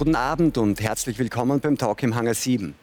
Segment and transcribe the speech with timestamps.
[0.00, 2.74] Guten Abend und herzlich willkommen beim Talk im Hangar 7.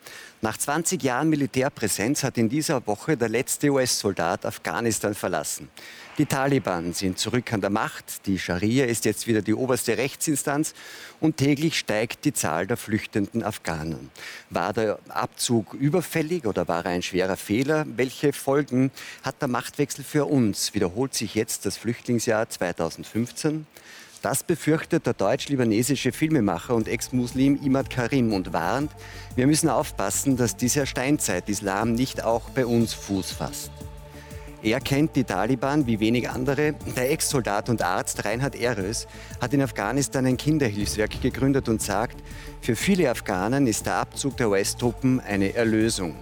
[0.44, 5.68] Nach 20 Jahren Militärpräsenz hat in dieser Woche der letzte US-Soldat Afghanistan verlassen.
[6.20, 10.76] Die Taliban sind zurück an der Macht, die Scharia ist jetzt wieder die oberste Rechtsinstanz
[11.20, 14.12] und täglich steigt die Zahl der flüchtenden Afghanen.
[14.52, 17.88] War der Abzug überfällig oder war er ein schwerer Fehler?
[17.96, 18.92] Welche Folgen
[19.24, 20.76] hat der Machtwechsel für uns?
[20.76, 23.66] Wiederholt sich jetzt das Flüchtlingsjahr 2015?
[24.22, 28.92] Das befürchtet der deutsch-libanesische Filmemacher und Ex-Muslim Imad Karim und warnt,
[29.36, 33.72] wir müssen aufpassen, dass dieser Steinzeit-Islam nicht auch bei uns Fuß fasst.
[34.64, 36.74] Er kennt die Taliban wie wenig andere.
[36.96, 39.08] Der Ex-Soldat und Arzt Reinhard Erös
[39.40, 42.18] hat in Afghanistan ein Kinderhilfswerk gegründet und sagt,
[42.62, 46.16] für viele Afghanen ist der Abzug der US-Truppen eine Erlösung.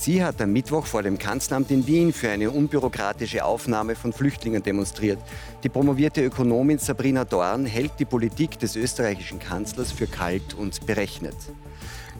[0.00, 4.62] Sie hat am Mittwoch vor dem Kanzleramt in Wien für eine unbürokratische Aufnahme von Flüchtlingen
[4.62, 5.18] demonstriert.
[5.64, 11.34] Die promovierte Ökonomin Sabrina Dorn hält die Politik des österreichischen Kanzlers für kalt und berechnet.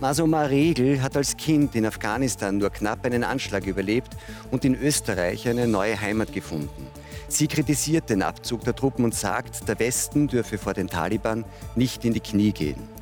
[0.00, 4.16] Masoma Regel hat als Kind in Afghanistan nur knapp einen Anschlag überlebt
[4.50, 6.88] und in Österreich eine neue Heimat gefunden.
[7.28, 11.44] Sie kritisiert den Abzug der Truppen und sagt, der Westen dürfe vor den Taliban
[11.76, 12.97] nicht in die Knie gehen.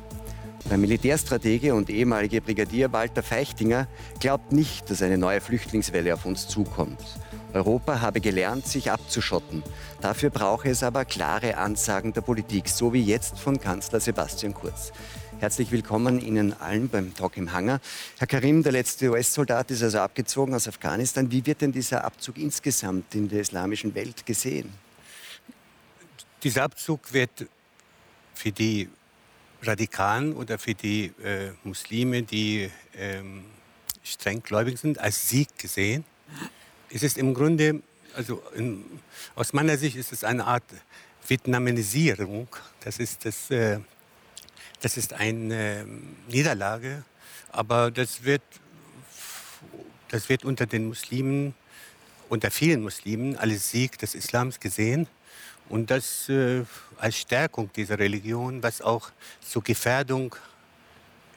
[0.65, 3.87] Der Militärstratege und ehemalige Brigadier Walter Feichtinger
[4.19, 6.99] glaubt nicht, dass eine neue Flüchtlingswelle auf uns zukommt.
[7.53, 9.63] Europa habe gelernt, sich abzuschotten.
[10.01, 14.91] Dafür brauche es aber klare Ansagen der Politik, so wie jetzt von Kanzler Sebastian Kurz.
[15.39, 17.79] Herzlich willkommen Ihnen allen beim Talk im Hangar.
[18.17, 21.31] Herr Karim, der letzte US-Soldat ist also abgezogen aus Afghanistan.
[21.31, 24.69] Wie wird denn dieser Abzug insgesamt in der islamischen Welt gesehen?
[26.43, 27.45] Dieser Abzug wird
[28.33, 28.89] für die
[29.61, 33.45] Radikalen oder für die äh, Muslime, die ähm,
[34.03, 36.05] streng gläubig sind, als Sieg gesehen.
[36.89, 37.81] Es ist im Grunde,
[38.15, 38.83] also in,
[39.35, 40.63] aus meiner Sicht ist es eine Art
[41.27, 42.47] Vietnamisierung.
[42.81, 43.79] Das ist, das, äh,
[44.81, 45.85] das ist eine äh,
[46.29, 47.03] Niederlage,
[47.51, 48.43] aber das wird,
[50.09, 51.53] das wird unter den Muslimen,
[52.29, 55.07] unter vielen Muslimen als Sieg des Islams gesehen.
[55.69, 56.63] Und das äh,
[56.97, 59.11] als Stärkung dieser Religion, was auch
[59.41, 60.35] zur Gefährdung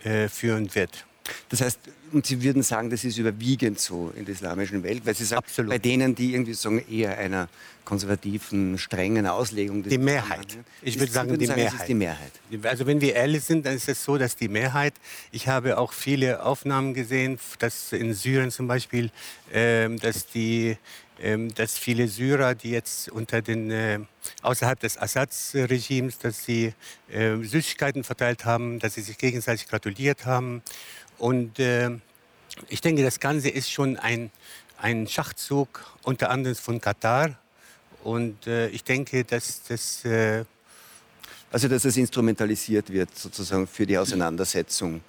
[0.04, 1.04] äh, führen wird.
[1.48, 1.78] Das heißt,
[2.12, 5.44] und Sie würden sagen, das ist überwiegend so in der islamischen Welt, weil Sie sagen,
[5.44, 5.70] Absolut.
[5.70, 7.48] bei denen, die irgendwie sagen, eher einer
[7.84, 10.58] konservativen, strengen Auslegung Die Mehrheit.
[10.82, 11.88] Ich würde sagen, die, sagen Mehrheit.
[11.88, 12.32] die Mehrheit.
[12.62, 14.94] Also wenn wir ehrlich sind, dann ist es so, dass die Mehrheit,
[15.32, 19.10] ich habe auch viele Aufnahmen gesehen, dass in Syrien zum Beispiel,
[19.52, 20.76] äh, dass die
[21.54, 23.98] dass viele Syrer, die jetzt unter den, äh,
[24.42, 26.72] außerhalb des Assad-Regimes, dass sie
[27.10, 30.62] äh, Süßigkeiten verteilt haben, dass sie sich gegenseitig gratuliert haben.
[31.18, 31.90] Und äh,
[32.68, 34.30] ich denke, das Ganze ist schon ein,
[34.78, 37.38] ein Schachzug, unter anderem von Katar.
[38.02, 40.04] Und äh, ich denke, dass das...
[40.04, 40.44] Äh,
[41.52, 45.00] also, dass es instrumentalisiert wird, sozusagen für die Auseinandersetzung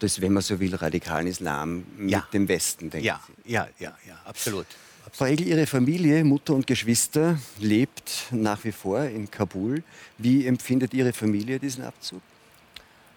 [0.00, 2.26] des, wenn man so will, radikalen Islam mit ja.
[2.32, 3.52] dem Westen, denke ja, ich.
[3.52, 4.66] Ja, ja, ja, absolut.
[5.10, 9.82] Frau Egel, Ihre Familie, Mutter und Geschwister, lebt nach wie vor in Kabul.
[10.16, 12.22] Wie empfindet Ihre Familie diesen Abzug?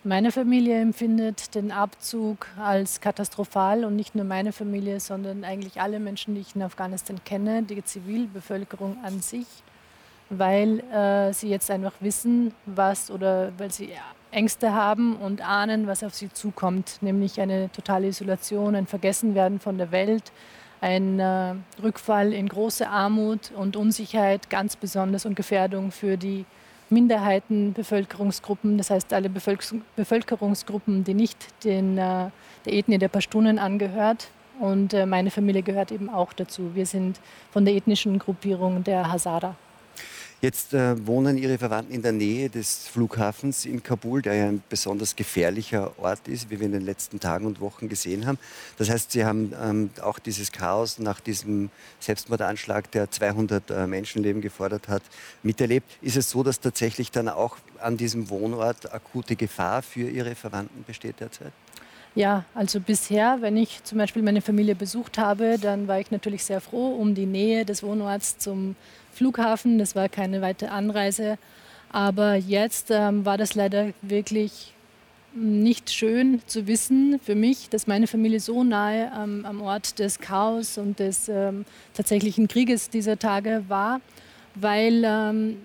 [0.04, 6.00] Meine Familie empfindet den Abzug als katastrophal und nicht nur meine Familie, sondern eigentlich alle
[6.00, 9.48] Menschen, die ich in Afghanistan kenne, die Zivilbevölkerung an sich,
[10.30, 13.90] weil äh, sie jetzt einfach wissen, was oder weil sie
[14.32, 19.78] Ängste haben und ahnen, was auf sie zukommt, nämlich eine totale Isolation, ein Vergessenwerden von
[19.78, 20.32] der Welt,
[20.86, 26.46] ein äh, Rückfall in große Armut und Unsicherheit, ganz besonders und Gefährdung für die
[26.92, 32.30] Minderheiten, Bevölkerungsgruppen, das heißt alle Bevölkerungsgruppen, die nicht den, äh,
[32.66, 34.28] der Ethnie der Pashtunen angehört.
[34.60, 36.76] Und äh, meine Familie gehört eben auch dazu.
[36.76, 37.20] Wir sind
[37.52, 39.56] von der ethnischen Gruppierung der Hazara.
[40.46, 44.62] Jetzt äh, wohnen Ihre Verwandten in der Nähe des Flughafens in Kabul, der ja ein
[44.70, 48.38] besonders gefährlicher Ort ist, wie wir in den letzten Tagen und Wochen gesehen haben.
[48.78, 54.40] Das heißt, Sie haben ähm, auch dieses Chaos nach diesem Selbstmordanschlag, der 200 äh, Menschenleben
[54.40, 55.02] gefordert hat,
[55.42, 55.90] miterlebt.
[56.04, 60.84] Ist es so, dass tatsächlich dann auch an diesem Wohnort akute Gefahr für Ihre Verwandten
[60.84, 61.54] besteht derzeit?
[62.14, 66.46] Ja, also bisher, wenn ich zum Beispiel meine Familie besucht habe, dann war ich natürlich
[66.46, 68.76] sehr froh um die Nähe des Wohnorts zum
[69.16, 69.78] Flughafen.
[69.80, 71.38] Das war keine weite Anreise.
[71.90, 74.74] Aber jetzt ähm, war das leider wirklich
[75.34, 80.20] nicht schön zu wissen für mich, dass meine Familie so nahe ähm, am Ort des
[80.20, 84.00] Chaos und des ähm, tatsächlichen Krieges dieser Tage war,
[84.56, 85.58] weil ähm,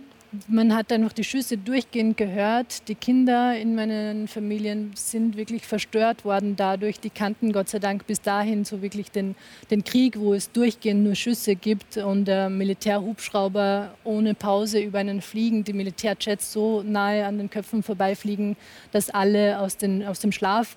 [0.47, 2.89] man hat einfach die Schüsse durchgehend gehört.
[2.89, 7.01] Die Kinder in meinen Familien sind wirklich verstört worden dadurch.
[7.01, 9.35] Die kannten Gott sei Dank bis dahin so wirklich den,
[9.71, 15.21] den Krieg, wo es durchgehend nur Schüsse gibt und der Militärhubschrauber ohne Pause über einen
[15.21, 18.57] fliegen, die Militärjets so nahe an den Köpfen vorbeifliegen,
[18.93, 20.77] dass alle aus, den, aus dem Schlaf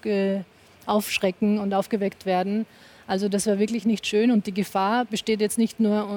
[0.86, 2.66] aufschrecken und aufgeweckt werden.
[3.06, 6.08] Also das war wirklich nicht schön und die Gefahr besteht jetzt nicht nur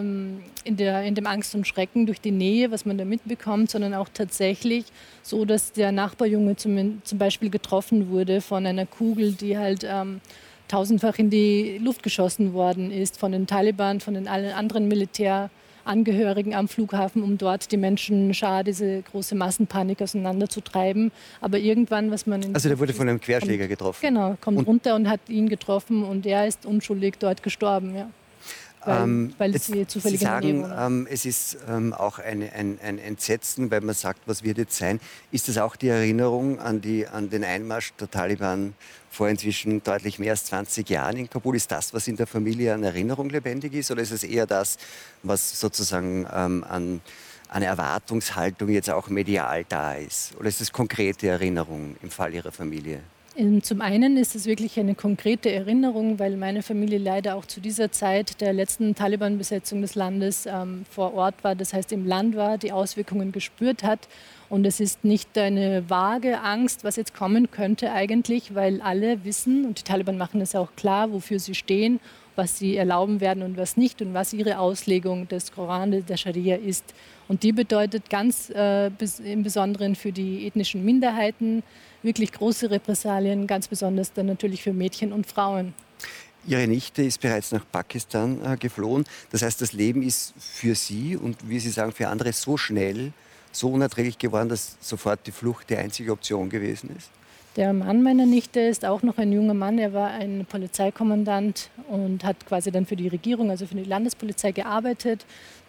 [0.65, 3.95] in, der, in dem Angst und Schrecken durch die Nähe, was man da mitbekommt, sondern
[3.95, 4.85] auch tatsächlich
[5.23, 10.21] so, dass der Nachbarjunge zum, zum Beispiel getroffen wurde von einer Kugel, die halt ähm,
[10.69, 15.51] tausendfach in die Luft geschossen worden ist von den Taliban, von den allen anderen Militär.
[15.87, 21.13] Angehörigen am Flughafen, um dort die Menschenschar, diese große Massenpanik auseinanderzutreiben.
[21.41, 22.55] Aber irgendwann, was man...
[22.55, 24.01] also der wurde von einem Querschläger kommt, getroffen?
[24.03, 28.09] Genau, kommt und runter und hat ihn getroffen und er ist unschuldig dort gestorben, ja
[28.87, 32.99] weil, ähm, weil sie zufällig Sie sagen, ähm, es ist ähm, auch eine, ein, ein,
[32.99, 35.01] Entsetzen, weil man sagt, was wird jetzt sein.
[35.33, 38.75] Ist das auch die Erinnerung an, die, an den Einmarsch der Taliban
[39.11, 41.57] vor inzwischen deutlich mehr als 20 Jahren in Kabul?
[41.57, 43.91] Ist das, was in der Familie an Erinnerung lebendig ist?
[43.91, 44.79] Oder ist es eher das,
[45.25, 47.01] was sozusagen ähm, an,
[47.49, 50.37] an Erwartungshaltung jetzt auch medial da ist?
[50.39, 53.01] Oder ist es konkrete Erinnerung im Fall Ihrer Familie?
[53.37, 57.61] Ähm, zum einen ist es wirklich eine konkrete Erinnerung, weil meine Familie leider auch zu
[57.61, 62.35] dieser Zeit der letzten Taliban-Besetzung des Landes ähm, vor Ort war, das heißt im Land
[62.35, 64.09] war, die Auswirkungen gespürt hat.
[64.49, 69.67] Und es ist nicht eine vage Angst, was jetzt kommen könnte eigentlich, weil alle wissen,
[69.67, 72.01] und die Taliban machen es auch klar, wofür sie stehen,
[72.37, 76.57] was sie erlauben werden und was nicht und was ihre Auslegung des Koran, der Scharia
[76.57, 76.95] ist.
[77.29, 78.91] Und die bedeutet ganz äh,
[79.25, 81.63] im Besonderen für die ethnischen Minderheiten,
[82.07, 85.75] wirklich große Repressalien, ganz besonders dann natürlich für Mädchen und Frauen.
[86.47, 89.05] Ihre Nichte ist bereits nach Pakistan äh, geflohen.
[89.33, 93.13] Das heißt, das Leben ist für Sie und wie Sie sagen, für andere so schnell,
[93.51, 97.11] so unerträglich geworden, dass sofort die Flucht die einzige Option gewesen ist?
[97.57, 99.79] Der Mann meiner Nichte ist auch noch ein junger Mann.
[99.79, 104.53] Er war ein Polizeikommandant und hat quasi dann für die Regierung, also für die Landespolizei
[104.53, 105.25] gearbeitet.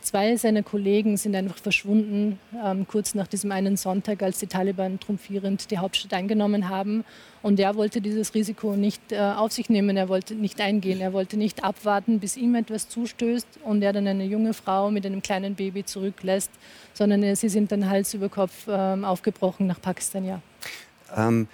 [0.07, 5.01] Zwei seiner Kollegen sind einfach verschwunden, ähm, kurz nach diesem einen Sonntag, als die Taliban
[5.01, 7.03] triumphierend die Hauptstadt eingenommen haben.
[7.41, 11.11] Und er wollte dieses Risiko nicht äh, auf sich nehmen, er wollte nicht eingehen, er
[11.11, 15.21] wollte nicht abwarten, bis ihm etwas zustößt und er dann eine junge Frau mit einem
[15.21, 16.51] kleinen Baby zurücklässt,
[16.93, 20.41] sondern äh, sie sind dann Hals über Kopf äh, aufgebrochen nach Pakistan, ja.
[21.17, 21.49] Ähm,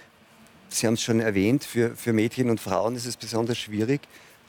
[0.68, 4.00] Sie haben es schon erwähnt, für, für Mädchen und Frauen ist es besonders schwierig.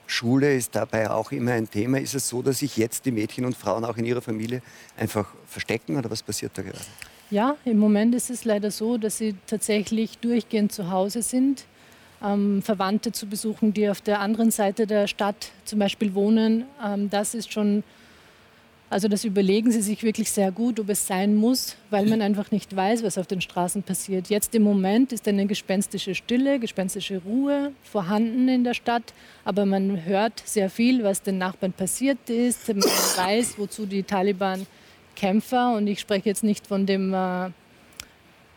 [0.07, 1.99] Schule ist dabei auch immer ein Thema.
[1.99, 4.61] Ist es so, dass sich jetzt die Mädchen und Frauen auch in ihrer Familie
[4.97, 6.79] einfach verstecken oder was passiert da gerade?
[7.31, 11.65] Ja, im Moment ist es leider so, dass sie tatsächlich durchgehend zu Hause sind,
[12.23, 16.65] ähm, Verwandte zu besuchen, die auf der anderen Seite der Stadt zum Beispiel wohnen.
[16.83, 17.83] Ähm, das ist schon
[18.89, 22.51] also das überlegen sie sich wirklich sehr gut, ob es sein muss, weil man einfach
[22.51, 24.29] nicht weiß, was auf den Straßen passiert.
[24.29, 30.05] Jetzt im Moment ist eine gespenstische Stille, gespenstische Ruhe vorhanden in der Stadt, aber man
[30.05, 32.67] hört sehr viel, was den Nachbarn passiert ist.
[32.67, 34.67] Man weiß, wozu die Taliban
[35.15, 37.49] Kämpfer, und ich spreche jetzt nicht von dem äh,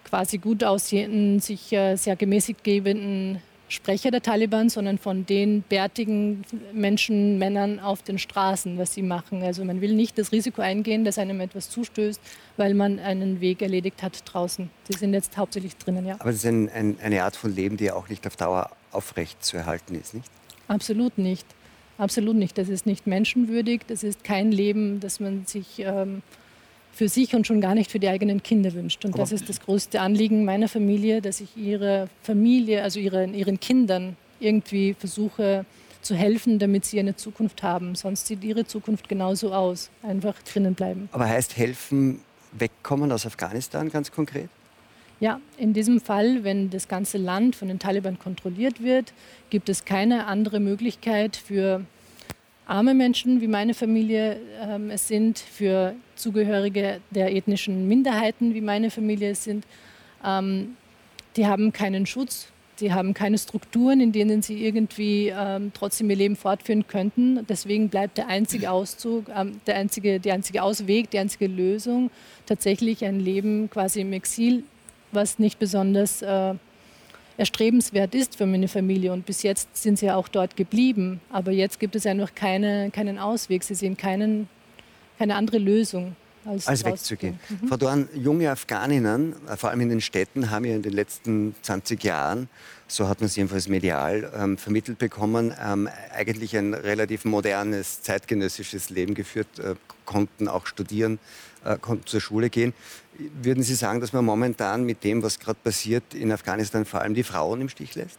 [0.04, 6.42] quasi gut aussehenden, sich äh, sehr gemäßigt gebenden Sprecher der Taliban, sondern von den bärtigen
[6.72, 9.42] Menschen, Männern auf den Straßen, was sie machen.
[9.42, 12.20] Also man will nicht das Risiko eingehen, dass einem etwas zustößt,
[12.56, 14.70] weil man einen Weg erledigt hat draußen.
[14.88, 16.16] Sie sind jetzt hauptsächlich drinnen, ja.
[16.18, 19.44] Aber es ist ein, ein, eine Art von Leben, die auch nicht auf Dauer aufrecht
[19.44, 20.30] zu erhalten ist, nicht?
[20.66, 21.46] Absolut nicht.
[21.98, 22.56] Absolut nicht.
[22.56, 23.82] Das ist nicht menschenwürdig.
[23.88, 26.22] Das ist kein Leben, das man sich ähm,
[26.98, 29.04] für sich und schon gar nicht für die eigenen Kinder wünscht.
[29.04, 33.60] Und das ist das größte Anliegen meiner Familie, dass ich ihre Familie, also ihren, ihren
[33.60, 35.64] Kindern irgendwie versuche
[36.02, 37.94] zu helfen, damit sie eine Zukunft haben.
[37.94, 39.90] Sonst sieht ihre Zukunft genauso aus.
[40.02, 41.08] Einfach drinnen bleiben.
[41.12, 44.48] Aber heißt helfen, wegkommen aus Afghanistan ganz konkret?
[45.20, 49.12] Ja, in diesem Fall, wenn das ganze Land von den Taliban kontrolliert wird,
[49.50, 51.84] gibt es keine andere Möglichkeit für
[52.68, 58.90] arme Menschen, wie meine Familie ähm, es sind, für Zugehörige der ethnischen Minderheiten, wie meine
[58.90, 59.64] Familie es sind.
[60.24, 60.76] Ähm,
[61.36, 62.48] die haben keinen Schutz,
[62.80, 67.44] die haben keine Strukturen, in denen sie irgendwie ähm, trotzdem ihr Leben fortführen könnten.
[67.48, 72.10] Deswegen bleibt der einzige Auszug, ähm, der einzige, der einzige Ausweg, die einzige Lösung
[72.46, 74.62] tatsächlich ein Leben quasi im Exil,
[75.10, 76.54] was nicht besonders äh,
[77.38, 79.12] erstrebenswert ist für meine Familie.
[79.12, 81.20] Und bis jetzt sind sie ja auch dort geblieben.
[81.30, 83.64] Aber jetzt gibt es einfach keine, keinen Ausweg.
[83.64, 84.48] Sie sehen keinen,
[85.18, 86.14] keine andere Lösung.
[86.44, 87.38] Als, als wegzugehen.
[87.48, 87.68] Mhm.
[87.68, 91.54] Frau Dorn, junge Afghaninnen, äh, vor allem in den Städten, haben ja in den letzten
[91.60, 92.48] 20 Jahren,
[92.86, 98.88] so hat man es jedenfalls medial ähm, vermittelt bekommen, ähm, eigentlich ein relativ modernes, zeitgenössisches
[98.88, 99.74] Leben geführt, äh,
[100.06, 101.18] konnten auch studieren,
[101.64, 102.72] äh, konnten zur Schule gehen.
[103.18, 107.14] Würden Sie sagen, dass man momentan mit dem, was gerade passiert in Afghanistan, vor allem
[107.14, 108.18] die Frauen im Stich lässt?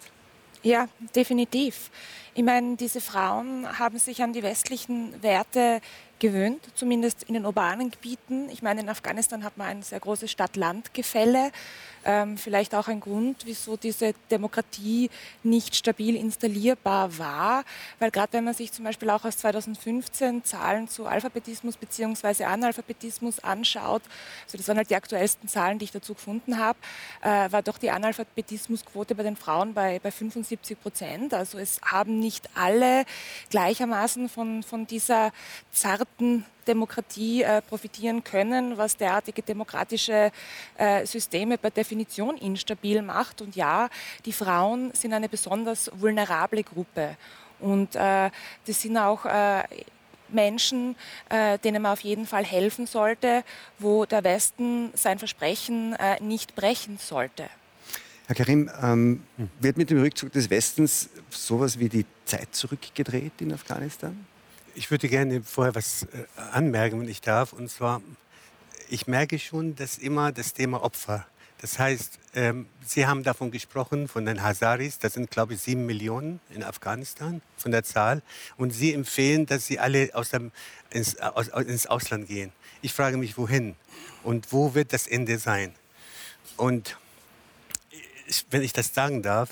[0.61, 1.89] Ja, definitiv.
[2.35, 5.79] Ich meine, diese Frauen haben sich an die westlichen Werte
[6.19, 8.49] gewöhnt, zumindest in den urbanen Gebieten.
[8.49, 11.51] Ich meine, in Afghanistan hat man ein sehr großes Stadt-Land-Gefälle.
[12.05, 15.09] Ähm, vielleicht auch ein Grund, wieso diese Demokratie
[15.43, 17.63] nicht stabil installierbar war.
[17.99, 22.45] Weil gerade wenn man sich zum Beispiel auch aus 2015 Zahlen zu Alphabetismus bzw.
[22.45, 24.01] Analphabetismus anschaut,
[24.45, 26.79] also das waren halt die aktuellsten Zahlen, die ich dazu gefunden habe,
[27.21, 31.33] äh, war doch die Analphabetismusquote bei den Frauen bei, bei 75 Prozent.
[31.33, 33.05] Also es haben nicht alle
[33.49, 35.31] gleichermaßen von, von dieser
[35.71, 36.08] zarten
[36.67, 40.31] Demokratie äh, profitieren können, was derartige demokratische
[40.77, 43.41] äh, Systeme per Definition instabil macht.
[43.41, 43.89] Und ja,
[44.25, 47.17] die Frauen sind eine besonders vulnerable Gruppe.
[47.59, 48.29] Und äh,
[48.65, 49.63] das sind auch äh,
[50.29, 50.95] Menschen,
[51.29, 53.43] äh, denen man auf jeden Fall helfen sollte,
[53.79, 57.49] wo der Westen sein Versprechen äh, nicht brechen sollte.
[58.27, 59.23] Herr Karim, ähm,
[59.59, 64.27] wird mit dem Rückzug des Westens sowas wie die Zeit zurückgedreht in Afghanistan?
[64.75, 66.07] Ich würde gerne vorher was äh,
[66.51, 67.53] anmerken, wenn ich darf.
[67.53, 68.01] Und zwar,
[68.89, 71.25] ich merke schon, dass immer das Thema Opfer,
[71.61, 75.85] das heißt, ähm, Sie haben davon gesprochen, von den Hazaris, das sind, glaube ich, sieben
[75.85, 78.21] Millionen in Afghanistan von der Zahl.
[78.55, 80.51] Und Sie empfehlen, dass sie alle aus dem,
[80.89, 82.53] ins, aus, ins Ausland gehen.
[82.81, 83.75] Ich frage mich, wohin?
[84.23, 85.75] Und wo wird das Ende sein?
[86.55, 86.97] Und
[88.25, 89.49] ich, wenn ich das sagen darf,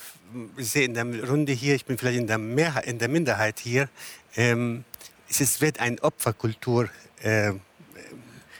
[0.55, 3.59] ich sehe in der Runde hier, ich bin vielleicht in der, Mehrheit, in der Minderheit
[3.59, 3.89] hier,
[4.37, 4.85] ähm,
[5.29, 6.89] es wird eine Opferkultur
[7.21, 7.53] äh,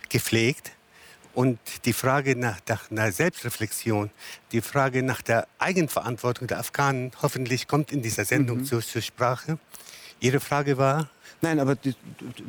[0.10, 0.72] gepflegt.
[1.34, 4.10] Und die Frage nach, nach einer Selbstreflexion,
[4.52, 8.66] die Frage nach der Eigenverantwortung der Afghanen, hoffentlich kommt in dieser Sendung mhm.
[8.66, 9.60] zur, zur Sprache.
[10.20, 11.12] Ihre Frage war?
[11.42, 11.94] Nein, aber die,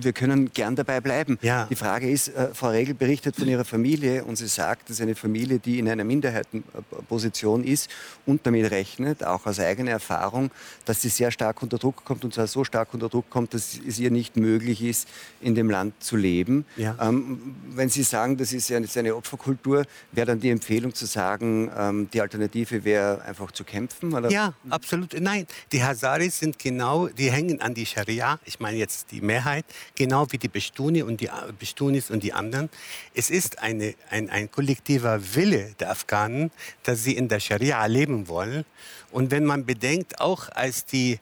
[0.00, 1.38] wir können gern dabei bleiben.
[1.42, 1.66] Ja.
[1.66, 5.02] Die Frage ist, äh, Frau Regel berichtet von ihrer Familie und sie sagt, das ist
[5.02, 7.90] eine Familie, die in einer Minderheitenposition ist
[8.24, 10.50] und damit rechnet, auch aus eigener Erfahrung,
[10.84, 13.78] dass sie sehr stark unter Druck kommt und zwar so stark unter Druck kommt, dass
[13.86, 15.08] es ihr nicht möglich ist,
[15.40, 16.64] in dem Land zu leben.
[16.76, 16.96] Ja.
[17.00, 21.70] Ähm, wenn Sie sagen, das ist eine, eine Opferkultur, wäre dann die Empfehlung zu sagen,
[21.76, 24.14] ähm, die Alternative wäre einfach zu kämpfen?
[24.14, 24.30] Oder?
[24.30, 25.14] Ja, absolut.
[25.20, 28.38] Nein, die Hazaris sind genau, die hängen an die Scharia.
[28.44, 32.70] Ich meine, jetzt die Mehrheit, genau wie die Bestuni und die Bestunis und die anderen.
[33.14, 36.50] Es ist eine, ein, ein kollektiver Wille der Afghanen,
[36.84, 38.64] dass sie in der Scharia leben wollen.
[39.10, 41.18] Und wenn man bedenkt, auch als die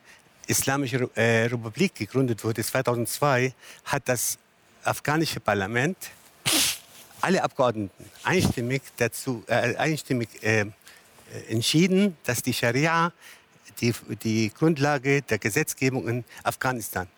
[0.47, 3.53] Islamische äh, Republik gegründet wurde, 2002,
[3.85, 4.39] hat das
[4.85, 5.97] afghanische Parlament
[7.21, 10.67] alle Abgeordneten einstimmig dazu äh, einstimmig äh,
[11.49, 13.13] entschieden, dass die Scharia
[13.81, 17.09] die, die Grundlage der Gesetzgebung in Afghanistan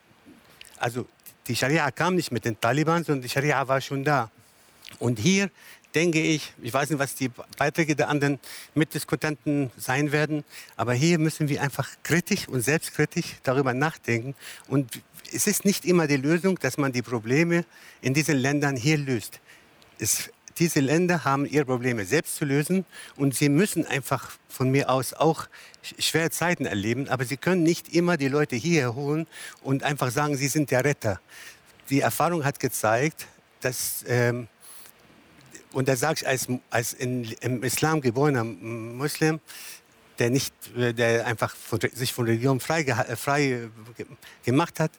[0.80, 1.06] also
[1.46, 4.30] die Scharia kam nicht mit den Taliban, sondern die Scharia war schon da.
[4.98, 5.50] Und hier
[5.94, 8.38] denke ich, ich weiß nicht, was die Beiträge der anderen
[8.74, 10.44] Mitdiskutenten sein werden,
[10.76, 14.34] aber hier müssen wir einfach kritisch und selbstkritisch darüber nachdenken.
[14.68, 15.00] Und
[15.32, 17.64] es ist nicht immer die Lösung, dass man die Probleme
[18.00, 19.40] in diesen Ländern hier löst.
[19.98, 22.84] Es diese Länder haben ihre Probleme selbst zu lösen
[23.16, 25.46] und sie müssen einfach von mir aus auch
[25.98, 29.26] schwere Zeiten erleben, aber sie können nicht immer die Leute hierher holen
[29.62, 31.20] und einfach sagen, sie sind der Retter.
[31.90, 33.26] Die Erfahrung hat gezeigt,
[33.60, 34.48] dass ähm,
[35.72, 39.40] und da sage ich als, als in, im Islam geborener Muslim,
[40.18, 42.84] der nicht, der einfach von, sich von Religion frei,
[43.16, 43.68] frei
[44.44, 44.90] gemacht hat,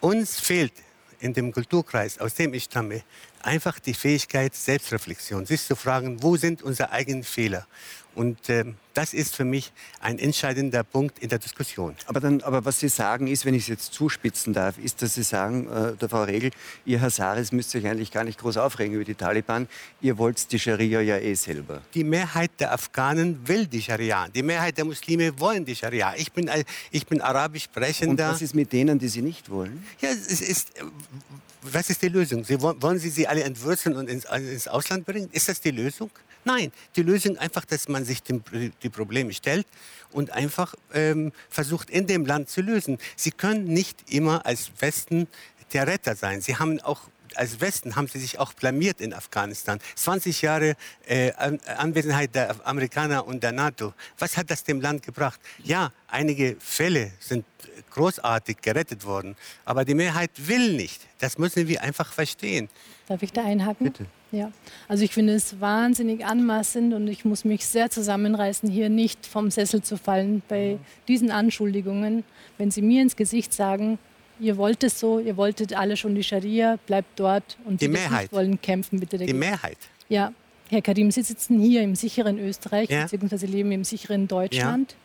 [0.00, 0.72] uns fehlt
[1.20, 3.02] in dem Kulturkreis, aus dem ich stamme,
[3.48, 7.66] einfach die Fähigkeit Selbstreflexion, sich zu fragen, wo sind unsere eigenen Fehler.
[8.14, 8.64] Und äh,
[8.94, 11.94] das ist für mich ein entscheidender Punkt in der Diskussion.
[12.06, 15.14] Aber, dann, aber was Sie sagen ist, wenn ich es jetzt zuspitzen darf, ist, dass
[15.14, 16.50] Sie sagen, äh, der Frau Regel,
[16.84, 19.68] ihr Hazaris müsst sich eigentlich gar nicht groß aufregen über die Taliban.
[20.00, 21.80] Ihr wollt die Scharia ja eh selber.
[21.94, 24.26] Die Mehrheit der Afghanen will die Scharia.
[24.28, 26.14] Die Mehrheit der Muslime wollen die Scharia.
[26.16, 26.50] Ich bin,
[26.90, 28.26] ich bin arabisch sprechender.
[28.26, 29.86] Und was ist mit denen, die sie nicht wollen?
[30.00, 30.72] Ja, es ist,
[31.62, 32.44] was ist die Lösung?
[32.44, 35.28] Sie, wollen Sie sie alle entwürzen und ins, ins, Ausland bringen?
[35.32, 36.10] Ist das die Lösung?
[36.44, 38.42] Nein, die Lösung einfach, dass man sich dem,
[38.82, 39.66] die Probleme stellt
[40.12, 42.98] und einfach ähm, versucht, in dem Land zu lösen.
[43.16, 45.26] Sie können nicht immer als Westen
[45.72, 46.40] der Retter sein.
[46.40, 47.02] Sie haben auch
[47.38, 49.78] als Westen haben sie sich auch blamiert in Afghanistan.
[49.94, 50.74] 20 Jahre
[51.06, 51.32] äh,
[51.76, 53.94] Anwesenheit der Amerikaner und der NATO.
[54.18, 55.40] Was hat das dem Land gebracht?
[55.62, 57.44] Ja, einige Fälle sind
[57.90, 61.00] großartig gerettet worden, aber die Mehrheit will nicht.
[61.18, 62.68] Das müssen wir einfach verstehen.
[63.06, 63.84] Darf ich da einhaken?
[63.84, 64.06] Bitte.
[64.30, 64.52] Ja,
[64.88, 69.50] also ich finde es wahnsinnig anmaßend und ich muss mich sehr zusammenreißen, hier nicht vom
[69.50, 70.78] Sessel zu fallen bei
[71.08, 72.24] diesen Anschuldigungen.
[72.58, 73.98] Wenn Sie mir ins Gesicht sagen,
[74.40, 77.92] ihr wollt es so, ihr wolltet alle schon die Scharia, bleibt dort und die die
[77.92, 78.22] Mehrheit.
[78.22, 79.32] nicht wollen, kämpfen bitte dagegen.
[79.32, 79.78] Die Mehrheit.
[80.08, 80.32] Ja,
[80.68, 83.02] Herr Kadim, Sie sitzen hier im sicheren Österreich, ja.
[83.02, 84.96] beziehungsweise leben im sicheren Deutschland.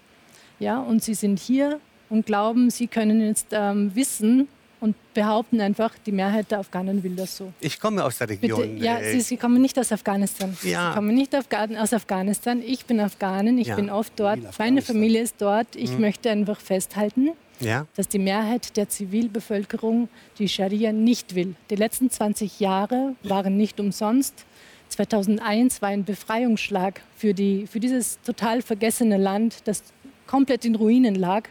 [0.60, 0.74] Ja.
[0.74, 4.48] ja, und Sie sind hier und glauben, Sie können jetzt ähm, wissen,
[4.84, 7.54] und behaupten einfach, die Mehrheit der Afghanen will das so.
[7.62, 8.60] Ich komme aus der Region.
[8.60, 10.58] Bitte, ja, äh, Sie, Sie, kommen nicht aus Afghanistan.
[10.62, 10.90] Ja.
[10.90, 12.62] Sie kommen nicht aus Afghanistan.
[12.62, 13.76] Ich bin Afghanin, ich ja.
[13.78, 14.40] bin oft dort.
[14.60, 15.78] Meine Familie ist dort.
[15.78, 16.02] Ich mhm.
[16.02, 17.30] möchte einfach festhalten,
[17.64, 17.88] ja.
[17.96, 21.56] dass die Mehrheit der Zivilbevölkerung die Scharia nicht will.
[21.70, 24.46] Die letzten 20 Jahre waren nicht umsonst.
[24.90, 29.84] 2001 war ein Befreiungsschlag für, die, für dieses total vergessene Land, das
[30.28, 31.50] komplett in Ruinen lag,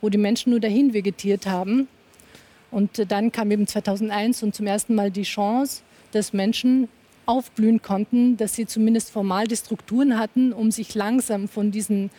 [0.00, 1.88] wo die Menschen nur dahin vegetiert haben.
[2.70, 6.88] Und dann kam eben 2001 und zum ersten Mal die Chance, dass Menschen
[7.26, 12.10] aufblühen konnten, dass sie zumindest formal die Strukturen hatten, um sich langsam von diesen,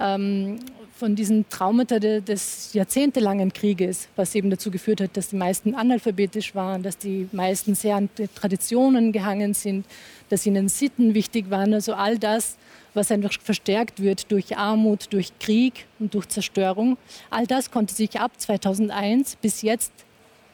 [0.00, 0.58] ähm,
[1.00, 5.74] von diesen Traumata de, des jahrzehntelangen Krieges, was eben dazu geführt hat, dass die meisten
[5.74, 9.86] analphabetisch waren, dass die meisten sehr an Traditionen gehangen sind,
[10.28, 12.58] dass ihnen Sitten wichtig waren, also all das,
[12.92, 16.98] was einfach verstärkt wird durch Armut, durch Krieg und durch Zerstörung.
[17.30, 19.92] All das konnte sich ab 2001 bis jetzt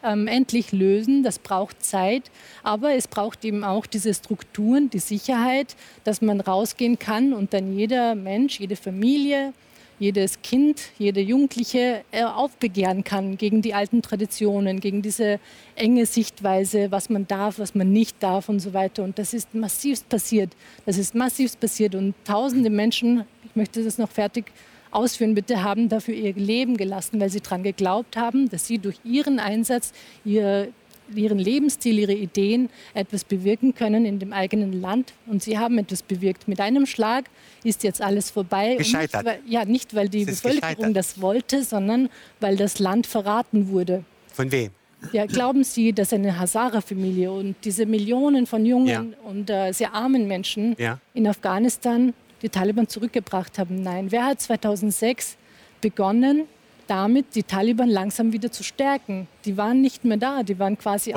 [0.06, 1.22] ähm, endlich lösen.
[1.22, 2.30] Das braucht Zeit,
[2.62, 7.76] aber es braucht eben auch diese Strukturen, die Sicherheit, dass man rausgehen kann und dann
[7.76, 9.52] jeder Mensch, jede Familie,
[9.98, 15.40] jedes Kind, jede Jugendliche äh, aufbegehren kann gegen die alten Traditionen, gegen diese
[15.74, 19.02] enge Sichtweise, was man darf, was man nicht darf und so weiter.
[19.04, 20.54] Und das ist massivst passiert.
[20.84, 24.52] Das ist massivst passiert und tausende Menschen, ich möchte das noch fertig
[24.96, 28.96] ausführen, bitte, haben dafür ihr Leben gelassen, weil sie daran geglaubt haben, dass sie durch
[29.04, 29.92] ihren Einsatz,
[30.24, 30.68] ihr
[31.14, 35.12] ihren Lebensstil, ihre Ideen etwas bewirken können in dem eigenen Land.
[35.26, 36.48] Und sie haben etwas bewirkt.
[36.48, 37.26] Mit einem Schlag
[37.62, 38.76] ist jetzt alles vorbei.
[38.76, 39.24] Gescheitert.
[39.24, 42.08] Nicht, weil, ja, nicht, weil die Bevölkerung das wollte, sondern
[42.40, 44.04] weil das Land verraten wurde.
[44.32, 44.70] Von wem?
[45.12, 49.04] Ja, glauben Sie, dass eine Hazara-Familie und diese Millionen von jungen ja.
[49.24, 50.98] und äh, sehr armen Menschen ja.
[51.14, 52.12] in Afghanistan
[52.46, 53.82] die Taliban zurückgebracht haben?
[53.82, 54.12] Nein.
[54.12, 55.36] Wer hat 2006
[55.80, 56.44] begonnen,
[56.86, 59.26] damit die Taliban langsam wieder zu stärken.
[59.44, 61.12] Die waren nicht mehr da, die waren quasi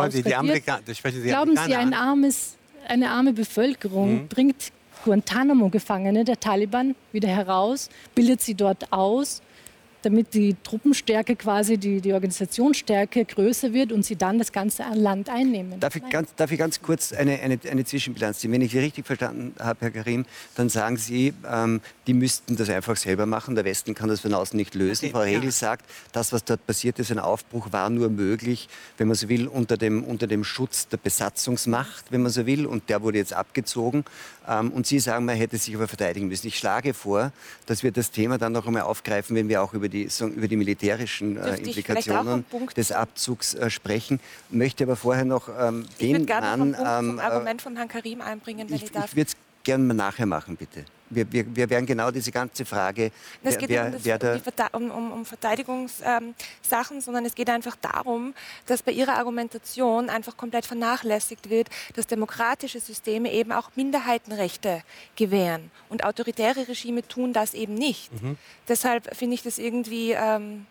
[1.12, 4.27] Sie Glauben Sie, ein armes, eine arme Bevölkerung mhm.
[4.27, 4.71] bringt
[5.06, 9.41] Guantanamo-Gefangene der Taliban wieder heraus, bildet sie dort aus
[10.01, 15.29] damit die Truppenstärke quasi, die, die Organisationsstärke größer wird und sie dann das ganze Land
[15.29, 15.79] einnehmen.
[15.79, 18.51] Darf ich ganz, darf ich ganz kurz eine, eine, eine Zwischenbilanz ziehen?
[18.51, 22.69] Wenn ich Sie richtig verstanden habe, Herr Karim, dann sagen Sie, ähm, die müssten das
[22.69, 23.55] einfach selber machen.
[23.55, 25.05] Der Westen kann das von außen nicht lösen.
[25.05, 25.51] Okay, Frau Regel ja.
[25.51, 29.47] sagt, das, was dort passiert ist, ein Aufbruch, war nur möglich, wenn man so will,
[29.47, 32.65] unter dem, unter dem Schutz der Besatzungsmacht, wenn man so will.
[32.65, 34.05] Und der wurde jetzt abgezogen.
[34.47, 36.47] Ähm, und Sie sagen, man hätte sich aber verteidigen müssen.
[36.47, 37.31] Ich schlage vor,
[37.65, 40.47] dass wir das Thema dann noch einmal aufgreifen, wenn wir auch über die, so, über
[40.47, 44.19] die militärischen äh, Implikationen des Abzugs äh, sprechen.
[44.49, 46.71] Möchte aber vorher noch ähm, den Mann...
[46.73, 49.12] Ich ähm, äh, Argument von Herrn Karim einbringen, wenn ich, ich darf.
[49.12, 49.32] Ich würde
[49.69, 53.12] es gerne nachher machen, bitte wir, wir, wir werden genau diese ganze Frage.
[53.43, 56.27] Es geht wer, nicht um, das, um, um, um Verteidigungssachen,
[56.97, 58.34] ähm, sondern es geht einfach darum,
[58.65, 64.84] dass bei ihrer Argumentation einfach komplett vernachlässigt wird, dass demokratische Systeme eben auch Minderheitenrechte
[65.15, 65.71] gewähren.
[65.89, 68.12] Und autoritäre Regime tun das eben nicht.
[68.21, 68.38] Mhm.
[68.67, 70.12] Deshalb finde ich das irgendwie.
[70.12, 70.65] Ähm,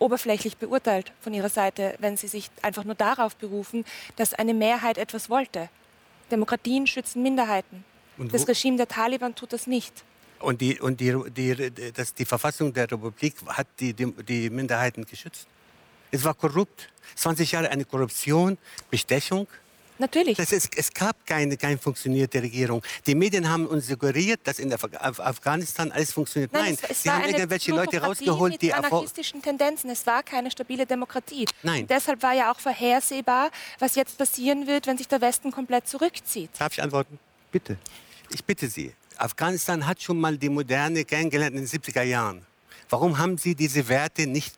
[0.00, 3.84] oberflächlich beurteilt von Ihrer Seite, wenn Sie sich einfach nur darauf berufen,
[4.16, 5.68] dass eine Mehrheit etwas wollte.
[6.32, 7.84] Demokratien schützen Minderheiten.
[8.18, 10.04] Das Regime der Taliban tut das nicht.
[10.40, 15.04] Und, die, und die, die, das, die Verfassung der Republik hat die, die, die Minderheiten
[15.04, 15.46] geschützt.
[16.10, 16.88] Es war korrupt.
[17.16, 18.58] 20 Jahre eine Korruption,
[18.90, 19.46] Bestechung.
[19.98, 20.38] Natürlich.
[20.38, 22.82] Ist, es gab keine, keine funktionierte Regierung.
[23.06, 26.52] Die Medien haben uns suggeriert, dass in Af Afghanistan alles funktioniert.
[26.52, 29.90] Nein, Nein es, es sie haben irgendwelche Leute rausgeholt, die anarchistischen Tendenzen.
[29.90, 31.46] Es war keine stabile Demokratie.
[31.62, 31.82] Nein.
[31.82, 35.86] Und deshalb war ja auch vorhersehbar, was jetzt passieren wird, wenn sich der Westen komplett
[35.86, 36.50] zurückzieht.
[36.58, 37.18] Darf ich antworten?
[37.52, 37.78] Bitte.
[38.34, 42.44] Ich bitte Sie, Afghanistan hat schon mal die Moderne kennengelernt in den 70er Jahren.
[42.90, 44.56] Warum haben Sie diese Werte nicht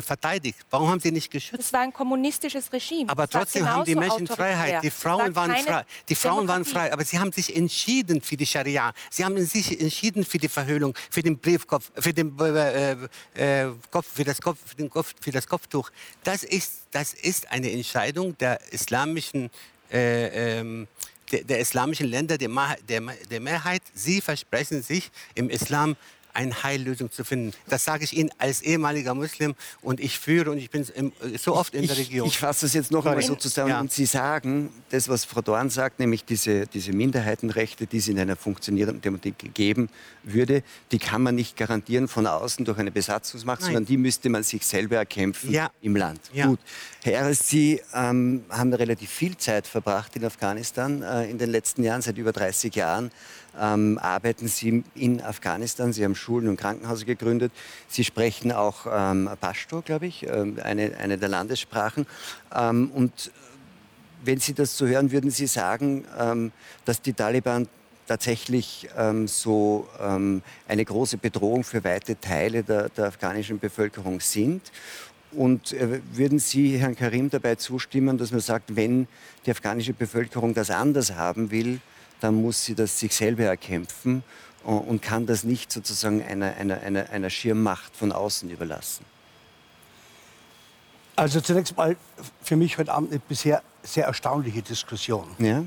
[0.00, 0.58] verteidigt?
[0.70, 1.60] Warum haben Sie nicht geschützt?
[1.60, 3.10] Es war ein kommunistisches Regime.
[3.10, 4.82] Aber trotzdem haben die Menschen Freiheit.
[4.82, 5.84] Die Frauen waren frei.
[6.08, 6.92] Die Frauen waren frei.
[6.92, 8.92] Aber sie haben sich entschieden für die Scharia.
[9.10, 12.92] Sie haben sich entschieden für die Verhüllung, für den Briefkopf, für den äh,
[13.34, 15.90] äh, Kopf, für das Kopf, für den Kopf, für das Kopftuch.
[16.24, 19.50] Das ist, das ist eine Entscheidung der islamischen
[19.92, 20.88] äh, ähm,
[21.32, 22.50] der, der islamischen Länder, der,
[22.88, 25.96] der, der Mehrheit, sie versprechen sich im Islam
[26.36, 27.52] eine Heillösung zu finden.
[27.68, 30.86] Das sage ich Ihnen als ehemaliger Muslim und ich führe und ich bin
[31.38, 32.26] so oft in der Region.
[32.26, 33.80] Ich, ich fasse das jetzt noch einmal so zusammen ja.
[33.80, 38.18] und Sie sagen, das, was Frau Dorn sagt, nämlich diese, diese Minderheitenrechte, die es in
[38.18, 39.88] einer funktionierenden Demokratie geben
[40.22, 43.68] würde, die kann man nicht garantieren von außen durch eine Besatzungsmacht, Nein.
[43.68, 45.70] sondern die müsste man sich selber erkämpfen ja.
[45.80, 46.20] im Land.
[46.32, 46.46] Ja.
[46.46, 46.60] Gut.
[47.02, 51.82] Herr Eres, Sie ähm, haben relativ viel Zeit verbracht in Afghanistan äh, in den letzten
[51.82, 53.10] Jahren, seit über 30 Jahren
[53.60, 55.92] ähm, arbeiten Sie in Afghanistan.
[55.92, 57.52] Sie haben Schulen und Krankenhäuser gegründet.
[57.88, 62.06] Sie sprechen auch ähm, Pashto, glaube ich, äh, eine, eine der Landessprachen.
[62.54, 63.30] Ähm, und
[64.24, 66.52] wenn Sie das so hören, würden Sie sagen, ähm,
[66.84, 67.68] dass die Taliban
[68.06, 74.72] tatsächlich ähm, so ähm, eine große Bedrohung für weite Teile der, der afghanischen Bevölkerung sind?
[75.32, 79.06] Und äh, würden Sie Herrn Karim dabei zustimmen, dass man sagt, wenn
[79.44, 81.80] die afghanische Bevölkerung das anders haben will,
[82.20, 84.22] dann muss sie das sich selber erkämpfen
[84.64, 89.04] und kann das nicht sozusagen einer, einer, einer, einer Schirmmacht von außen überlassen.
[91.14, 91.96] Also zunächst mal
[92.42, 95.24] für mich heute Abend eine bisher sehr erstaunliche Diskussion.
[95.38, 95.62] Ja?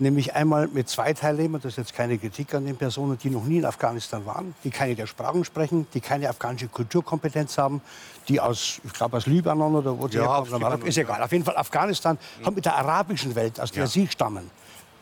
[0.00, 3.44] Nämlich einmal mit zwei Teilnehmern, das ist jetzt keine Kritik an den Personen, die noch
[3.44, 7.80] nie in Afghanistan waren, die keine der Sprachen sprechen, die keine afghanische Kulturkompetenz haben,
[8.28, 11.22] die aus, ich glaube aus Libanon oder wo sie ja, herkommen, ist egal.
[11.22, 12.46] Auf jeden Fall Afghanistan mhm.
[12.46, 13.86] hat mit der arabischen Welt, aus der ja.
[13.86, 14.50] sie stammen,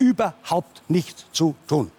[0.03, 1.91] überhaupt nichts zu tun.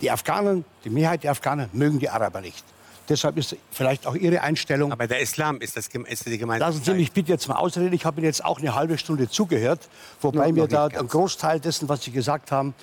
[0.00, 2.64] Die Afghanen, die Mehrheit der Afghanen mögen die Araber nicht.
[3.08, 4.90] Deshalb ist vielleicht auch Ihre Einstellung.
[4.90, 6.74] Aber der Islam ist, das, ist die Gemeinschaft.
[6.74, 7.92] Lassen Sie mich bitte jetzt mal ausreden.
[7.92, 9.88] Ich habe Ihnen jetzt auch eine halbe Stunde zugehört,
[10.20, 12.74] wobei no, mir da ein Großteil dessen, was Sie gesagt haben,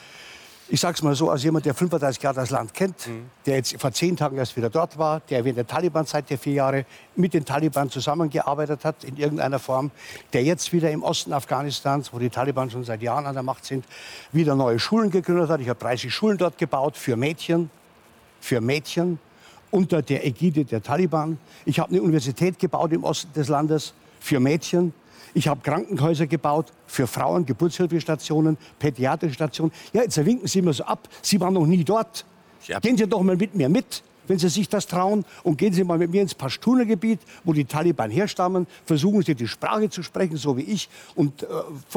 [0.74, 3.30] ich sage es mal so, als jemand, der 35 Jahre das Land kennt, mhm.
[3.46, 6.54] der jetzt vor zehn Tagen erst wieder dort war, der während der Taliban-Zeit der vier
[6.54, 9.92] Jahre mit den Taliban zusammengearbeitet hat in irgendeiner Form,
[10.34, 13.66] der jetzt wieder im Osten Afghanistans, wo die Taliban schon seit Jahren an der Macht
[13.66, 13.86] sind,
[14.32, 15.62] wieder neue Schulen gegründet hat.
[15.62, 17.70] Ich habe 30 Schulen dort gebaut für Mädchen,
[18.42, 19.20] für Mädchen
[19.70, 21.38] unter der Ägide der Taliban.
[21.66, 24.92] Ich habe eine Universität gebaut im Osten des Landes für Mädchen
[25.34, 29.72] ich habe Krankenhäuser gebaut für Frauen, Geburtshilfestationen, pädiatrische Stationen.
[29.92, 31.08] Ja, jetzt winken Sie mir so ab.
[31.22, 32.26] Sie waren noch nie dort.
[32.82, 35.26] Gehen Sie doch mal mit mir mit, wenn Sie sich das trauen.
[35.44, 38.68] Und gehen Sie mal mit mir ins Pashtuner-Gebiet, wo die Taliban herstammen.
[38.86, 40.88] Versuchen Sie die Sprache zu sprechen, so wie ich.
[41.16, 41.48] Und äh,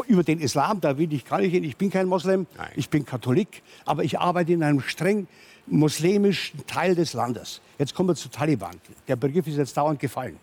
[0.07, 1.63] über den Islam, da will ich gar nicht hin.
[1.65, 2.71] Ich bin kein Moslem, Nein.
[2.75, 3.63] ich bin Katholik.
[3.85, 5.29] Aber ich arbeite in einem streng
[5.67, 7.61] muslimischen Teil des Landes.
[7.79, 8.77] Jetzt kommen wir zu Taliban.
[9.07, 10.39] Der Begriff ist jetzt dauernd gefallen.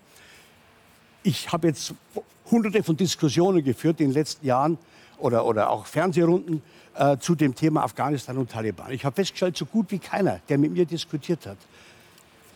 [1.23, 1.93] Ich habe jetzt
[2.53, 4.77] hunderte von Diskussionen geführt in den letzten Jahren
[5.17, 6.61] oder, oder auch Fernsehrunden
[6.95, 8.91] äh, zu dem Thema Afghanistan und Taliban.
[8.91, 11.57] Ich habe festgestellt, so gut wie keiner, der mit mir diskutiert hat,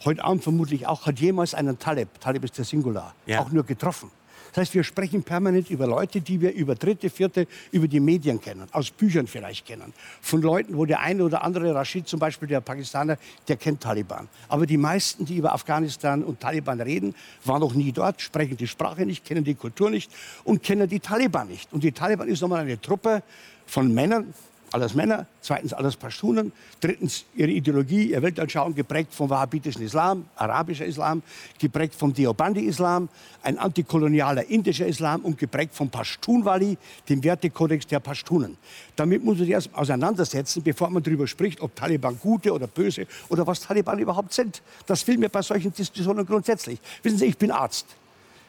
[0.06, 3.40] heute Abend vermutlich auch, hat jemals einen Taleb, Taleb ist der Singular, ja.
[3.40, 4.12] auch nur getroffen.
[4.50, 8.42] Das heißt, wir sprechen permanent über Leute, die wir über dritte, vierte, über die Medien
[8.42, 9.94] kennen, aus Büchern vielleicht kennen.
[10.22, 14.28] Von Leuten, wo der eine oder andere, Rashid zum Beispiel, der Pakistaner, der kennt Taliban.
[14.48, 18.68] Aber die meisten, die über Afghanistan und Taliban reden, waren noch nie dort, sprechen die
[18.68, 20.12] Sprache nicht, kennen die Kultur nicht
[20.44, 21.72] und kennen die Taliban nicht.
[21.74, 23.24] Und die Taliban ist nochmal eine Truppe
[23.66, 24.34] von Männern,
[24.72, 26.52] alles Männer, zweitens alles Pashtunen,
[26.82, 31.24] drittens ihre Ideologie, ihr Weltanschauung geprägt vom wahhabitischen Islam, arabischer Islam,
[31.60, 33.10] geprägt vom Deobandi-Islam,
[33.44, 36.78] ein antikolonialer indischer Islam und geprägt vom Pashtunwali,
[37.08, 38.58] dem Wertekodex der Pashtunen.
[38.96, 43.08] Damit muss man sich erst auseinandersetzen, bevor man darüber spricht, ob Taliban gute oder böse
[43.30, 44.62] oder was Taliban überhaupt sind.
[44.86, 46.80] Das fehlt mir bei solchen Diskussionen grundsätzlich.
[47.04, 47.86] Wissen Sie, ich bin Arzt.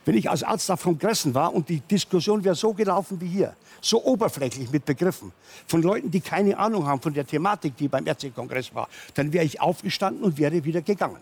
[0.05, 3.55] Wenn ich als Arzt auf Kongressen war und die Diskussion wäre so gelaufen wie hier,
[3.81, 5.33] so oberflächlich mit Begriffen,
[5.67, 9.45] von Leuten, die keine Ahnung haben von der Thematik, die beim Ärztekongress war, dann wäre
[9.45, 11.19] ich aufgestanden und wäre wieder gegangen.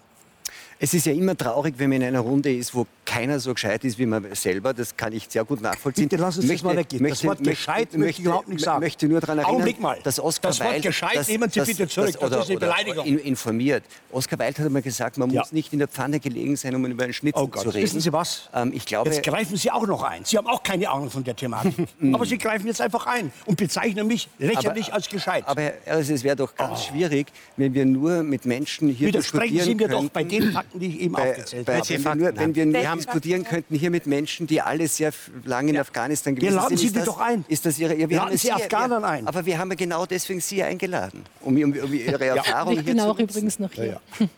[0.79, 3.83] Es ist ja immer traurig, wenn man in einer Runde ist, wo keiner so gescheit
[3.85, 4.75] ist wie man selber.
[4.75, 6.09] Das kann ich sehr gut nachvollziehen.
[6.09, 7.03] Bitte lass uns möchte, das mal weggehen.
[7.03, 8.81] Möchte, das Wort gescheit möchte, möchte ich überhaupt nicht sagen.
[8.81, 9.99] möchte nur daran erinnern, Augenblick mal.
[10.03, 12.13] dass Oscar das Wort gescheit das, nehmen Sie das, bitte zurück.
[12.13, 13.07] Das, oder, das ist eine Beleidigung.
[13.07, 13.85] informiert.
[14.13, 15.41] Oscar Wilde hat einmal gesagt, man ja.
[15.41, 17.85] muss nicht in der Pfanne gelegen sein, um über einen Schnitzel oh zu reden.
[17.85, 18.51] Wissen Sie was?
[18.53, 20.25] Ähm, ich glaube, jetzt greifen Sie auch noch ein.
[20.25, 21.89] Sie haben auch keine Ahnung von der Thematik.
[22.13, 25.45] aber Sie greifen jetzt einfach ein und bezeichnen mich lächerlich aber, als gescheit.
[25.47, 26.91] Aber also, es wäre doch ganz oh.
[26.91, 30.66] schwierig, wenn wir nur mit Menschen hier Widersprechen diskutieren Sie mir doch bei den Fakten,
[30.75, 34.47] die ich eben bei, aufgezählt habe nur, wenn wir nur diskutieren könnten hier mit Menschen,
[34.47, 35.13] die alle sehr
[35.45, 35.81] lange in ja.
[35.81, 36.63] Afghanistan gewesen sind.
[36.63, 37.45] laden Sie die doch ein.
[37.49, 39.27] Ist das Ihre, ja, wir laden Sie Afghanen ja, ein.
[39.27, 43.01] Aber wir haben ja genau deswegen Sie eingeladen, um, um, um Ihre Erfahrung ich bin
[43.01, 44.01] auch übrigens noch hier.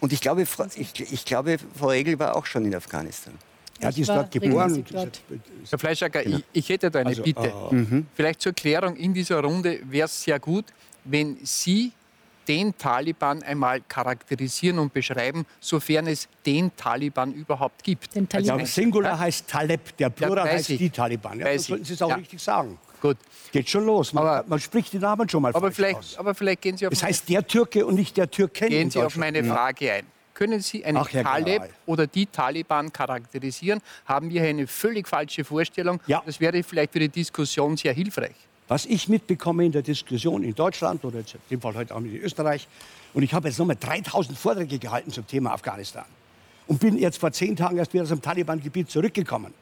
[0.00, 0.46] Und ich glaube,
[0.76, 3.34] ich, ich glaube, Frau Regel war auch schon in Afghanistan.
[3.80, 4.84] Ja, die ist dort geboren.
[5.70, 7.52] Herr Fleischacker, ich, ich, hätte da eine also, Bitte.
[7.70, 8.06] Uh, mhm.
[8.14, 10.64] Vielleicht zur Klärung in dieser Runde wäre es sehr gut,
[11.04, 11.92] wenn Sie
[12.48, 18.14] den Taliban einmal charakterisieren und beschreiben, sofern es den Taliban überhaupt gibt.
[18.14, 18.60] Den Taliban.
[18.60, 21.38] Also, Singular heißt Taleb, der Plural ja, heißt die Taliban.
[21.38, 22.16] Ja, das sollten Sie es auch ja.
[22.16, 22.78] richtig sagen.
[23.00, 23.16] Gut.
[23.52, 24.12] Geht schon los.
[24.12, 26.16] Man, aber, man spricht die Namen schon mal aber vielleicht, aus.
[26.18, 28.68] Aber vielleicht gehen Sie auf Das heißt der Türke und nicht der Türken.
[28.68, 30.06] Gehen Sie auf meine Frage ein.
[30.34, 33.80] Können Sie einen Ach, Talib oder die Taliban charakterisieren?
[34.04, 36.00] Haben wir eine völlig falsche Vorstellung?
[36.06, 36.22] Ja.
[36.24, 38.36] Das wäre vielleicht für die Diskussion sehr hilfreich.
[38.68, 42.14] Was ich mitbekomme in der Diskussion in Deutschland oder in dem Fall heute auch in
[42.14, 42.68] Österreich,
[43.14, 46.04] und ich habe jetzt nochmal 3000 Vorträge gehalten zum Thema Afghanistan
[46.66, 49.54] und bin jetzt vor zehn Tagen erst wieder aus dem Taliban-Gebiet zurückgekommen.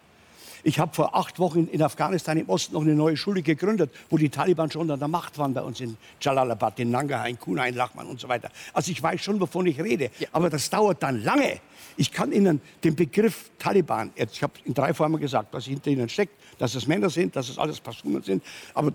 [0.66, 4.18] Ich habe vor acht Wochen in Afghanistan im Osten noch eine neue Schule gegründet, wo
[4.18, 7.68] die Taliban schon an der Macht waren bei uns in Jalalabad, in Nangarhar, in Kuna,
[7.68, 8.50] in Lachman und so weiter.
[8.72, 10.10] Also ich weiß schon, wovon ich rede.
[10.18, 10.26] Ja.
[10.32, 11.60] Aber das dauert dann lange.
[11.96, 15.88] Ich kann Ihnen den Begriff Taliban, jetzt, ich habe in drei Formen gesagt, was hinter
[15.88, 18.42] Ihnen steckt, dass es Männer sind, dass es alles Personen sind.
[18.74, 18.92] Aber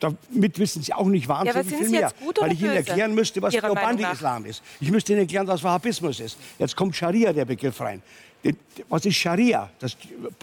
[0.00, 2.12] damit wissen Sie auch nicht wahnsinnig ja, viel mehr.
[2.40, 4.60] weil ich Ihnen erklären müsste, was Globandi-Islam ist.
[4.80, 6.36] Ich müsste Ihnen erklären, was Wahhabismus ist.
[6.58, 8.02] Jetzt kommt Scharia, der Begriff, rein.
[8.88, 9.70] Was ist Scharia?
[9.78, 9.96] Das,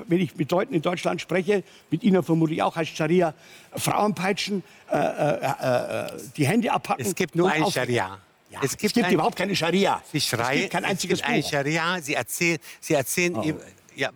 [0.07, 3.33] wenn ich mit Leuten in Deutschland spreche, mit Ihnen vermutlich auch, heißt Scharia
[3.75, 7.05] Frauenpeitschen, äh, äh, äh, die Hände abpacken.
[7.05, 8.19] Es gibt nur ein Scharia.
[8.51, 10.01] Ja, es gibt, es gibt ein, überhaupt keine Scharia.
[10.11, 12.01] Sie schreien, es gibt kein einziges es gibt ein Scharia.
[12.01, 13.53] Sie erzählen, Sie erzählen oh.
[13.95, 14.09] ja,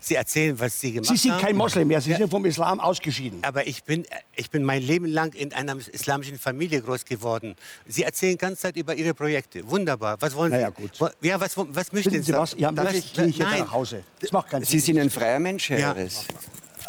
[0.00, 1.16] Sie erzählen, was Sie gemacht haben.
[1.16, 1.42] Sie sind haben.
[1.42, 2.16] kein Moslem mehr, Sie ja.
[2.16, 3.40] sind vom Islam ausgeschieden.
[3.42, 7.54] Aber ich bin, ich bin mein Leben lang in einer islamischen Familie groß geworden.
[7.86, 9.68] Sie erzählen die ganze Zeit über Ihre Projekte.
[9.68, 10.16] Wunderbar.
[10.20, 10.56] Was wollen Sie?
[10.56, 10.92] Naja, gut.
[11.20, 12.32] Ja, was, was möchten Sie?
[12.32, 12.54] Was?
[12.56, 14.02] Ja, das, das, gehe ich jetzt nach Hause.
[14.20, 14.80] Das macht keinen Sinn.
[14.80, 15.88] Sie sind ein freier Mensch, Herr ja.
[15.88, 16.24] Harris.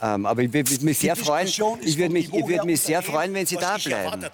[0.02, 1.48] Ähm, aber ich würde mich sehr freuen.
[1.48, 4.26] Ich würde mich, ich würde mich sehr freuen, wenn Sie da bleiben.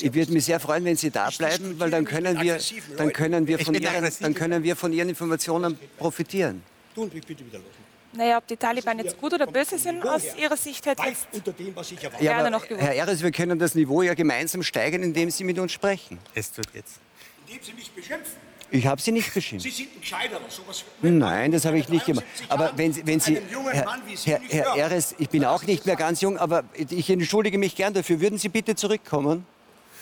[0.00, 2.58] Ich würde mich sehr freuen, wenn Sie da bleiben, weil dann können wir,
[2.98, 6.62] dann können wir von Ihren, dann können wir von Ihren Informationen profitieren.
[6.94, 7.83] Tun bitte wieder los.
[8.16, 11.52] Naja, ob die Taliban jetzt gut oder böse sind, aus Ihrer Sicht hätte ich unter
[11.52, 12.24] dem, was ich erwarte.
[12.24, 12.86] Ja, noch gewusst.
[12.86, 16.18] Herr Eres, wir können das Niveau ja gemeinsam steigern, indem Sie mit uns sprechen.
[16.34, 17.00] Es wird jetzt.
[17.46, 18.34] Indem Sie mich beschimpfen.
[18.70, 19.64] Ich habe Sie nicht beschimpft.
[19.64, 20.40] Sie sind ein Gescheiterer.
[20.48, 22.24] Sowas Nein, das habe ich nicht gemacht.
[22.48, 23.36] Aber wenn, Sie, wenn Sie,
[23.72, 23.86] Herr,
[24.22, 27.94] Herr, Herr Eres, ich bin auch nicht mehr ganz jung, aber ich entschuldige mich gern
[27.94, 28.20] dafür.
[28.20, 29.46] Würden Sie bitte zurückkommen?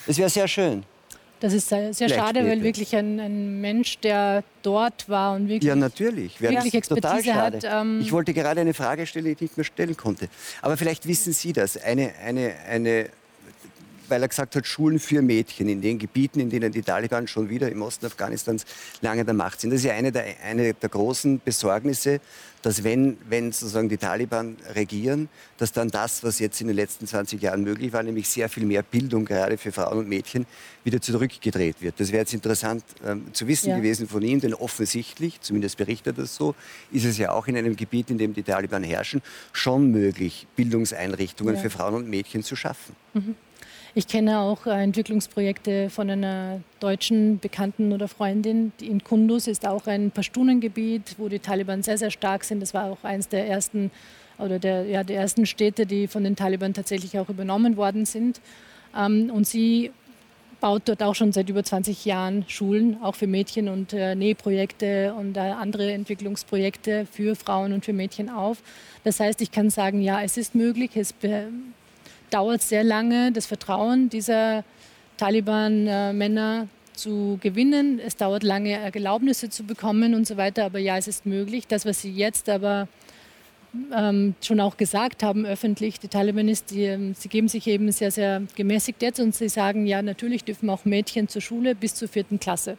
[0.07, 0.85] Das wäre sehr schön.
[1.42, 5.64] Das ist sehr, sehr schade, weil wirklich ein, ein, Mensch, der dort war und wirklich,
[5.64, 6.40] ja, natürlich.
[6.40, 7.64] wirklich Expertise hat.
[7.64, 10.28] Ähm ich wollte gerade eine Frage stellen, die ich nicht mehr stellen konnte.
[10.62, 11.76] Aber vielleicht wissen Sie das.
[11.76, 13.09] Eine, eine, eine
[14.09, 17.48] weil er gesagt hat, Schulen für Mädchen in den Gebieten, in denen die Taliban schon
[17.48, 18.64] wieder im Osten Afghanistans
[19.00, 19.70] lange an der Macht sind.
[19.70, 22.20] Das ist ja eine der, eine der großen Besorgnisse,
[22.62, 27.07] dass wenn, wenn sozusagen die Taliban regieren, dass dann das, was jetzt in den letzten
[27.07, 30.46] 20 Jahren möglich war, nämlich sehr viel mehr Bildung gerade für Frauen und Mädchen,
[30.85, 31.98] wieder zurückgedreht wird.
[31.98, 33.77] Das wäre jetzt interessant ähm, zu wissen ja.
[33.77, 36.55] gewesen von Ihnen, denn offensichtlich, zumindest berichtet das so,
[36.92, 39.22] ist es ja auch in einem Gebiet, in dem die Taliban herrschen,
[39.53, 41.61] schon möglich, Bildungseinrichtungen ja.
[41.61, 42.94] für Frauen und Mädchen zu schaffen.
[43.14, 43.35] Mhm.
[43.94, 48.72] Ich kenne auch Entwicklungsprojekte von einer deutschen Bekannten oder Freundin.
[48.81, 52.61] In Kunduz ist auch ein Pashtunengebiet, wo die Taliban sehr, sehr stark sind.
[52.61, 53.90] Das war auch eines der ersten
[54.38, 58.40] oder der, ja, der ersten Städte, die von den Taliban tatsächlich auch übernommen worden sind.
[58.96, 59.90] Ähm, und sie
[60.61, 65.12] baut dort auch schon seit über 20 Jahren Schulen, auch für Mädchen und äh, Nähprojekte
[65.12, 68.62] und äh, andere Entwicklungsprojekte für Frauen und für Mädchen auf.
[69.05, 70.92] Das heißt, ich kann sagen, ja, es ist möglich.
[70.94, 71.12] Es
[72.33, 74.64] dauert sehr lange, das Vertrauen dieser
[75.16, 78.01] Taliban-Männer zu gewinnen.
[78.05, 80.64] Es dauert lange, Erlaubnisse zu bekommen und so weiter.
[80.64, 81.66] Aber ja, es ist möglich.
[81.66, 82.88] Das, was Sie jetzt aber
[83.95, 87.90] ähm, schon auch gesagt haben öffentlich, die Taliban ist, die, ähm, sie geben sich eben
[87.90, 91.95] sehr, sehr gemäßigt jetzt und sie sagen, ja, natürlich dürfen auch Mädchen zur Schule bis
[91.95, 92.77] zur vierten Klasse.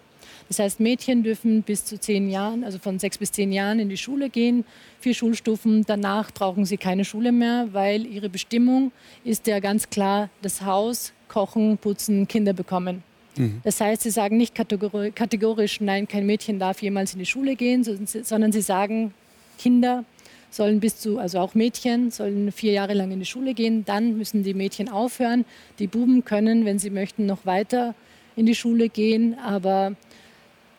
[0.54, 3.90] Das heißt, Mädchen dürfen bis zu zehn Jahren, also von sechs bis zehn Jahren in
[3.90, 4.66] die Schule gehen,
[5.00, 5.84] vier Schulstufen.
[5.88, 8.92] Danach brauchen sie keine Schule mehr, weil ihre Bestimmung
[9.24, 13.02] ist ja ganz klar das Haus, Kochen, Putzen, Kinder bekommen.
[13.36, 13.62] Mhm.
[13.64, 17.84] Das heißt, sie sagen nicht kategorisch, nein, kein Mädchen darf jemals in die Schule gehen,
[17.84, 19.12] sondern sie sagen,
[19.58, 20.06] Kinder
[20.52, 23.86] sollen bis zu, also auch Mädchen, sollen vier Jahre lang in die Schule gehen.
[23.86, 25.46] Dann müssen die Mädchen aufhören.
[25.80, 27.96] Die Buben können, wenn sie möchten, noch weiter
[28.36, 29.36] in die Schule gehen.
[29.40, 29.96] Aber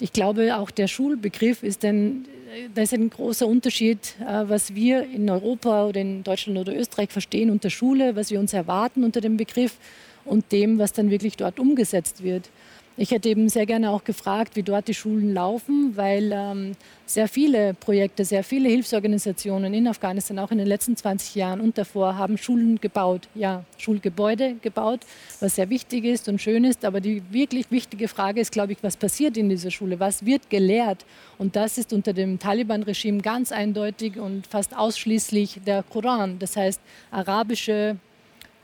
[0.04, 2.26] ich glaube, auch der Schulbegriff ist ein,
[2.74, 7.10] das ist ein großer Unterschied, äh, was wir in Europa oder in Deutschland oder Österreich
[7.10, 9.78] verstehen unter Schule, was wir uns erwarten unter dem Begriff
[10.26, 12.50] und dem, was dann wirklich dort umgesetzt wird.
[12.96, 16.76] Ich hätte eben sehr gerne auch gefragt, wie dort die Schulen laufen, weil ähm,
[17.06, 21.76] sehr viele Projekte, sehr viele Hilfsorganisationen in Afghanistan, auch in den letzten 20 Jahren und
[21.76, 25.00] davor, haben Schulen gebaut, ja, Schulgebäude gebaut,
[25.40, 26.84] was sehr wichtig ist und schön ist.
[26.84, 29.98] Aber die wirklich wichtige Frage ist, glaube ich, was passiert in dieser Schule?
[29.98, 31.04] Was wird gelehrt?
[31.36, 36.38] Und das ist unter dem Taliban-Regime ganz eindeutig und fast ausschließlich der Koran.
[36.38, 36.80] Das heißt,
[37.10, 37.96] arabische,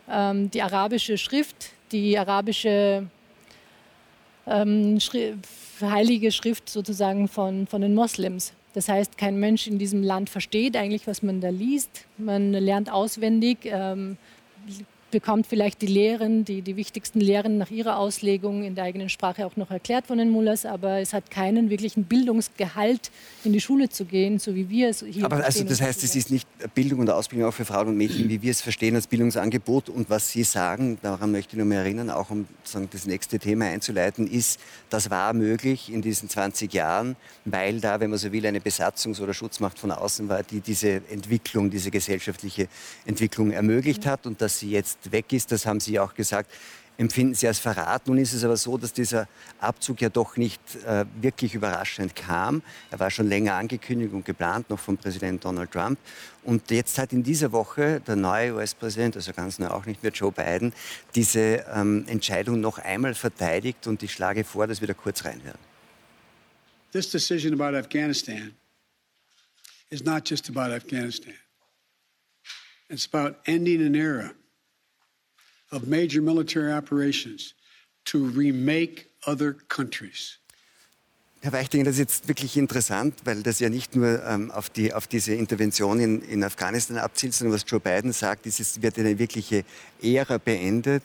[0.08, 3.08] ähm, die arabische Schrift, die arabische
[4.50, 5.34] ähm, Schri
[5.80, 8.52] heilige Schrift sozusagen von, von den Moslems.
[8.74, 12.04] Das heißt, kein Mensch in diesem Land versteht eigentlich, was man da liest.
[12.18, 13.58] Man lernt auswendig.
[13.64, 14.16] Ähm,
[15.10, 19.46] bekommt vielleicht die Lehren, die, die wichtigsten Lehren nach ihrer Auslegung in der eigenen Sprache
[19.46, 23.10] auch noch erklärt von den Mullahs, aber es hat keinen wirklichen Bildungsgehalt,
[23.44, 26.14] in die Schule zu gehen, so wie wir es hier Aber also das heißt, es
[26.14, 29.06] ist nicht Bildung und Ausbildung auch für Frauen und Mädchen, wie wir es verstehen als
[29.06, 29.88] Bildungsangebot.
[29.88, 33.38] Und was Sie sagen, daran möchte ich noch mal erinnern, auch um sagen, das nächste
[33.38, 38.32] Thema einzuleiten, ist, das war möglich in diesen 20 Jahren, weil da, wenn man so
[38.32, 42.68] will, eine Besatzungs- oder Schutzmacht von außen war, die diese Entwicklung, diese gesellschaftliche
[43.06, 46.50] Entwicklung ermöglicht hat und dass sie jetzt weg ist, das haben Sie auch gesagt,
[47.00, 48.06] empfinden Sie als Verrat.
[48.06, 49.26] Nun ist es aber so, dass dieser
[49.58, 52.62] Abzug ja doch nicht äh, wirklich überraschend kam.
[52.90, 55.98] Er war schon länger angekündigt und geplant, noch von Präsident Donald Trump.
[56.44, 60.12] Und jetzt hat in dieser Woche der neue US-Präsident, also ganz neu auch nicht mehr
[60.12, 60.74] Joe Biden,
[61.14, 63.86] diese ähm, Entscheidung noch einmal verteidigt.
[63.86, 65.58] Und ich schlage vor, dass wir da kurz reinhören.
[66.92, 68.52] This decision about Afghanistan
[69.88, 71.34] is not just about Afghanistan.
[72.90, 74.32] It's about ending an era
[75.72, 77.54] of major military operations
[78.04, 80.38] to remake other countries.
[81.42, 84.92] Herr Weichtinger, das ist jetzt wirklich interessant, weil das ja nicht nur ähm, auf, die,
[84.92, 88.98] auf diese Intervention in, in, Afghanistan abzielt, sondern was Joe Biden sagt, ist, es wird
[88.98, 89.64] eine wirkliche
[90.02, 91.02] Ära beendet,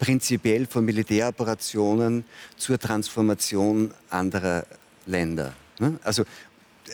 [0.00, 2.24] prinzipiell von Militäroperationen
[2.56, 4.66] zur Transformation anderer
[5.06, 5.54] Länder.
[5.78, 5.96] Ne?
[6.02, 6.24] Also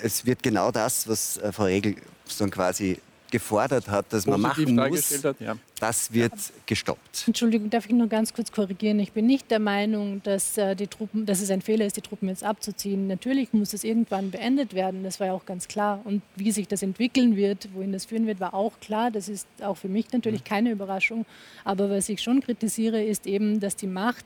[0.02, 1.96] es wird genau das, was äh, Frau Regel
[2.26, 3.00] so quasi
[3.34, 5.56] gefordert hat, dass man machen muss, hat, ja.
[5.80, 6.32] das wird
[6.66, 7.24] gestoppt.
[7.26, 9.00] Entschuldigung, darf ich nur ganz kurz korrigieren?
[9.00, 12.00] Ich bin nicht der Meinung, dass, äh, die Truppen, dass es ein Fehler ist, die
[12.00, 13.08] Truppen jetzt abzuziehen.
[13.08, 16.00] Natürlich muss es irgendwann beendet werden, das war ja auch ganz klar.
[16.04, 19.10] Und wie sich das entwickeln wird, wohin das führen wird, war auch klar.
[19.10, 20.48] Das ist auch für mich natürlich mhm.
[20.48, 21.26] keine Überraschung.
[21.64, 24.24] Aber was ich schon kritisiere, ist eben, dass die Macht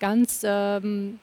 [0.00, 1.20] ganz ähm,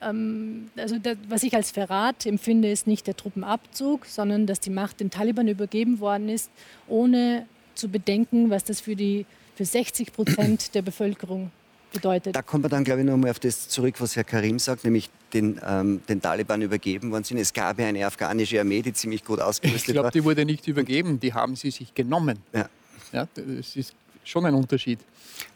[0.00, 5.00] also das, was ich als Verrat empfinde, ist nicht der Truppenabzug, sondern dass die Macht
[5.00, 6.50] den Taliban übergeben worden ist,
[6.88, 11.50] ohne zu bedenken, was das für, die, für 60 Prozent der Bevölkerung
[11.92, 12.34] bedeutet.
[12.34, 15.10] Da kommen wir dann, glaube ich, nochmal auf das zurück, was Herr Karim sagt, nämlich
[15.32, 17.38] den, ähm, den Taliban übergeben worden sind.
[17.38, 19.88] Es gab ja eine afghanische Armee, die ziemlich gut ausgerüstet war.
[19.88, 22.38] Ich glaube, die wurde nicht übergeben, die haben sie sich genommen.
[22.52, 22.68] Ja.
[23.12, 23.94] Ja, das ist
[24.26, 24.98] schon ein Unterschied.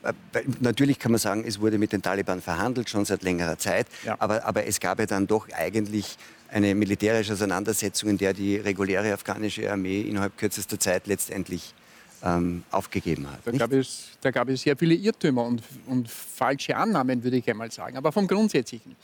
[0.03, 0.13] Äh,
[0.61, 3.87] natürlich kann man sagen, es wurde mit den Taliban verhandelt, schon seit längerer Zeit.
[4.05, 4.17] Ja.
[4.19, 6.17] Aber, aber es gab ja dann doch eigentlich
[6.49, 11.75] eine militärische Auseinandersetzung, in der die reguläre afghanische Armee innerhalb kürzester Zeit letztendlich
[12.23, 13.41] ähm, aufgegeben hat.
[13.45, 17.49] Da gab, es, da gab, es, sehr viele Irrtümer und, und falsche Annahmen, würde ich
[17.49, 17.97] einmal sagen.
[17.97, 18.97] Aber vom Grundsätzlichen.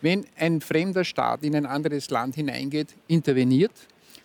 [0.00, 3.72] Wenn ein fremder Staat in ein anderes Land hineingeht, interveniert,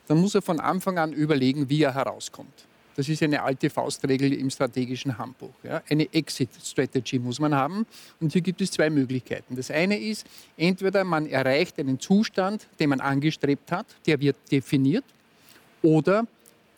[0.07, 2.66] dann muss er von Anfang an überlegen, wie er herauskommt.
[2.97, 5.53] Das ist eine alte Faustregel im strategischen Handbuch.
[5.63, 5.83] Ja.
[5.87, 7.85] Eine Exit-Strategy muss man haben.
[8.19, 9.55] Und hier gibt es zwei Möglichkeiten.
[9.55, 10.25] Das eine ist,
[10.57, 15.05] entweder man erreicht einen Zustand, den man angestrebt hat, der wird definiert,
[15.83, 16.25] oder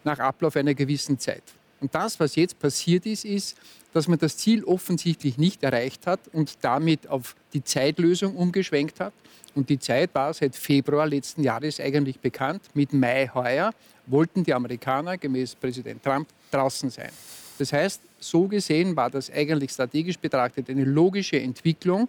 [0.03, 1.43] nach Ablauf einer gewissen Zeit.
[1.81, 3.57] Und das, was jetzt passiert ist, ist,
[3.93, 9.13] dass man das Ziel offensichtlich nicht erreicht hat und damit auf die Zeitlösung umgeschwenkt hat.
[9.55, 12.61] Und die Zeit war seit Februar letzten Jahres eigentlich bekannt.
[12.73, 13.71] Mit Mai heuer
[14.05, 17.09] wollten die Amerikaner gemäß Präsident Trump draußen sein.
[17.57, 22.07] Das heißt, so gesehen war das eigentlich strategisch betrachtet eine logische Entwicklung.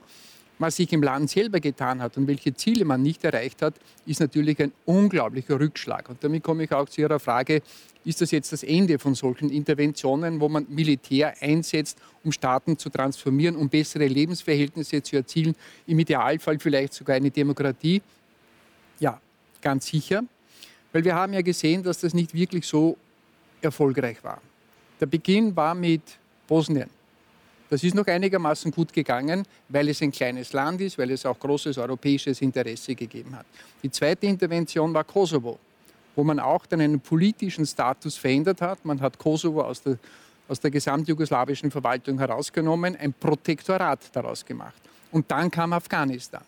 [0.61, 3.73] Was sich im Land selber getan hat und welche Ziele man nicht erreicht hat,
[4.05, 6.11] ist natürlich ein unglaublicher Rückschlag.
[6.11, 7.63] Und damit komme ich auch zu Ihrer Frage,
[8.05, 12.91] ist das jetzt das Ende von solchen Interventionen, wo man Militär einsetzt, um Staaten zu
[12.91, 18.03] transformieren, um bessere Lebensverhältnisse zu erzielen, im Idealfall vielleicht sogar eine Demokratie?
[18.99, 19.19] Ja,
[19.63, 20.23] ganz sicher.
[20.93, 22.99] Weil wir haben ja gesehen, dass das nicht wirklich so
[23.63, 24.43] erfolgreich war.
[25.01, 26.03] Der Beginn war mit
[26.47, 27.00] Bosnien.
[27.71, 31.39] Das ist noch einigermaßen gut gegangen, weil es ein kleines Land ist, weil es auch
[31.39, 33.47] großes europäisches Interesse gegeben hat.
[33.85, 35.57] Die zweite Intervention war Kosovo,
[36.17, 38.85] wo man auch dann einen politischen Status verändert hat.
[38.85, 39.99] Man hat Kosovo aus der,
[40.49, 44.83] aus der gesamtjugoslawischen Verwaltung herausgenommen, ein Protektorat daraus gemacht.
[45.13, 46.43] Und dann kam Afghanistan.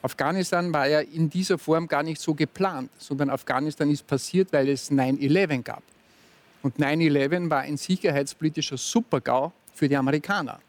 [0.00, 4.70] Afghanistan war ja in dieser Form gar nicht so geplant, sondern Afghanistan ist passiert, weil
[4.70, 5.82] es 9-11 gab.
[6.62, 10.60] Und 9-11 war ein sicherheitspolitischer Supergau für die Amerikaner.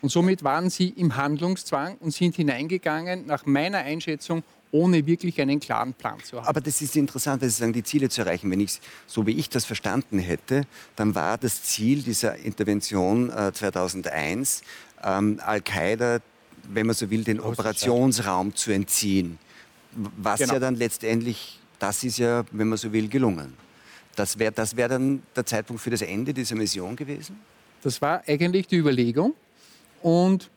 [0.00, 5.60] Und somit waren sie im Handlungszwang und sind hineingegangen, nach meiner Einschätzung, ohne wirklich einen
[5.60, 6.46] klaren Plan zu haben.
[6.46, 8.50] Aber das ist interessant, weil Sie sagen, die Ziele zu erreichen.
[8.50, 10.62] Wenn ich so wie ich das verstanden hätte,
[10.96, 14.62] dann war das Ziel dieser Intervention äh, 2001,
[15.04, 16.20] ähm, Al-Qaida
[16.68, 19.38] wenn man so will, den Operationsraum zu entziehen.
[19.92, 20.54] Was genau.
[20.54, 23.54] ja dann letztendlich, das ist ja, wenn man so will, gelungen.
[24.16, 27.40] Das wäre das wär dann der Zeitpunkt für das Ende dieser Mission gewesen?
[27.82, 29.34] Das war eigentlich die Überlegung.
[30.02, 30.50] Und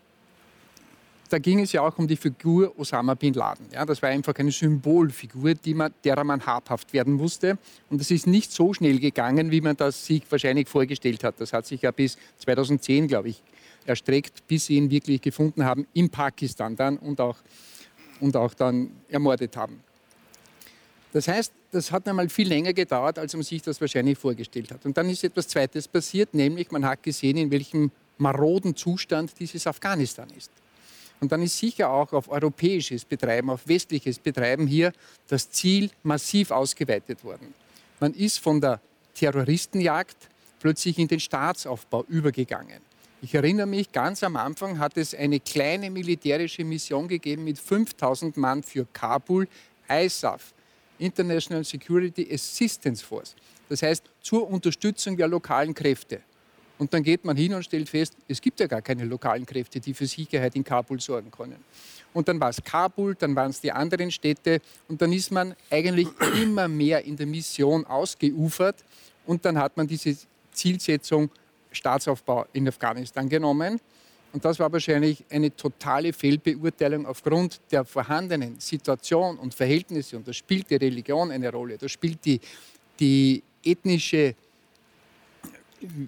[1.29, 3.65] da ging es ja auch um die Figur Osama bin Laden.
[3.73, 7.57] Ja, das war einfach eine Symbolfigur, man, derer man habhaft werden musste.
[7.89, 11.35] Und es ist nicht so schnell gegangen, wie man das sich wahrscheinlich vorgestellt hat.
[11.39, 13.41] Das hat sich ja bis 2010, glaube ich,
[13.85, 17.37] erstreckt, bis sie ihn wirklich gefunden haben, in Pakistan dann und auch,
[18.19, 19.81] und auch dann ermordet haben.
[21.15, 24.85] Das heißt, das hat einmal viel länger gedauert, als man sich das wahrscheinlich vorgestellt hat.
[24.85, 29.65] Und dann ist etwas Zweites passiert, nämlich man hat gesehen, in welchem maroden Zustand dieses
[29.65, 30.51] Afghanistan ist.
[31.21, 34.91] Und dann ist sicher auch auf europäisches Betreiben, auf westliches Betreiben hier
[35.29, 37.53] das Ziel massiv ausgeweitet worden.
[38.01, 38.81] Man ist von der
[39.13, 40.17] Terroristenjagd
[40.59, 42.81] plötzlich in den Staatsaufbau übergegangen.
[43.21, 48.35] Ich erinnere mich, ganz am Anfang hat es eine kleine militärische Mission gegeben mit 5000
[48.35, 49.47] Mann für Kabul,
[49.87, 50.54] ISAF,
[50.99, 53.35] International Security Assistance Force.
[53.69, 56.21] Das heißt zur Unterstützung der lokalen Kräfte.
[56.77, 59.79] Und dann geht man hin und stellt fest, es gibt ja gar keine lokalen Kräfte,
[59.79, 61.63] die für Sicherheit in Kabul sorgen können.
[62.13, 65.55] Und dann war es Kabul, dann waren es die anderen Städte und dann ist man
[65.69, 66.07] eigentlich
[66.41, 68.83] immer mehr in der Mission ausgeufert
[69.25, 70.17] und dann hat man diese
[70.51, 71.29] Zielsetzung
[71.71, 73.79] Staatsaufbau in Afghanistan genommen.
[74.35, 80.17] Und das war wahrscheinlich eine totale Fehlbeurteilung aufgrund der vorhandenen Situation und Verhältnisse.
[80.17, 82.41] Und da spielt die Religion eine Rolle, da spielt die,
[82.99, 84.35] die ethnische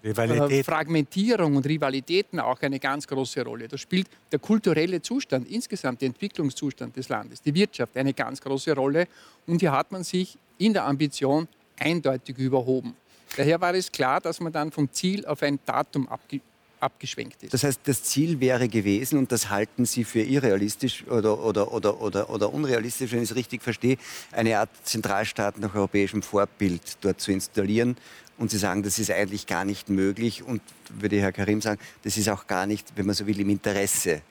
[0.03, 0.65] Rivalität.
[0.65, 3.69] Fragmentierung und Rivalitäten auch eine ganz große Rolle.
[3.69, 8.75] Da spielt der kulturelle Zustand, insgesamt der Entwicklungszustand des Landes, die Wirtschaft eine ganz große
[8.75, 9.07] Rolle.
[9.45, 11.47] Und hier hat man sich in der Ambition
[11.79, 12.93] eindeutig überhoben.
[13.37, 16.41] Daher war es klar, dass man dann vom Ziel auf ein Datum abge
[16.79, 17.53] abgeschwenkt ist.
[17.53, 22.01] Das heißt, das Ziel wäre gewesen, und das halten Sie für irrealistisch oder, oder, oder,
[22.01, 23.97] oder, oder unrealistisch, wenn ich es richtig verstehe,
[24.31, 27.97] eine Art Zentralstaat nach europäischem Vorbild dort zu installieren.
[28.37, 30.43] Und Sie sagen, das ist eigentlich gar nicht möglich.
[30.43, 33.49] Und würde Herr Karim sagen, das ist auch gar nicht, wenn man so will, im
[33.49, 34.21] Interesse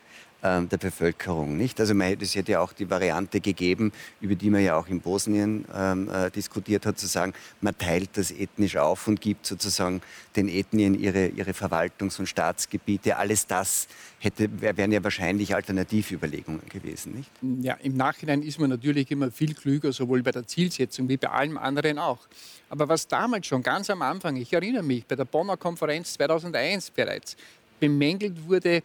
[0.46, 1.56] der Bevölkerung.
[1.56, 1.80] Nicht?
[1.80, 5.00] Also man, es hätte ja auch die Variante gegeben, über die man ja auch in
[5.00, 10.00] Bosnien ähm, äh, diskutiert hat, zu sagen, man teilt das ethnisch auf und gibt sozusagen
[10.36, 13.16] den Ethnien ihre, ihre Verwaltungs- und Staatsgebiete.
[13.16, 13.88] Alles das
[14.18, 17.14] hätte, wären ja wahrscheinlich Alternativüberlegungen gewesen.
[17.14, 17.30] Nicht?
[17.64, 21.28] Ja, im Nachhinein ist man natürlich immer viel klüger, sowohl bei der Zielsetzung wie bei
[21.28, 22.20] allem anderen auch.
[22.68, 26.90] Aber was damals schon ganz am Anfang, ich erinnere mich, bei der Bonner Konferenz 2001
[26.90, 27.36] bereits
[27.78, 28.82] bemängelt wurde,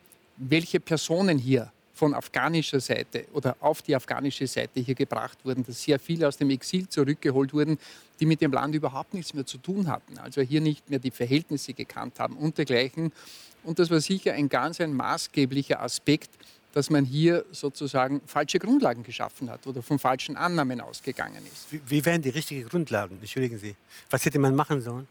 [0.49, 5.83] welche Personen hier von afghanischer Seite oder auf die afghanische Seite hier gebracht wurden, dass
[5.83, 7.77] sehr viele aus dem Exil zurückgeholt wurden,
[8.19, 11.11] die mit dem Land überhaupt nichts mehr zu tun hatten, also hier nicht mehr die
[11.11, 13.11] Verhältnisse gekannt haben und dergleichen.
[13.63, 16.31] Und das war sicher ein ganz ein maßgeblicher Aspekt,
[16.73, 21.71] dass man hier sozusagen falsche Grundlagen geschaffen hat oder von falschen Annahmen ausgegangen ist.
[21.71, 23.19] Wie, wie wären die richtigen Grundlagen?
[23.19, 23.75] Entschuldigen Sie.
[24.09, 25.07] Was hätte man machen sollen?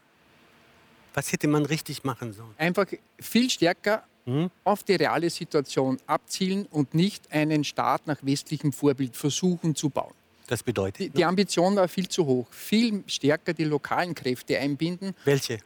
[1.13, 2.53] Was hätte man richtig machen sollen?
[2.57, 2.87] Einfach
[3.19, 4.51] viel stärker mhm.
[4.63, 10.13] auf die reale Situation abzielen und nicht einen Staat nach westlichem Vorbild versuchen zu bauen.
[10.47, 10.99] Das bedeutet?
[10.99, 12.47] Die, die Ambition war viel zu hoch.
[12.51, 15.15] Viel stärker die lokalen Kräfte einbinden.
[15.23, 15.59] Welche?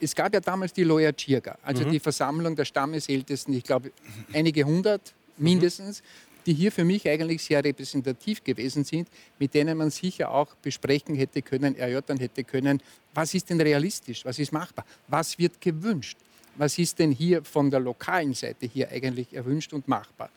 [0.00, 1.90] Es gab ja damals die Loya Chirga, also mhm.
[1.90, 3.90] die Versammlung der Stammesältesten, ich glaube
[4.32, 6.02] einige hundert mindestens,
[6.46, 11.16] die hier für mich eigentlich sehr repräsentativ gewesen sind, mit denen man sicher auch besprechen
[11.16, 12.80] hätte können, erörtern hätte können,
[13.12, 16.16] was ist denn realistisch, was ist machbar, was wird gewünscht
[16.58, 20.28] was ist denn hier von der lokalen Seite hier eigentlich erwünscht und machbar.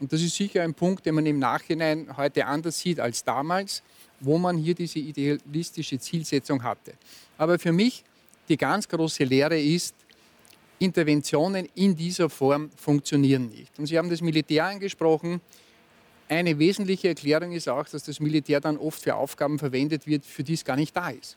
[0.00, 3.82] Und das ist sicher ein Punkt, den man im Nachhinein heute anders sieht als damals,
[4.20, 6.94] wo man hier diese idealistische Zielsetzung hatte.
[7.38, 8.04] Aber für mich
[8.48, 9.94] die ganz große Lehre ist,
[10.78, 13.78] Interventionen in dieser Form funktionieren nicht.
[13.78, 15.40] Und Sie haben das Militär angesprochen.
[16.28, 20.44] Eine wesentliche Erklärung ist auch, dass das Militär dann oft für Aufgaben verwendet wird, für
[20.44, 21.36] die es gar nicht da ist.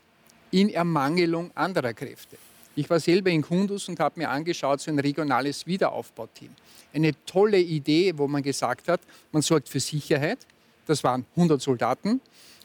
[0.51, 2.37] In Ermangelung anderer Kräfte.
[2.75, 6.49] Ich war selber in Kundus und habe mir angeschaut, so ein regionales Wiederaufbauteam.
[6.93, 9.01] Eine tolle Idee, wo man gesagt hat,
[9.31, 10.39] man sorgt für Sicherheit.
[10.85, 12.21] Das waren 100 Soldaten.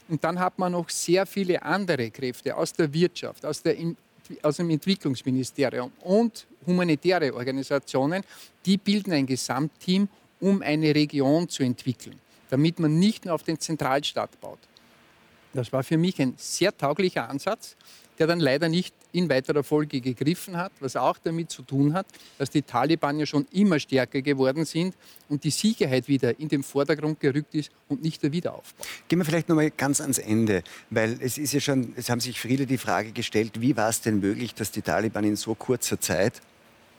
[0.09, 3.77] Und dann hat man noch sehr viele andere Kräfte aus der Wirtschaft, aus, der,
[4.43, 8.23] aus dem Entwicklungsministerium und humanitäre Organisationen,
[8.65, 10.09] die bilden ein Gesamtteam,
[10.41, 12.19] um eine Region zu entwickeln,
[12.51, 14.59] damit man nicht nur auf den Zentralstaat baut.
[15.55, 17.77] Das war für mich ein sehr tauglicher Ansatz
[18.19, 22.07] der dann leider nicht in weiterer Folge gegriffen hat, was auch damit zu tun hat,
[22.39, 24.95] dass die Taliban ja schon immer stärker geworden sind
[25.29, 28.85] und die Sicherheit wieder in den Vordergrund gerückt ist und nicht der Wiederaufbau.
[29.09, 32.21] Gehen wir vielleicht noch mal ganz ans Ende, weil es ist ja schon, es haben
[32.21, 35.55] sich viele die Frage gestellt, wie war es denn möglich, dass die Taliban in so
[35.55, 36.41] kurzer Zeit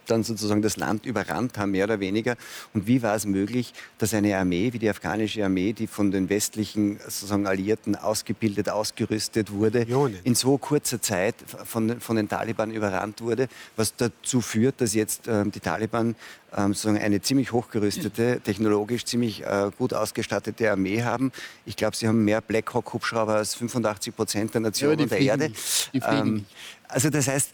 [0.10, 2.36] dann sozusagen das Land überrannt haben, mehr oder weniger.
[2.74, 6.30] Und wie war es möglich, dass eine Armee wie die afghanische Armee, die von den
[6.30, 10.20] westlichen sozusagen Alliierten ausgebildet, ausgerüstet wurde, Millionen.
[10.24, 11.36] in so kurzer Zeit
[11.66, 16.16] von, von den Taliban überrannt wurde, was dazu führt, dass jetzt ähm, die Taliban
[16.56, 21.32] ähm, sozusagen eine ziemlich hochgerüstete, technologisch ziemlich äh, gut ausgestattete Armee haben.
[21.66, 25.51] Ich glaube, sie haben mehr Black Hawk-Hubschrauber als 85 Prozent der Nationen ja, der Erde.
[25.93, 26.45] Ähm,
[26.88, 27.49] also das heißt,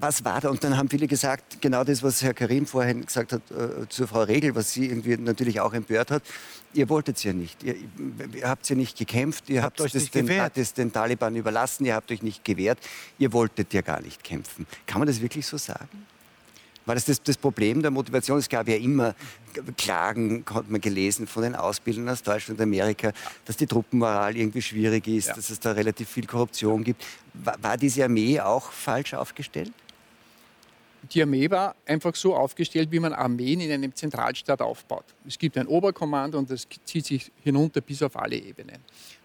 [0.00, 0.48] was war da?
[0.48, 4.08] Und dann haben viele gesagt, genau das, was Herr Karim vorhin gesagt hat äh, zur
[4.08, 6.22] Frau Regel, was sie irgendwie natürlich auch empört hat.
[6.74, 7.62] Ihr wolltet es ja nicht.
[7.62, 7.76] Ihr,
[8.34, 9.48] ihr habt ja nicht gekämpft.
[9.48, 11.86] Ihr habt, habt euch das den, das den Taliban überlassen.
[11.86, 12.78] Ihr habt euch nicht gewehrt.
[13.18, 14.66] Ihr wolltet ja gar nicht kämpfen.
[14.86, 16.06] Kann man das wirklich so sagen?
[16.88, 18.38] War das, das das Problem der Motivation?
[18.38, 19.14] Es gab ja immer
[19.76, 23.12] Klagen, hat man gelesen, von den Ausbildern aus Deutschland und Amerika,
[23.44, 25.34] dass die Truppenmoral irgendwie schwierig ist, ja.
[25.34, 27.04] dass es da relativ viel Korruption gibt.
[27.34, 29.70] War, war diese Armee auch falsch aufgestellt?
[31.12, 35.04] Die Armee war einfach so aufgestellt, wie man Armeen in einem Zentralstaat aufbaut.
[35.26, 38.78] Es gibt ein Oberkommando und das zieht sich hinunter bis auf alle Ebenen.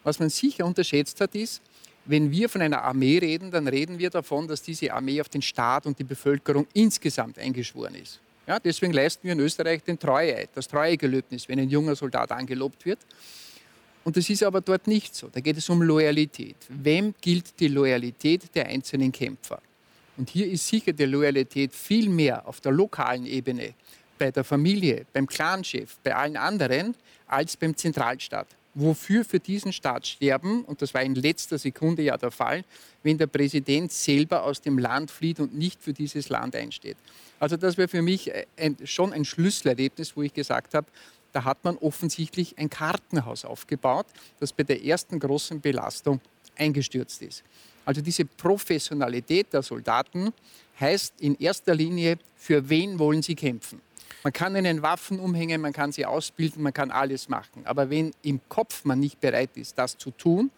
[0.03, 1.61] Was man sicher unterschätzt hat, ist,
[2.05, 5.41] wenn wir von einer Armee reden, dann reden wir davon, dass diese Armee auf den
[5.41, 8.19] Staat und die Bevölkerung insgesamt eingeschworen ist.
[8.45, 12.85] Ja, deswegen leisten wir in Österreich den Treueeid, das Treuegelöbnis, wenn ein junger Soldat angelobt
[12.85, 12.99] wird.
[14.03, 15.29] Und das ist aber dort nicht so.
[15.29, 16.57] Da geht es um Loyalität.
[16.67, 19.61] Wem gilt die Loyalität der einzelnen Kämpfer?
[20.17, 23.73] Und hier ist sicher die Loyalität viel mehr auf der lokalen Ebene,
[24.19, 26.95] bei der Familie, beim Clanchef, bei allen anderen,
[27.27, 32.17] als beim Zentralstaat wofür für diesen Staat sterben, und das war in letzter Sekunde ja
[32.17, 32.63] der Fall,
[33.03, 36.97] wenn der Präsident selber aus dem Land flieht und nicht für dieses Land einsteht.
[37.39, 40.87] Also das wäre für mich ein, schon ein Schlüsselerlebnis, wo ich gesagt habe,
[41.33, 44.05] da hat man offensichtlich ein Kartenhaus aufgebaut,
[44.39, 46.21] das bei der ersten großen Belastung
[46.55, 47.43] eingestürzt ist.
[47.85, 50.31] Also diese Professionalität der Soldaten
[50.79, 53.81] heißt in erster Linie, für wen wollen sie kämpfen?
[54.23, 57.65] Man kann ihnen Waffen umhängen, man kann sie ausbilden, man kann alles machen.
[57.65, 60.49] Aber wenn im Kopf man nicht bereit ist, das zu tun,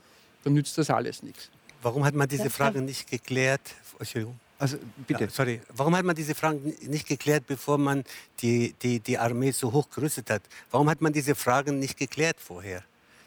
[0.44, 1.50] dann nützt das alles nichts.
[1.82, 3.62] Warum hat man diese Frage nicht geklärt?
[4.00, 4.40] Entschuldigung.
[4.58, 5.26] Also bitte.
[5.26, 5.62] Ja, sorry.
[5.76, 8.04] Warum hat man diese Fragen nicht geklärt, bevor man
[8.42, 10.44] die, die, die Armee so hoch gerüstet hat?
[10.72, 12.84] Warum hat man diese Fragen nicht geklärt vorher?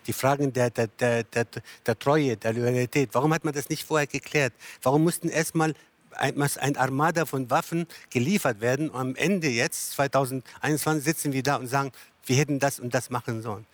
[0.06, 1.46] Die Fragen der, der, der, der,
[1.84, 3.10] der Treue, der Loyalität.
[3.12, 4.54] Warum hat man das nicht vorher geklärt?
[4.82, 5.74] Warum mussten erstmal
[6.18, 8.90] ein Armada von Waffen geliefert werden.
[8.90, 11.92] Und am Ende jetzt, 2021, sitzen wir da und sagen,
[12.26, 13.64] wir hätten das und das machen sollen.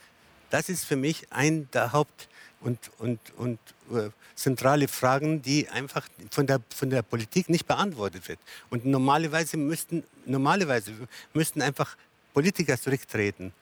[0.50, 2.28] Das ist für mich ein der Haupt-
[2.60, 3.58] und, und, und
[3.92, 8.38] äh, zentrale Fragen, die einfach von der, von der Politik nicht beantwortet wird.
[8.70, 10.92] Und normalerweise müssten, normalerweise
[11.32, 11.96] müssten einfach
[12.32, 13.52] Politiker zurücktreten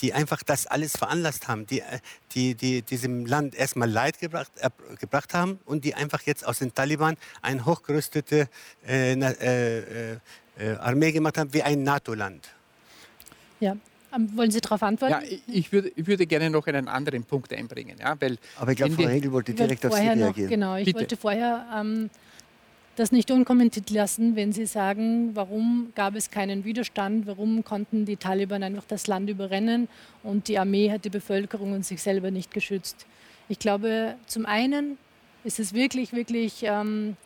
[0.00, 1.98] die einfach das alles veranlasst haben, die, äh,
[2.34, 6.58] die, die diesem Land erstmal Leid gebracht, äh, gebracht haben und die einfach jetzt aus
[6.58, 8.48] den Taliban eine hochgerüstete
[8.86, 10.12] äh, äh,
[10.58, 12.48] äh, Armee gemacht haben, wie ein NATO-Land.
[13.60, 13.76] Ja,
[14.14, 15.12] ähm, wollen Sie darauf antworten?
[15.12, 17.96] Ja, ich würde, ich würde, gerne noch einen anderen Punkt einbringen.
[18.00, 20.28] Ja, weil Aber ich glaube, Frau Hegel wollte direkt auf Sie reagieren.
[20.28, 21.00] Noch, genau, ich Bitte.
[21.00, 22.10] wollte vorher ähm,
[23.00, 28.18] das nicht unkommentiert lassen, wenn Sie sagen, warum gab es keinen Widerstand, warum konnten die
[28.18, 29.88] Taliban einfach das Land überrennen
[30.22, 33.06] und die Armee hat die Bevölkerung und sich selber nicht geschützt.
[33.48, 34.98] Ich glaube, zum einen
[35.44, 37.16] ist es wirklich, wirklich ähm,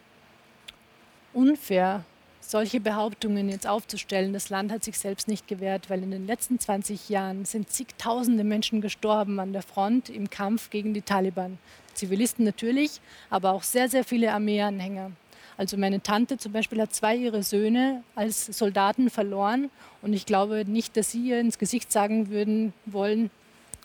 [1.33, 2.05] unfair,
[2.39, 4.33] solche Behauptungen jetzt aufzustellen.
[4.33, 8.45] Das Land hat sich selbst nicht gewehrt, weil in den letzten 20 Jahren sind zigtausende
[8.45, 11.59] Menschen gestorben an der Front im Kampf gegen die Taliban.
[11.95, 15.11] Zivilisten natürlich, aber auch sehr, sehr viele Armeeanhänger.
[15.57, 19.71] Also meine Tante zum Beispiel hat zwei ihrer Söhne als Soldaten verloren
[20.03, 23.31] und ich glaube nicht, dass sie ihr ins Gesicht sagen würden wollen,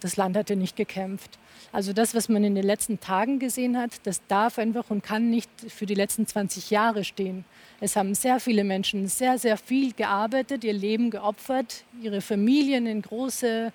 [0.02, 1.38] das Land hat ja nicht gekämpft.
[1.72, 5.30] Also das, was man in den letzten Tagen gesehen hat, das darf einfach und kann
[5.30, 7.46] nicht für die letzten 20 Jahre stehen.
[7.80, 13.02] Es haben sehr viele Menschen sehr, sehr viel gearbeitet, ihr Leben geopfert, ihre Familien in
[13.02, 13.72] große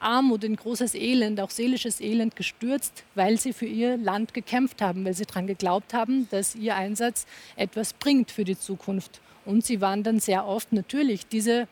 [0.00, 5.04] Armut, in großes Elend, auch seelisches Elend gestürzt, weil sie für ihr Land gekämpft haben,
[5.04, 7.26] weil sie daran geglaubt haben, dass ihr Einsatz
[7.56, 9.20] etwas bringt für die Zukunft.
[9.44, 11.68] Und sie waren dann sehr oft natürlich diese,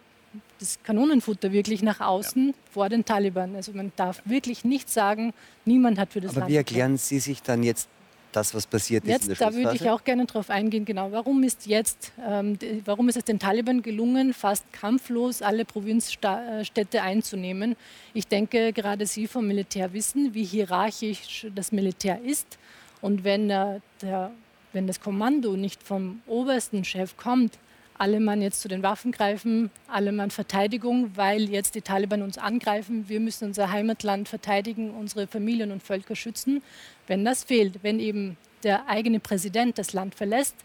[0.58, 2.54] das Kanonenfutter wirklich nach außen ja.
[2.70, 3.56] vor den Taliban.
[3.56, 5.32] Also man darf wirklich nicht sagen,
[5.64, 7.08] niemand hat für das Aber Land wie erklären gekämpft.
[7.08, 7.88] Sie sich dann jetzt
[8.32, 9.40] das, was passiert jetzt, ist.
[9.40, 11.12] Da würde ich auch gerne darauf eingehen, genau.
[11.12, 17.76] Warum ist jetzt, ähm, warum ist es den Taliban gelungen, fast kampflos alle Provinzstädte einzunehmen?
[18.14, 22.58] Ich denke, gerade Sie vom Militär wissen, wie hierarchisch das Militär ist.
[23.00, 24.32] Und wenn, äh, der,
[24.72, 27.58] wenn das Kommando nicht vom obersten Chef kommt,
[28.03, 32.36] alle Mann jetzt zu den Waffen greifen, alle Mann Verteidigung, weil jetzt die Taliban uns
[32.36, 33.09] angreifen.
[33.09, 36.64] Wir müssen unser Heimatland verteidigen, unsere Familien und Völker schützen.
[37.07, 40.57] Wenn das fehlt, wenn eben der eigene Präsident das Land verlässt,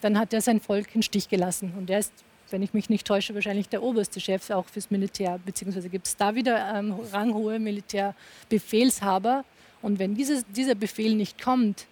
[0.00, 1.72] dann hat er sein Volk im Stich gelassen.
[1.78, 2.12] Und er ist
[2.50, 6.16] wenn ich mich nicht täusche, wahrscheinlich der oberste Chef auch fürs Militär, beziehungsweise gibt es
[6.16, 9.44] da wieder ähm, ranghohe Militärbefehlshaber.
[9.80, 11.86] Und wenn dieses, dieser Befehl nicht kommt,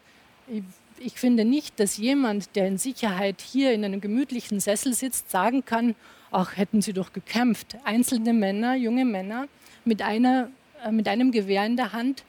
[1.05, 5.65] ich, finde nicht, dass jemand, der in Sicherheit hier in einem gemütlichen Sessel sitzt, sagen
[5.65, 5.95] kann,
[6.31, 7.77] ach, hätten Sie doch gekämpft.
[7.85, 9.49] Einzelne Männer, junge Männer
[9.85, 10.49] mit, einer,
[10.85, 12.25] äh, mit einem Gewehr in der Hand,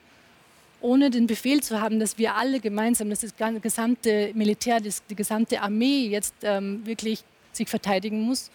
[0.81, 5.61] ohne den Befehl zu haben, dass wir alle gemeinsam, dass das gesamte Militär, die gesamte
[5.61, 8.51] Armee jetzt ähm, wirklich sich verteidigen muss.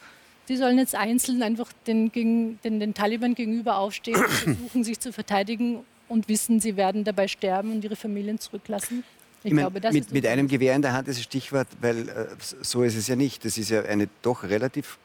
[0.48, 5.12] Die sollen jetzt einzeln einfach den, gegen, den, den Taliban gegenüber aufstehen versuchen, sich zu
[5.12, 9.04] verteidigen und wissen, sie werden dabei sterben und ihre Familien zurücklassen.
[9.40, 12.08] Ich, ich meine, glaube, mit, mit einem Gewehr in der Hand ist ein Stichwort, weil
[12.08, 13.44] äh, so ist es ja nicht.
[13.44, 14.98] Das ist ja eine doch relativ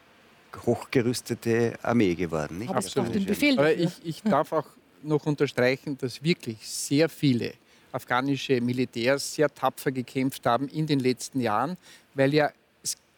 [0.66, 2.60] hochgerüstete Armee geworden.
[2.60, 2.70] Nicht?
[2.70, 3.14] Aber Absolut.
[3.14, 4.68] Den Befehl Aber ich, ich darf auch
[5.04, 7.54] noch unterstreichen, dass wirklich sehr viele
[7.92, 11.78] afghanische Militärs sehr tapfer gekämpft haben in den letzten Jahren,
[12.16, 12.52] weil ja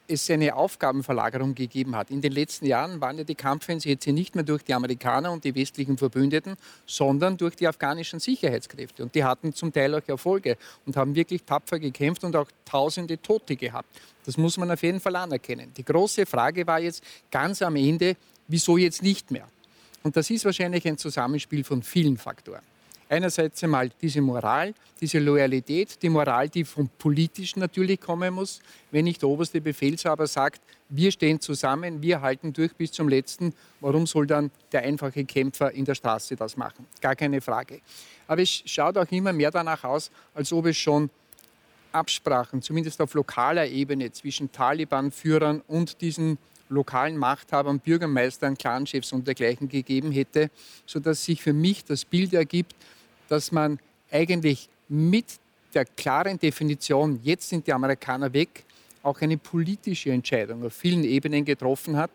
[0.07, 2.11] es eine Aufgabenverlagerung gegeben hat.
[2.11, 5.55] In den letzten Jahren waren ja die Kampfeinsätze nicht mehr durch die Amerikaner und die
[5.55, 9.03] westlichen Verbündeten, sondern durch die afghanischen Sicherheitskräfte.
[9.03, 13.21] Und die hatten zum Teil auch Erfolge und haben wirklich tapfer gekämpft und auch tausende
[13.21, 13.89] Tote gehabt.
[14.25, 15.71] Das muss man auf jeden Fall anerkennen.
[15.75, 18.15] Die große Frage war jetzt ganz am Ende,
[18.47, 19.47] wieso jetzt nicht mehr?
[20.03, 22.74] Und das ist wahrscheinlich ein Zusammenspiel von vielen Faktoren.
[23.07, 28.61] Einerseits einmal diese Moral, diese Loyalität, die Moral, die vom Politischen natürlich kommen muss.
[28.89, 33.53] Wenn nicht der oberste Befehlshaber sagt, wir stehen zusammen, wir halten durch bis zum Letzten,
[33.79, 36.87] warum soll dann der einfache Kämpfer in der Straße das machen?
[36.99, 37.81] Gar keine Frage.
[38.27, 41.09] Aber es schaut auch immer mehr danach aus, als ob es schon
[41.91, 46.37] Absprachen, zumindest auf lokaler Ebene, zwischen Taliban-Führern und diesen
[46.69, 50.49] lokalen Machthabern, Bürgermeistern, Clanchefs und dergleichen gegeben hätte,
[50.85, 52.75] sodass sich für mich das Bild ergibt,
[53.27, 53.79] dass man
[54.11, 55.25] eigentlich mit
[55.73, 58.63] der klaren Definition, jetzt sind die Amerikaner weg,
[59.03, 62.11] auch eine politische Entscheidung auf vielen Ebenen getroffen hat.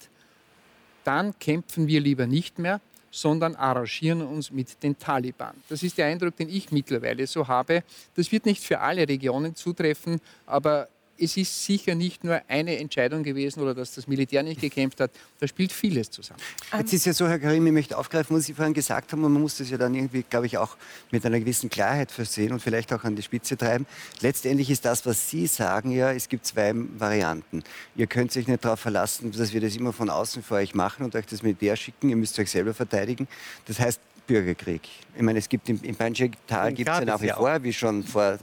[1.05, 2.81] Dann kämpfen wir lieber nicht mehr,
[3.11, 5.55] sondern arrangieren uns mit den Taliban.
[5.69, 7.83] Das ist der Eindruck, den ich mittlerweile so habe.
[8.15, 10.89] Das wird nicht für alle Regionen zutreffen, aber
[11.21, 15.11] es ist sicher nicht nur eine Entscheidung gewesen oder dass das Militär nicht gekämpft hat.
[15.39, 16.41] Da spielt vieles zusammen.
[16.77, 19.33] Jetzt ist ja so, Herr Karim, ich möchte aufgreifen, was Sie vorhin gesagt haben, und
[19.33, 20.77] man muss das ja dann irgendwie, glaube ich, auch
[21.11, 23.87] mit einer gewissen Klarheit versehen und vielleicht auch an die Spitze treiben.
[24.21, 27.63] Letztendlich ist das, was Sie sagen, ja, es gibt zwei Varianten.
[27.97, 31.05] Ihr könnt sich nicht darauf verlassen, dass wir das immer von außen für euch machen
[31.05, 32.09] und euch das Militär schicken.
[32.09, 33.29] Ihr müsst euch selber verteidigen.
[33.67, 34.83] Das heißt, Bürgerkrieg.
[35.17, 38.05] Ich meine, es gibt im, im Panjshir-Tal gibt es ja nach wie vor, wie schon
[38.05, 38.39] vor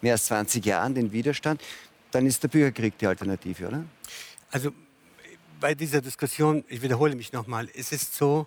[0.00, 1.60] mehr als 20 Jahren, den Widerstand
[2.12, 3.84] dann ist der Bürgerkrieg die Alternative, oder?
[4.50, 4.72] Also
[5.58, 8.46] bei dieser Diskussion, ich wiederhole mich nochmal, ist es so,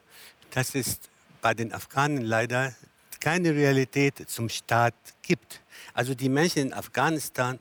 [0.51, 0.99] dass es
[1.41, 2.73] bei den Afghanen leider
[3.19, 5.61] keine Realität zum Staat gibt.
[5.93, 7.59] Also die Menschen in Afghanistan,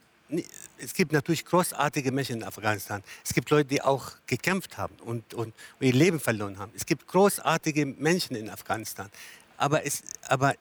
[0.78, 3.02] es gibt natürlich großartige Menschen in Afghanistan.
[3.24, 6.72] Es gibt Leute, die auch gekämpft haben und, und, ihr Leben verloren haben.
[6.74, 9.08] Es gibt großartige Menschen in Afghanistan.
[9.56, 10.54] Aber, es, aber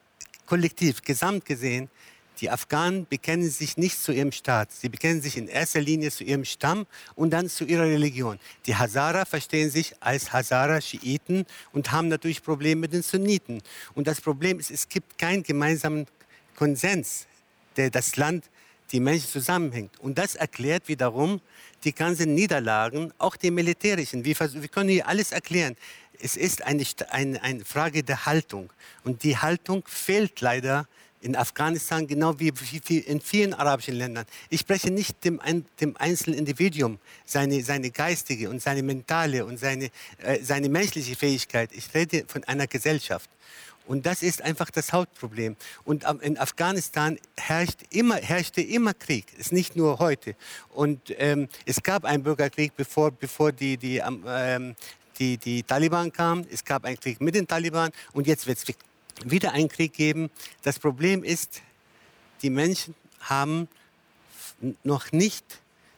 [0.46, 1.90] kollektiv, gesamt gesehen,
[2.40, 4.72] die Afghanen bekennen sich nicht zu ihrem Staat.
[4.72, 8.38] Sie bekennen sich in erster Linie zu ihrem Stamm und dann zu ihrer Religion.
[8.66, 13.62] Die Hazara verstehen sich als Hazara-Schiiten und haben natürlich Probleme mit den Sunniten.
[13.94, 16.06] Und das Problem ist, es gibt keinen gemeinsamen
[16.56, 17.26] Konsens,
[17.76, 18.44] der das Land,
[18.92, 19.98] die Menschen zusammenhängt.
[20.00, 21.40] Und das erklärt wiederum
[21.84, 24.24] die ganzen Niederlagen, auch die militärischen.
[24.24, 25.76] Wir, wir können hier alles erklären.
[26.20, 28.72] Es ist eine, eine, eine Frage der Haltung.
[29.02, 30.86] Und die Haltung fehlt leider
[31.24, 32.52] in Afghanistan genau wie
[32.88, 34.26] in vielen arabischen Ländern.
[34.50, 35.40] Ich spreche nicht dem,
[35.80, 41.70] dem einzelnen Individuum, seine, seine geistige und seine mentale und seine, äh, seine menschliche Fähigkeit.
[41.72, 43.30] Ich rede von einer Gesellschaft.
[43.86, 45.56] Und das ist einfach das Hauptproblem.
[45.84, 49.26] Und in Afghanistan herrscht immer, herrschte immer Krieg.
[49.34, 50.36] Es ist nicht nur heute.
[50.70, 54.74] Und ähm, es gab einen Bürgerkrieg, bevor, bevor die, die, ähm,
[55.18, 56.46] die, die Taliban kamen.
[56.50, 57.90] Es gab einen Krieg mit den Taliban.
[58.12, 58.64] Und jetzt wird es
[59.24, 60.30] wieder einen Krieg geben.
[60.62, 61.62] Das Problem ist,
[62.42, 63.68] die Menschen haben
[64.82, 65.44] noch nicht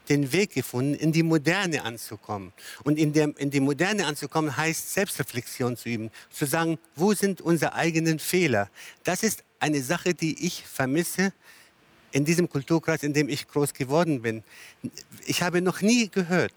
[0.08, 2.52] den Weg gefunden, in die Moderne anzukommen.
[2.84, 7.40] Und in, der, in die Moderne anzukommen heißt Selbstreflexion zu üben, zu sagen, wo sind
[7.40, 8.70] unsere eigenen Fehler.
[9.04, 11.32] Das ist eine Sache, die ich vermisse
[12.12, 14.44] in diesem Kulturkreis, in dem ich groß geworden bin.
[15.26, 16.54] Ich habe noch nie gehört,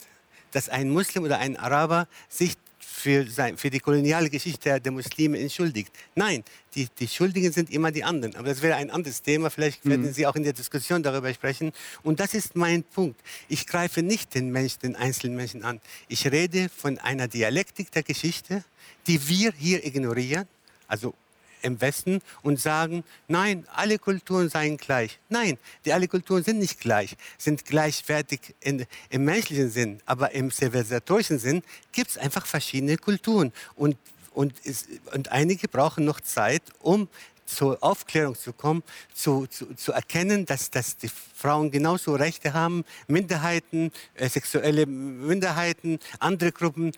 [0.51, 2.55] dass ein Muslim oder ein Araber sich
[2.91, 5.91] für, sein, für die koloniale Geschichte der Muslime entschuldigt.
[6.15, 6.43] Nein,
[6.75, 8.35] die, die Schuldigen sind immer die anderen.
[8.35, 9.49] Aber das wäre ein anderes Thema.
[9.49, 10.13] Vielleicht werden mhm.
[10.13, 11.71] Sie auch in der Diskussion darüber sprechen.
[12.03, 13.19] Und das ist mein Punkt.
[13.47, 15.79] Ich greife nicht den Menschen, den einzelnen Menschen an.
[16.07, 18.63] Ich rede von einer Dialektik der Geschichte,
[19.07, 20.47] die wir hier ignorieren.
[20.87, 21.13] Also
[21.61, 25.19] im Westen und sagen, nein, alle Kulturen seien gleich.
[25.29, 30.51] Nein, die alle Kulturen sind nicht gleich, sind gleichwertig in, im menschlichen Sinn, aber im
[30.51, 33.97] zivilisatorischen Sinn gibt es einfach verschiedene Kulturen und
[34.31, 37.09] und, ist, und einige brauchen noch Zeit, um
[37.49, 38.83] zur Aufklärung zu kommen,
[39.13, 45.99] zu, zu, zu erkennen, dass, dass die Frauen genauso Rechte haben, Minderheiten, äh, sexuelle Minderheiten,
[46.19, 46.91] andere Gruppen.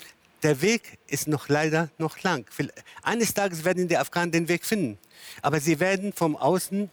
[0.43, 2.45] Der Weg ist noch leider noch lang.
[3.03, 4.97] Eines Tages werden die Afghanen den Weg finden.
[5.41, 6.89] Aber sie werden vom Außen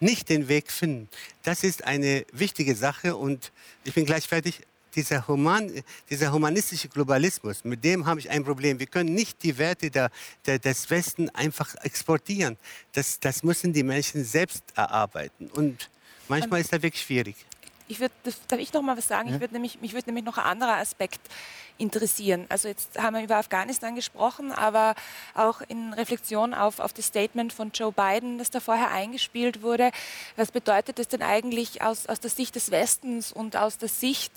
[0.00, 1.08] nicht den Weg finden.
[1.42, 3.52] Das ist eine wichtige Sache und
[3.84, 4.60] ich bin gleich fertig
[4.94, 5.70] dieser, human,
[6.08, 8.78] dieser humanistische Globalismus, mit dem habe ich ein Problem.
[8.78, 10.10] Wir können nicht die Werte der,
[10.46, 12.56] der, des Westen einfach exportieren.
[12.92, 15.48] Das, das müssen die Menschen selbst erarbeiten.
[15.54, 15.90] Und
[16.28, 17.36] manchmal ist das wirklich schwierig.
[17.86, 18.12] Ich würd,
[18.48, 19.28] darf ich noch mal was sagen?
[19.28, 19.34] Ja.
[19.34, 21.20] Ich würd nämlich, mich würde nämlich noch ein anderer Aspekt
[21.80, 22.44] interessieren.
[22.48, 24.94] Also jetzt haben wir über Afghanistan gesprochen, aber
[25.34, 29.90] auch in Reflexion auf, auf das Statement von Joe Biden, das da vorher eingespielt wurde.
[30.36, 34.32] Was bedeutet das denn eigentlich aus, aus der Sicht des Westens und aus der Sicht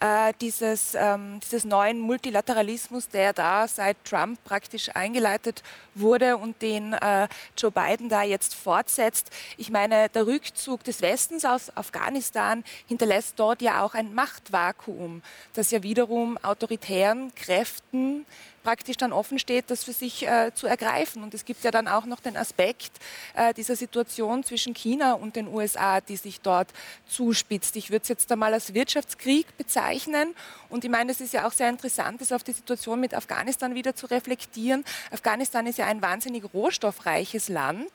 [0.00, 5.62] äh, dieses, ähm, dieses neuen Multilateralismus, der da seit Trump praktisch eingeleitet
[5.94, 7.28] wurde und den äh,
[7.58, 9.30] Joe Biden da jetzt fortsetzt?
[9.56, 15.22] Ich meine, der Rückzug des Westens aus Afghanistan hinterlässt dort ja auch ein Machtvakuum,
[15.54, 18.26] das ja wiederum autoritär autoritären Kräften
[18.62, 21.22] praktisch dann offen steht, das für sich äh, zu ergreifen.
[21.22, 22.92] Und es gibt ja dann auch noch den Aspekt
[23.34, 26.68] äh, dieser Situation zwischen China und den USA, die sich dort
[27.06, 27.76] zuspitzt.
[27.76, 30.34] Ich würde es jetzt einmal als Wirtschaftskrieg bezeichnen.
[30.70, 33.74] Und ich meine, es ist ja auch sehr interessant, das auf die Situation mit Afghanistan
[33.74, 34.82] wieder zu reflektieren.
[35.10, 37.90] Afghanistan ist ja ein wahnsinnig rohstoffreiches Land,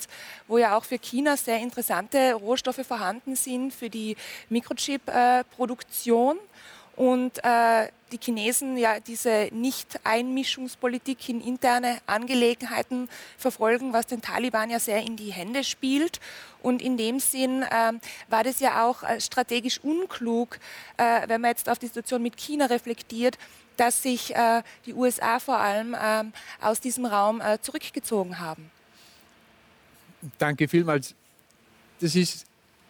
[0.47, 4.17] wo ja auch für China sehr interessante Rohstoffe vorhanden sind für die
[4.49, 6.37] Mikrochip-Produktion.
[6.37, 6.39] Äh,
[6.99, 14.79] und äh, die Chinesen ja diese Nicht-Einmischungspolitik in interne Angelegenheiten verfolgen, was den Taliban ja
[14.79, 16.19] sehr in die Hände spielt.
[16.61, 17.93] Und in dem Sinn äh,
[18.27, 20.59] war das ja auch äh, strategisch unklug,
[20.97, 23.37] äh, wenn man jetzt auf die Situation mit China reflektiert,
[23.77, 28.69] dass sich äh, die USA vor allem ähm, aus diesem Raum äh, zurückgezogen haben.
[30.37, 31.15] Danke vielmals.
[32.01, 32.45] Das ist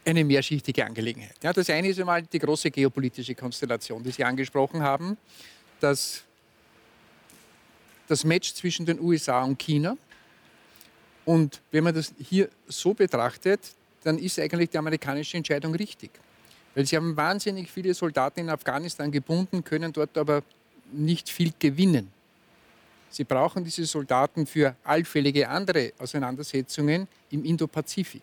[0.05, 1.35] eine mehrschichtige Angelegenheit.
[1.43, 5.17] Ja, das eine ist einmal die große geopolitische Konstellation, die Sie angesprochen haben,
[5.79, 6.23] dass
[8.07, 9.95] das Match zwischen den USA und China.
[11.25, 13.59] Und wenn man das hier so betrachtet,
[14.03, 16.09] dann ist eigentlich die amerikanische Entscheidung richtig.
[16.73, 20.43] Weil sie haben wahnsinnig viele Soldaten in Afghanistan gebunden, können dort aber
[20.91, 22.11] nicht viel gewinnen.
[23.09, 28.21] Sie brauchen diese Soldaten für allfällige andere Auseinandersetzungen im Indopazifik.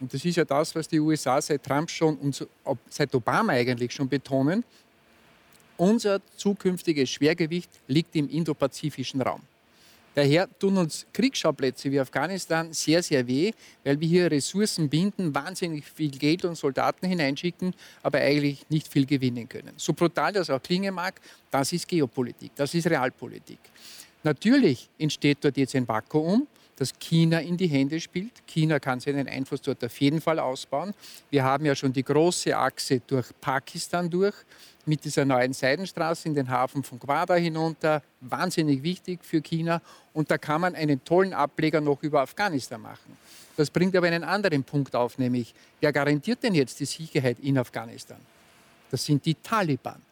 [0.00, 2.46] Und das ist ja das, was die USA seit Trump schon und
[2.88, 4.64] seit Obama eigentlich schon betonen.
[5.76, 9.42] Unser zukünftiges Schwergewicht liegt im indopazifischen Raum.
[10.14, 13.52] Daher tun uns Kriegsschauplätze wie Afghanistan sehr, sehr weh,
[13.84, 19.04] weil wir hier Ressourcen binden, wahnsinnig viel Geld und Soldaten hineinschicken, aber eigentlich nicht viel
[19.04, 19.74] gewinnen können.
[19.76, 21.20] So brutal das auch klingen mag,
[21.50, 23.58] das ist Geopolitik, das ist Realpolitik.
[24.22, 28.46] Natürlich entsteht dort jetzt ein Vakuum, das China in die Hände spielt.
[28.46, 30.94] China kann seinen Einfluss dort auf jeden Fall ausbauen.
[31.30, 34.34] Wir haben ja schon die große Achse durch Pakistan durch
[34.84, 38.02] mit dieser neuen Seidenstraße in den Hafen von Quada hinunter.
[38.20, 39.80] Wahnsinnig wichtig für China.
[40.12, 43.16] Und da kann man einen tollen Ableger noch über Afghanistan machen.
[43.56, 47.56] Das bringt aber einen anderen Punkt auf, nämlich wer garantiert denn jetzt die Sicherheit in
[47.56, 48.18] Afghanistan?
[48.90, 50.05] Das sind die Taliban.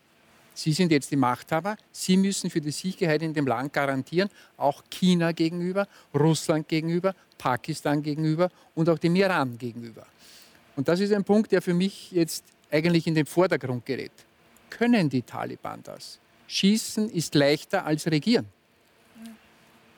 [0.55, 1.77] Sie sind jetzt die Machthaber.
[1.91, 8.03] Sie müssen für die Sicherheit in dem Land garantieren, auch China gegenüber, Russland gegenüber, Pakistan
[8.03, 10.07] gegenüber und auch dem Iran gegenüber.
[10.77, 14.13] Und das ist ein Punkt, der für mich jetzt eigentlich in den Vordergrund gerät.
[14.71, 16.19] Können die Taliban das?
[16.47, 18.47] Schießen ist leichter als regieren.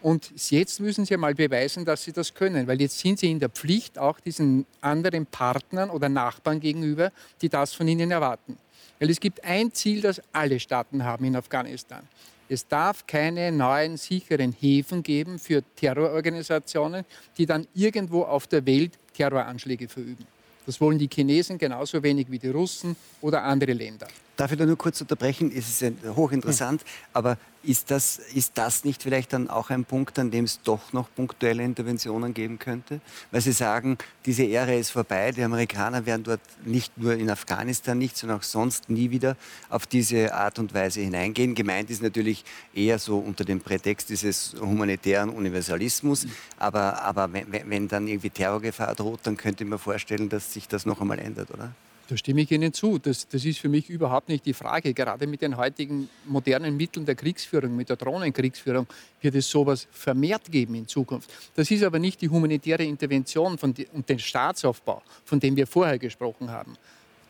[0.03, 3.41] Und jetzt müssen sie mal beweisen, dass sie das können, weil jetzt sind sie in
[3.41, 7.11] der Pflicht, auch diesen anderen Partnern oder Nachbarn gegenüber,
[7.43, 8.57] die das von ihnen erwarten.
[8.99, 12.03] Weil es gibt ein Ziel, das alle Staaten haben in Afghanistan.
[12.49, 17.05] Es darf keine neuen sicheren Häfen geben für Terrororganisationen,
[17.37, 20.27] die dann irgendwo auf der Welt Terroranschläge verüben.
[20.65, 24.09] Das wollen die Chinesen genauso wenig wie die Russen oder andere Länder.
[24.37, 25.51] Darf ich da nur kurz unterbrechen?
[25.51, 26.89] Es ist hochinteressant, ja.
[27.15, 30.93] aber ist das, ist das nicht vielleicht dann auch ein Punkt, an dem es doch
[30.93, 33.01] noch punktuelle Interventionen geben könnte?
[33.31, 37.99] Weil Sie sagen, diese Ära ist vorbei, die Amerikaner werden dort nicht nur in Afghanistan
[37.99, 39.37] nicht, sondern auch sonst nie wieder
[39.69, 41.55] auf diese Art und Weise hineingehen.
[41.55, 46.27] Gemeint ist natürlich eher so unter dem Prätext dieses humanitären Universalismus.
[46.59, 50.69] Aber, aber wenn, wenn dann irgendwie Terrorgefahr droht, dann könnte ich mir vorstellen, dass sich
[50.69, 51.73] das noch einmal ändert, oder?
[52.09, 52.99] Da stimme ich Ihnen zu.
[52.99, 54.95] Das, das ist für mich überhaupt nicht die Frage.
[54.95, 58.87] Gerade mit den heutigen modernen Mitteln der Kriegsführung, mit der Drohnenkriegsführung,
[59.21, 61.31] wird es sowas vermehrt geben in Zukunft.
[61.57, 65.99] Das ist aber nicht die humanitäre Intervention die, und den Staatsaufbau, von dem wir vorher
[65.99, 66.77] gesprochen haben.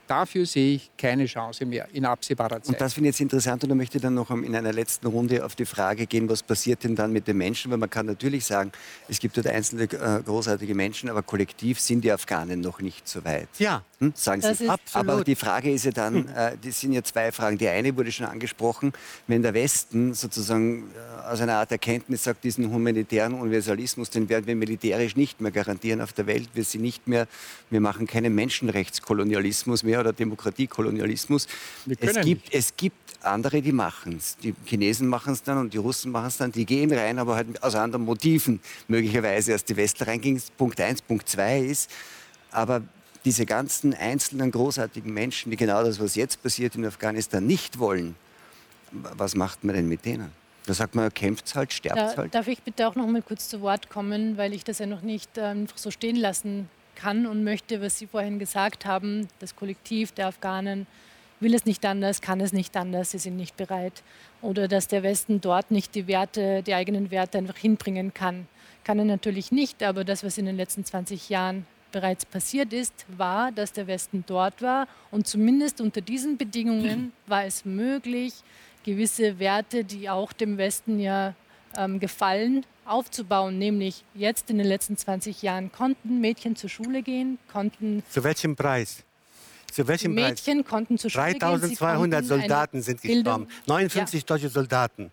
[0.06, 2.68] Dafür sehe ich keine Chance mehr in absehbarer Zeit.
[2.68, 5.06] Und das finde ich jetzt interessant und da möchte ich dann noch in einer letzten
[5.06, 7.70] Runde auf die Frage gehen, was passiert denn dann mit den Menschen?
[7.70, 8.70] Weil man kann natürlich sagen,
[9.08, 13.24] es gibt dort einzelne äh, großartige Menschen, aber kollektiv sind die Afghanen noch nicht so
[13.24, 13.48] weit.
[13.58, 13.82] Ja.
[13.98, 14.12] Hm?
[14.14, 14.68] Sagen das Sie.
[14.92, 16.28] Aber die Frage ist ja dann, hm.
[16.36, 17.58] äh, die sind ja zwei Fragen.
[17.58, 18.92] Die eine wurde schon angesprochen,
[19.26, 24.46] wenn der Westen sozusagen äh, aus einer Art Erkenntnis sagt, diesen humanitären Universalismus, den werden
[24.46, 26.50] wir militärisch nicht mehr garantieren auf der Welt.
[26.54, 27.26] Wir sind nicht mehr,
[27.70, 31.46] wir machen keinen Menschenrechtskolonialismus mehr oder Demokratiekolonialismus.
[32.00, 34.36] Es gibt, es gibt andere, die machen es.
[34.36, 36.52] Die Chinesen machen es dann und die Russen machen es dann.
[36.52, 40.42] Die gehen rein, aber halt aus anderen Motiven möglicherweise, als die Westler reingingen.
[40.56, 41.90] Punkt eins, Punkt zwei ist,
[42.50, 42.82] aber
[43.24, 48.14] diese ganzen einzelnen großartigen Menschen, die genau das, was jetzt passiert in Afghanistan, nicht wollen,
[48.92, 50.30] was macht man denn mit denen?
[50.64, 52.34] Da sagt man, kämpft halt, sterbt da, halt.
[52.34, 55.02] Darf ich bitte auch noch mal kurz zu Wort kommen, weil ich das ja noch
[55.02, 59.54] nicht einfach ähm, so stehen lassen kann und möchte, was Sie vorhin gesagt haben, das
[59.54, 60.86] Kollektiv der Afghanen
[61.40, 64.02] will es nicht anders, kann es nicht anders, sie sind nicht bereit.
[64.42, 68.48] Oder dass der Westen dort nicht die Werte, die eigenen Werte einfach hinbringen kann.
[68.84, 73.06] Kann er natürlich nicht, aber das, was in den letzten 20 Jahren bereits passiert ist,
[73.16, 78.34] war, dass der Westen dort war und zumindest unter diesen Bedingungen war es möglich,
[78.84, 81.34] gewisse Werte, die auch dem Westen ja
[81.76, 83.58] ähm, gefallen, aufzubauen.
[83.58, 88.02] Nämlich jetzt in den letzten 20 Jahren konnten Mädchen zur Schule gehen, konnten.
[88.10, 89.04] Zu welchem Preis?
[89.72, 90.70] Zu welchem Mädchen Preis?
[90.70, 92.28] konnten zur Schule 3200 gehen.
[92.28, 93.48] Soldaten sind gestorben.
[93.66, 94.26] 59 ja.
[94.26, 95.12] deutsche Soldaten.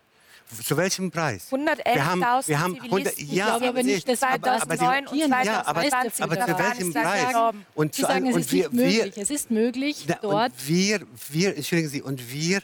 [0.62, 1.48] Zu welchem Preis?
[1.50, 5.66] 111.000 wir haben, wir haben 100, ja, glaube aber nicht, das 2009 und 2020 ja,
[5.66, 7.54] aber, aber zu welchem Preis?
[7.74, 9.16] Und, Sie sagen, es ist wir, nicht möglich.
[9.16, 10.52] Wir, es ist möglich, dort.
[10.52, 11.00] Und wir,
[11.30, 12.60] wir, entschuldigen Sie, und wir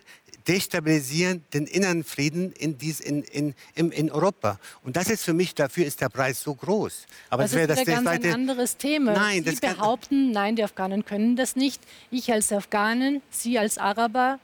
[0.47, 4.59] destabilisieren den inneren Frieden in, dies, in, in, in, in Europa.
[4.83, 7.07] Und das ist für mich, dafür ist der Preis so groß.
[7.31, 9.13] Aber das, das wäre das ganz ein anderes Thema.
[9.13, 11.83] Nein, Sie behaupten, nein, die Afghanen können das nicht.
[12.11, 14.39] Ich als Afghanen, Sie als Araber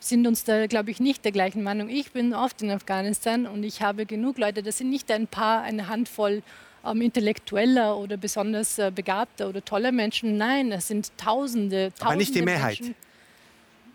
[0.00, 1.88] sind uns da, glaube ich, nicht der gleichen Meinung.
[1.88, 5.62] Ich bin oft in Afghanistan und ich habe genug Leute, das sind nicht ein paar,
[5.62, 6.42] eine Handvoll
[6.84, 10.38] ähm, intellektueller oder besonders äh, begabter oder toller Menschen.
[10.38, 12.80] Nein, es sind Tausende, Tausende Aber nicht die Mehrheit.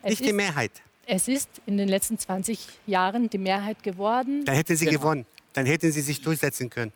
[0.03, 0.71] Nicht die Mehrheit.
[1.05, 4.43] Es ist in den letzten 20 Jahren die Mehrheit geworden.
[4.45, 4.99] Dann hätten Sie genau.
[4.99, 5.25] gewonnen.
[5.53, 6.91] Dann hätten Sie sich durchsetzen können.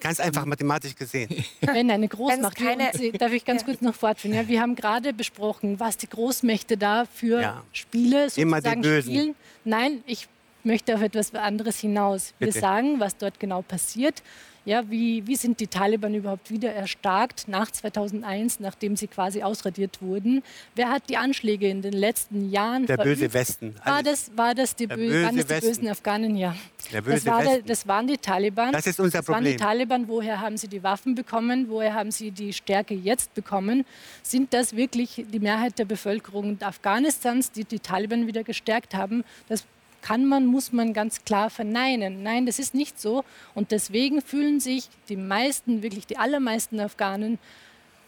[0.00, 1.30] Ganz einfach mathematisch gesehen.
[1.60, 4.36] Wenn eine Großmacht, keine, darf ich ganz kurz noch fortführen?
[4.36, 7.62] Ja, wir haben gerade besprochen, was die Großmächte da für ja.
[7.72, 9.34] Spiele sozusagen spielen.
[9.64, 10.28] Nein, ich
[10.64, 12.34] möchte auf etwas anderes hinaus.
[12.38, 12.54] Bitte.
[12.54, 14.22] Wir sagen, was dort genau passiert.
[14.64, 20.02] Ja, wie, wie sind die Taliban überhaupt wieder erstarkt nach 2001, nachdem sie quasi ausradiert
[20.02, 20.42] wurden?
[20.74, 23.18] Wer hat die Anschläge in den letzten Jahren Der verübt?
[23.20, 23.74] böse Westen.
[23.82, 26.36] War das, war das die, bö waren das die bösen Afghanen?
[26.36, 26.54] Ja.
[26.92, 27.66] Der böse das, war Westen.
[27.66, 28.72] das waren die Taliban.
[28.72, 29.44] Das ist unser das Problem.
[29.46, 30.06] waren die Taliban.
[30.08, 31.70] Woher haben sie die Waffen bekommen?
[31.70, 33.86] Woher haben sie die Stärke jetzt bekommen?
[34.22, 39.24] Sind das wirklich die Mehrheit der Bevölkerung Afghanistans, die die Taliban wieder gestärkt haben?
[39.48, 39.64] Das
[40.08, 42.22] kann man, muss man ganz klar verneinen.
[42.22, 43.24] Nein, das ist nicht so.
[43.54, 47.38] Und deswegen fühlen sich die meisten, wirklich die allermeisten Afghanen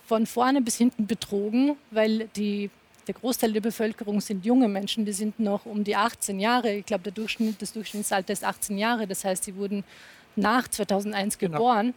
[0.07, 2.71] von vorne bis hinten betrogen, weil die,
[3.07, 6.73] der Großteil der Bevölkerung sind junge Menschen, die sind noch um die 18 Jahre.
[6.73, 9.07] Ich glaube, der Durchschnitt, das Durchschnittsalter ist 18 Jahre.
[9.07, 9.85] Das heißt, sie wurden
[10.37, 11.59] nach 2001 genau.
[11.59, 11.93] geboren.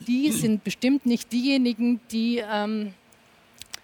[0.00, 2.92] Die sind bestimmt nicht diejenigen, die ähm,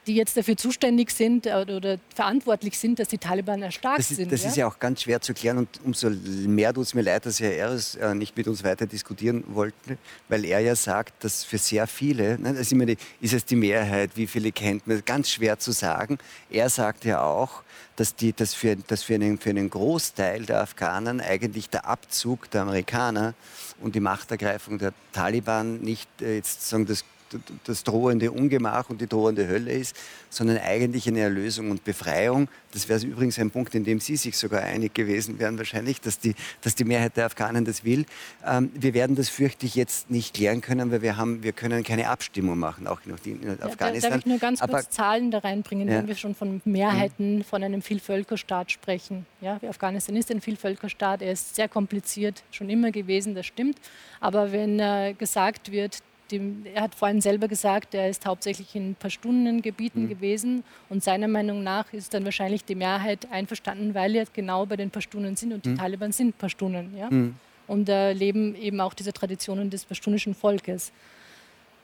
[0.07, 4.17] die jetzt dafür zuständig sind äh, oder verantwortlich sind, dass die Taliban erstarkt das ist,
[4.17, 4.33] sind.
[4.33, 4.49] Das ja?
[4.49, 7.41] ist ja auch ganz schwer zu klären und umso mehr tut es mir leid, dass
[7.41, 9.99] Herr Eres äh, nicht mit uns weiter diskutieren wollte,
[10.29, 13.45] weil er ja sagt, dass für sehr viele, ne, das ist, immer die, ist es
[13.45, 16.19] die Mehrheit, wie viele kennt man, ganz schwer zu sagen.
[16.51, 17.63] Er sagt ja auch,
[17.97, 22.51] dass, die, dass, für, dass für, einen, für einen Großteil der Afghanen eigentlich der Abzug
[22.51, 23.35] der Amerikaner
[23.81, 27.05] und die Machtergreifung der Taliban nicht äh, jetzt sagen das
[27.65, 29.97] das drohende Ungemach und die drohende Hölle ist,
[30.31, 32.49] sondern eigentlich eine Erlösung und Befreiung.
[32.73, 36.19] Das wäre übrigens ein Punkt, in dem Sie sich sogar einig gewesen wären wahrscheinlich, dass
[36.19, 38.07] die, dass die Mehrheit der Afghanen das will.
[38.47, 41.83] Ähm, wir werden das fürchte ich jetzt nicht klären können, weil wir, haben, wir können
[41.83, 44.13] keine Abstimmung machen, auch noch in ja, Afghanistan.
[44.13, 45.99] Darf ich nur ganz kurz Aber, Zahlen da reinbringen, ja.
[45.99, 47.45] wenn wir schon von Mehrheiten, mhm.
[47.45, 49.27] von einem Vielvölkerstaat sprechen.
[49.41, 53.79] Ja, Afghanistan ist ein Vielvölkerstaat, er ist sehr kompliziert, schon immer gewesen, das stimmt.
[54.21, 55.99] Aber wenn äh, gesagt wird,
[56.33, 60.09] dem, er hat vorhin selber gesagt, er ist hauptsächlich in Pashtunengebieten mhm.
[60.09, 64.77] gewesen und seiner Meinung nach ist dann wahrscheinlich die Mehrheit einverstanden, weil er genau bei
[64.77, 65.79] den Pashtunen sind und die mhm.
[65.79, 66.97] Taliban sind Pashtunen.
[66.97, 67.11] Ja?
[67.11, 67.35] Mhm.
[67.69, 70.93] Und äh, leben eben auch diese Traditionen des pashtunischen Volkes.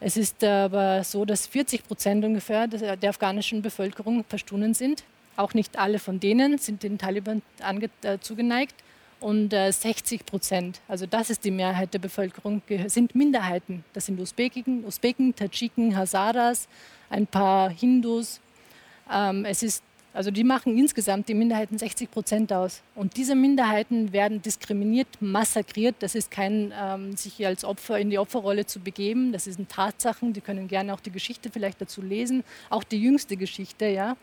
[0.01, 5.03] Es ist aber so, dass 40 Prozent ungefähr der afghanischen Bevölkerung Pashtunen sind.
[5.37, 7.43] Auch nicht alle von denen sind den Taliban
[8.03, 8.75] äh, zugeneigt.
[9.21, 13.85] Und äh, 60 Prozent, also das ist die Mehrheit der Bevölkerung, sind Minderheiten.
[13.93, 16.69] Das sind Usbeken, Usbeken Tadschiken, Hazaras,
[17.11, 18.41] ein paar Hindus.
[19.13, 19.83] Ähm, es ist
[20.19, 22.83] also die machen insgesamt die Minderheiten 60 Prozent aus.
[22.97, 25.95] Und diese Minderheiten werden diskriminiert, massakriert.
[26.01, 29.31] Das ist kein, ähm, sich als Opfer in die Opferrolle zu begeben.
[29.33, 30.33] Das sind Tatsachen.
[30.33, 32.43] Die können gerne auch die Geschichte vielleicht dazu lesen.
[32.69, 34.17] Auch die jüngste Geschichte, ja.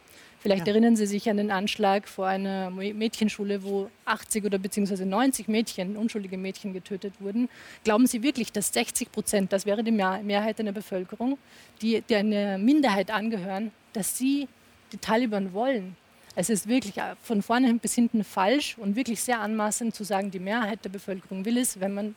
[0.46, 0.74] Vielleicht ja.
[0.74, 5.98] erinnern Sie sich an den Anschlag vor einer Mädchenschule, wo 80 oder beziehungsweise 90 Mädchen,
[5.98, 7.50] unschuldige Mädchen getötet wurden.
[7.84, 11.40] Glauben Sie wirklich, dass 60 Prozent, das wäre die Mehrheit in der Bevölkerung,
[11.82, 14.48] die, die einer Minderheit angehören, dass sie
[14.92, 15.96] die Taliban wollen.
[16.36, 20.38] Es ist wirklich von vorne bis hinten falsch und wirklich sehr anmaßend zu sagen, die
[20.38, 22.16] Mehrheit der Bevölkerung will es, wenn man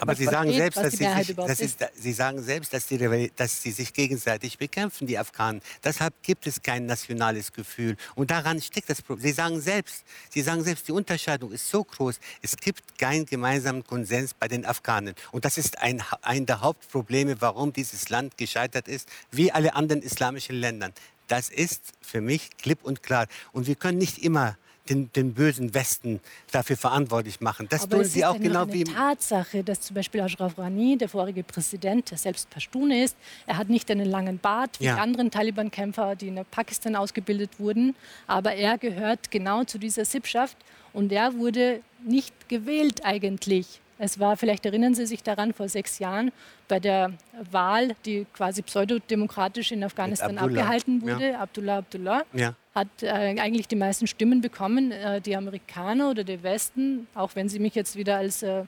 [0.00, 3.62] aber Sie sagen, selbst, dass sie, sich, dass ist, sie sagen selbst, dass, die, dass
[3.62, 5.62] sie sich gegenseitig bekämpfen, die Afghanen.
[5.82, 7.96] Deshalb gibt es kein nationales Gefühl.
[8.14, 9.26] Und daran steckt das Problem.
[9.26, 12.20] Sie sagen selbst, Sie sagen selbst, die Unterscheidung ist so groß.
[12.42, 15.14] Es gibt keinen gemeinsamen Konsens bei den Afghanen.
[15.32, 20.02] Und das ist ein, ein der Hauptprobleme, warum dieses Land gescheitert ist, wie alle anderen
[20.02, 20.90] islamischen Länder.
[21.28, 23.26] Das ist für mich klipp und klar.
[23.52, 24.56] Und wir können nicht immer
[24.88, 26.20] den, den, bösen Westen
[26.52, 27.66] dafür verantwortlich machen.
[27.68, 28.84] Das Aber tun sie auch genau wie.
[28.84, 33.16] Tatsache, dass zum Beispiel Ashraf Rani, der vorige Präsident, der selbst Pashtun ist,
[33.46, 34.94] er hat nicht einen langen Bart wie ja.
[34.94, 37.94] die anderen Taliban-Kämpfer, die in Pakistan ausgebildet wurden,
[38.26, 40.56] aber er gehört genau zu dieser Sippschaft
[40.92, 43.80] und er wurde nicht gewählt eigentlich.
[43.98, 46.30] Es war, vielleicht erinnern Sie sich daran, vor sechs Jahren
[46.68, 47.12] bei der
[47.50, 51.40] Wahl, die quasi pseudodemokratisch in Afghanistan abgehalten wurde, ja.
[51.40, 52.54] Abdullah Abdullah, ja.
[52.74, 54.92] hat äh, eigentlich die meisten Stimmen bekommen.
[54.92, 58.64] Äh, die Amerikaner oder der Westen, auch wenn sie mich jetzt wieder als äh,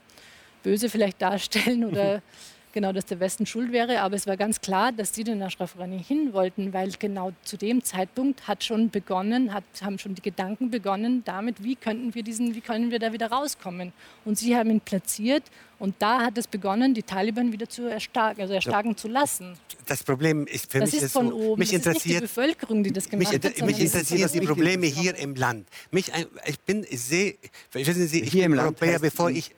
[0.62, 2.22] böse vielleicht darstellen oder
[2.78, 4.00] genau, dass der Westen schuld wäre.
[4.02, 7.56] Aber es war ganz klar, dass sie den Ashraf Rani hin wollten, weil genau zu
[7.56, 12.22] dem Zeitpunkt hat schon begonnen, hat, haben schon die Gedanken begonnen damit, wie könnten wir
[12.22, 13.92] diesen, wie können wir da wieder rauskommen.
[14.24, 15.42] Und sie haben ihn platziert
[15.80, 18.96] und da hat es begonnen, die Taliban wieder zu erstarken, also erstarken ja.
[18.96, 19.58] zu lassen.
[19.86, 21.58] Das Problem ist für das mich ist von so, oben.
[21.58, 23.66] Mich das interessiert ist nicht die Bevölkerung, die das gemacht mich, hat.
[23.66, 25.66] Mich interessieren die Probleme hier im Land.
[25.90, 26.12] Mich,
[26.46, 27.38] ich bin, ich sehe,
[27.72, 29.50] wissen Sie, ich hier bin im Europäer, Land bevor ich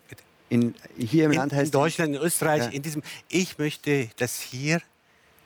[0.51, 2.71] in, hier im in, Land heißt in Deutschland, in Österreich, ja.
[2.71, 3.03] in diesem.
[3.29, 4.83] Ich möchte, dass hier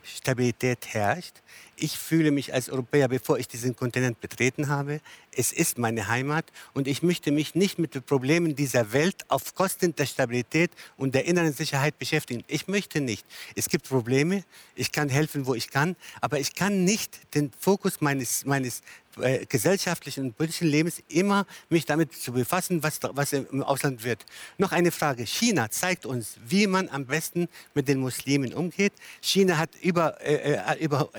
[0.03, 1.41] Stabilität herrscht.
[1.77, 5.01] Ich fühle mich als Europäer, bevor ich diesen Kontinent betreten habe.
[5.35, 9.55] Es ist meine Heimat und ich möchte mich nicht mit den Problemen dieser Welt auf
[9.55, 12.45] Kosten der Stabilität und der inneren Sicherheit beschäftigen.
[12.47, 13.25] Ich möchte nicht.
[13.55, 14.43] Es gibt Probleme,
[14.75, 18.81] ich kann helfen, wo ich kann, aber ich kann nicht den Fokus meines, meines
[19.21, 24.25] äh, gesellschaftlichen und politischen Lebens immer mich damit zu befassen, was, was im Ausland wird.
[24.57, 25.25] Noch eine Frage.
[25.25, 28.91] China zeigt uns, wie man am besten mit den Muslimen umgeht.
[29.21, 31.09] China hat über, äh, äh über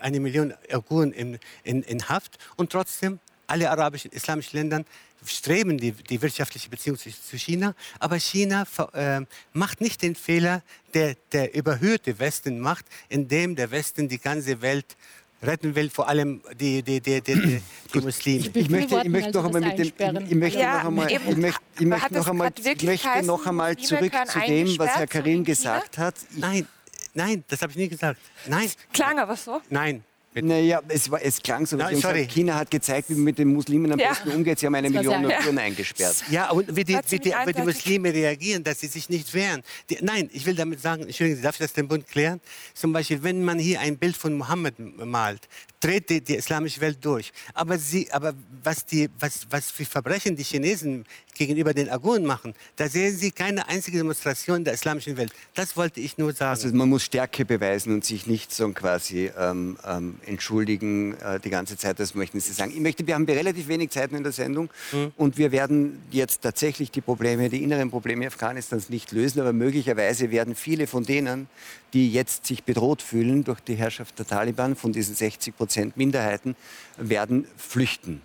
[0.00, 2.38] eine Million Uiguren in, in, in Haft.
[2.56, 4.84] Und trotzdem alle arabischen, islamischen Länder
[5.24, 9.22] streben die, die wirtschaftliche Beziehung zu, zu China, aber China äh,
[9.52, 10.62] macht nicht den Fehler,
[10.92, 14.96] der der überhöhte Westen macht, indem der Westen die ganze Welt
[15.42, 17.60] retten will, vor allem die, die, die, die,
[17.92, 18.50] die Muslime.
[18.54, 21.60] Ich, möchte, ich möchte noch einmal mit dem, ich, möchte ja, noch einmal, ich möchte,
[21.78, 25.98] ich möchte noch einmal, ich möchte noch einmal zurück zu dem, was Herr Karim gesagt
[25.98, 26.14] hat.
[26.36, 26.66] Nein,
[27.14, 28.20] nein, das habe ich nie gesagt.
[28.46, 28.70] Nein.
[28.92, 29.60] Klang aber so.
[29.70, 30.04] Nein,
[30.42, 31.76] naja, es, war, es klang so.
[31.76, 32.26] Nein, sorry.
[32.26, 34.08] China hat gezeigt, wie man mit den Muslimen am ja.
[34.08, 34.58] besten umgeht.
[34.58, 36.24] Sie haben eine Million Uiguren eingesperrt.
[36.30, 39.62] Ja, und wie die, wie die, wie die Muslime reagieren, dass sie sich nicht wehren.
[39.90, 42.40] Die, nein, ich will damit sagen, Entschuldigung, darf ich das dem Bund klären?
[42.74, 45.48] Zum Beispiel, wenn man hier ein Bild von Mohammed malt,
[45.84, 47.32] dreht die, die islamische Welt durch.
[47.52, 51.04] Aber, sie, aber was, die, was, was für Verbrechen die Chinesen
[51.34, 55.32] gegenüber den Aguren machen, da sehen Sie keine einzige Demonstration der islamischen Welt.
[55.54, 56.50] Das wollte ich nur sagen.
[56.50, 61.50] Also man muss Stärke beweisen und sich nicht so quasi ähm, ähm, entschuldigen äh, die
[61.50, 62.72] ganze Zeit, das möchten Sie sagen.
[62.72, 65.12] Ich möchte, wir haben relativ wenig Zeit in der Sendung mhm.
[65.16, 70.30] und wir werden jetzt tatsächlich die Probleme, die inneren Probleme Afghanistans nicht lösen, aber möglicherweise
[70.30, 71.48] werden viele von denen,
[71.92, 76.56] die jetzt sich bedroht fühlen durch die Herrschaft der Taliban, von diesen 60 Prozent Minderheiten,
[76.96, 78.20] werden flüchten.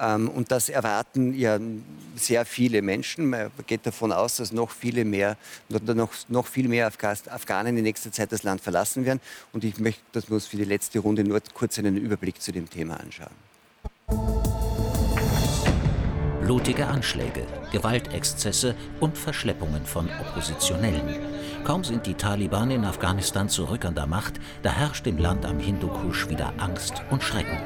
[0.00, 1.58] Ähm, und das erwarten ja
[2.16, 3.30] sehr viele Menschen.
[3.30, 5.36] Man geht davon aus, dass noch, viele mehr,
[5.68, 9.20] noch, noch viel mehr Afghanen in nächster Zeit das Land verlassen werden.
[9.52, 12.52] Und ich möchte, dass wir uns für die letzte Runde nur kurz einen Überblick zu
[12.52, 13.46] dem Thema anschauen.
[16.46, 21.18] Blutige Anschläge, Gewaltexzesse und Verschleppungen von Oppositionellen.
[21.64, 25.58] Kaum sind die Taliban in Afghanistan zurück an der Macht, da herrscht im Land am
[25.58, 27.58] Hindukusch wieder Angst und Schrecken.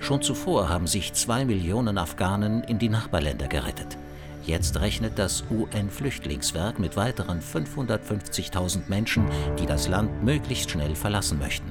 [0.00, 3.96] Schon zuvor haben sich zwei Millionen Afghanen in die Nachbarländer gerettet.
[4.44, 9.26] Jetzt rechnet das UN-Flüchtlingswerk mit weiteren 550.000 Menschen,
[9.58, 11.70] die das Land möglichst schnell verlassen möchten.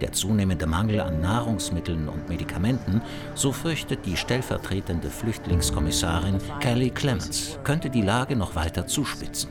[0.00, 3.00] Der zunehmende Mangel an Nahrungsmitteln und Medikamenten,
[3.36, 9.50] so fürchtet die stellvertretende Flüchtlingskommissarin Kelly Clements, könnte die Lage noch weiter zuspitzen.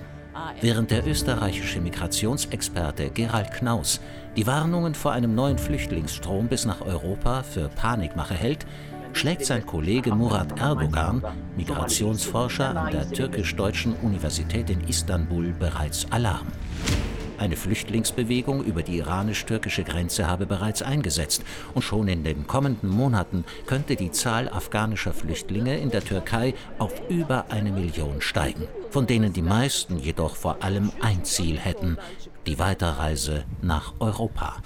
[0.59, 4.01] Während der österreichische Migrationsexperte Gerald Knaus
[4.35, 8.65] die Warnungen vor einem neuen Flüchtlingsstrom bis nach Europa für Panikmache hält,
[9.13, 11.21] schlägt sein Kollege Murat Erdogan,
[11.57, 16.47] Migrationsforscher an der türkisch-deutschen Universität in Istanbul, bereits Alarm.
[17.41, 23.45] Eine Flüchtlingsbewegung über die iranisch-türkische Grenze habe bereits eingesetzt und schon in den kommenden Monaten
[23.65, 29.33] könnte die Zahl afghanischer Flüchtlinge in der Türkei auf über eine Million steigen, von denen
[29.33, 31.97] die meisten jedoch vor allem ein Ziel hätten,
[32.47, 34.57] die Weiterreise nach Europa.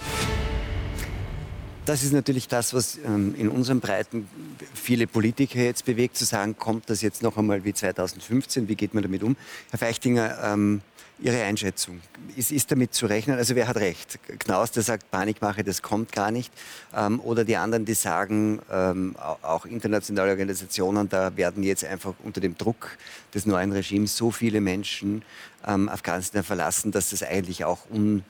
[1.85, 4.27] Das ist natürlich das, was ähm, in unseren Breiten
[4.73, 8.95] viele Politiker jetzt bewegt, zu sagen, kommt das jetzt noch einmal wie 2015, wie geht
[8.95, 9.35] man damit um?
[9.69, 10.81] Herr Feichtinger, ähm,
[11.19, 12.01] Ihre Einschätzung,
[12.35, 13.37] ist, ist, damit zu rechnen?
[13.37, 14.19] Also wer hat recht?
[14.39, 16.51] Knaus, der sagt, Panikmache, das kommt gar nicht.
[16.93, 22.41] Ähm, oder die anderen, die sagen, ähm, auch internationale Organisationen, da werden jetzt einfach unter
[22.41, 22.97] dem Druck
[23.33, 25.21] des neuen Regimes so viele Menschen
[25.65, 28.23] ähm, Afghanistan verlassen, dass das eigentlich auch un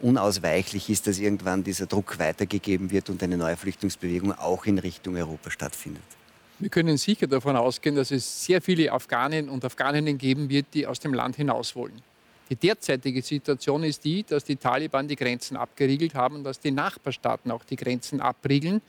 [0.00, 5.16] unausweichlich ist, dass irgendwann dieser Druck weitergegeben wird und eine neue Flüchtlingsbewegung auch in Richtung
[5.16, 6.02] Europa stattfindet.
[6.60, 10.86] Wir können sicher davon ausgehen, dass es sehr viele Afghanen und Afghaninnen geben wird, die
[10.86, 12.02] aus dem Land hinaus wollen.
[12.50, 17.50] Die derzeitige Situation ist die, dass die Taliban die Grenzen abgeriegelt haben dass die Nachbarstaaten
[17.50, 18.80] auch die Grenzen abriegeln.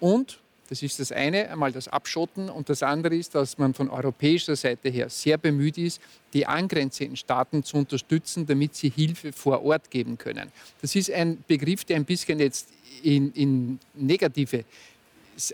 [0.00, 0.40] Und
[0.72, 2.48] das ist das eine, einmal das Abschotten.
[2.48, 6.00] Und das andere ist, dass man von europäischer Seite her sehr bemüht ist,
[6.32, 10.50] die angrenzenden Staaten zu unterstützen, damit sie Hilfe vor Ort geben können.
[10.80, 12.68] Das ist ein Begriff, der ein bisschen jetzt
[13.02, 14.64] in, in negative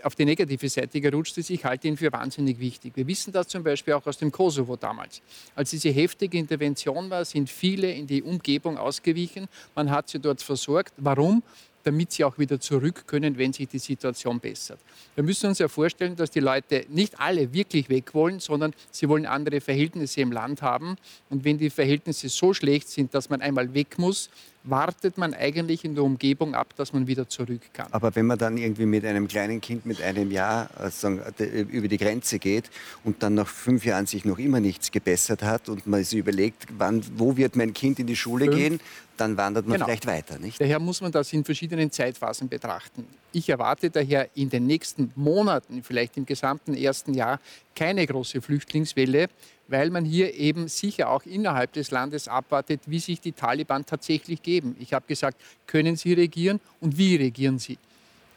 [0.03, 1.49] auf die negative Seite gerutscht ist.
[1.49, 2.93] Ich halte ihn für wahnsinnig wichtig.
[2.95, 5.21] Wir wissen das zum Beispiel auch aus dem Kosovo damals.
[5.55, 9.47] Als diese heftige Intervention war, sind viele in die Umgebung ausgewichen.
[9.75, 10.93] Man hat sie dort versorgt.
[10.97, 11.43] Warum?
[11.83, 14.79] Damit sie auch wieder zurück können, wenn sich die Situation bessert.
[15.15, 19.07] Wir müssen uns ja vorstellen, dass die Leute nicht alle wirklich weg wollen, sondern sie
[19.09, 20.97] wollen andere Verhältnisse im Land haben.
[21.29, 24.29] Und wenn die Verhältnisse so schlecht sind, dass man einmal weg muss,
[24.63, 27.87] wartet man eigentlich in der Umgebung ab, dass man wieder zurück kann.
[27.91, 31.97] Aber wenn man dann irgendwie mit einem kleinen Kind mit einem Jahr äh, über die
[31.97, 32.69] Grenze geht
[33.03, 36.65] und dann nach fünf Jahren sich noch immer nichts gebessert hat und man sich überlegt,
[36.77, 38.57] wann, wo wird mein Kind in die Schule fünf.
[38.57, 38.79] gehen,
[39.17, 39.85] dann wandert man genau.
[39.85, 40.39] vielleicht weiter.
[40.39, 40.59] Nicht?
[40.59, 43.05] Daher muss man das in verschiedenen Zeitphasen betrachten.
[43.31, 47.39] Ich erwarte daher in den nächsten Monaten, vielleicht im gesamten ersten Jahr,
[47.75, 49.29] keine große Flüchtlingswelle,
[49.69, 54.41] weil man hier eben sicher auch innerhalb des Landes abwartet, wie sich die Taliban tatsächlich
[54.41, 54.75] geben.
[54.79, 57.77] Ich habe gesagt, können sie regieren und wie regieren sie?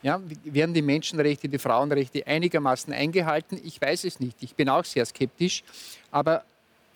[0.03, 3.59] Ja, werden die Menschenrechte, die Frauenrechte einigermaßen eingehalten?
[3.64, 4.37] Ich weiß es nicht.
[4.43, 5.62] Ich bin auch sehr skeptisch.
[6.11, 6.45] Aber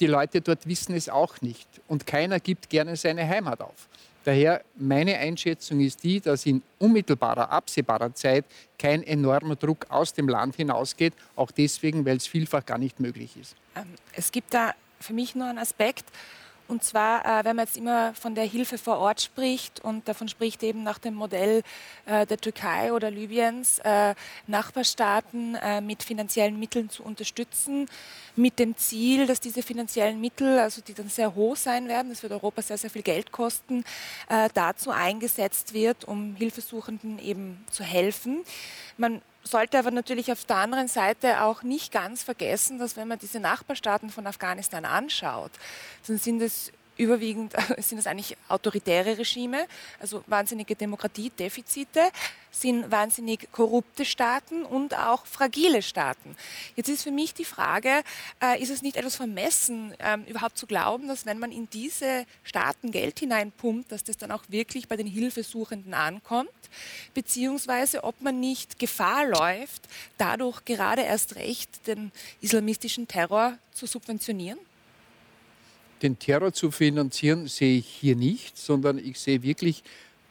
[0.00, 1.68] die Leute dort wissen es auch nicht.
[1.86, 3.88] Und keiner gibt gerne seine Heimat auf.
[4.26, 8.44] Daher meine Einschätzung ist die, dass in unmittelbarer, absehbarer Zeit
[8.76, 13.36] kein enormer Druck aus dem Land hinausgeht, auch deswegen, weil es vielfach gar nicht möglich
[13.40, 13.54] ist.
[13.76, 16.06] Ähm, es gibt da für mich nur einen Aspekt,
[16.68, 20.28] und zwar, äh, wenn man jetzt immer von der Hilfe vor Ort spricht und davon
[20.28, 21.62] spricht eben nach dem Modell
[22.06, 24.14] äh, der Türkei oder Libyens, äh,
[24.46, 27.86] Nachbarstaaten mit finanziellen Mitteln zu unterstützen,
[28.34, 32.22] mit dem Ziel, dass diese finanziellen Mittel, also die dann sehr hoch sein werden, das
[32.22, 33.84] wird Europa sehr, sehr viel Geld kosten,
[34.54, 38.44] dazu eingesetzt wird, um Hilfesuchenden eben zu helfen.
[38.96, 43.18] Man sollte aber natürlich auf der anderen Seite auch nicht ganz vergessen, dass wenn man
[43.18, 45.52] diese Nachbarstaaten von Afghanistan anschaut,
[46.06, 49.66] dann sind es überwiegend sind es eigentlich autoritäre Regime,
[50.00, 52.10] also wahnsinnige Demokratiedefizite,
[52.50, 56.36] sind wahnsinnig korrupte Staaten und auch fragile Staaten.
[56.74, 58.02] Jetzt ist für mich die Frage,
[58.42, 62.24] äh, ist es nicht etwas vermessen, ähm, überhaupt zu glauben, dass wenn man in diese
[62.44, 66.50] Staaten Geld hineinpumpt, dass das dann auch wirklich bei den Hilfesuchenden ankommt,
[67.12, 69.82] beziehungsweise ob man nicht Gefahr läuft,
[70.16, 74.58] dadurch gerade erst recht den islamistischen Terror zu subventionieren?
[76.02, 79.82] Den Terror zu finanzieren, sehe ich hier nicht, sondern ich sehe wirklich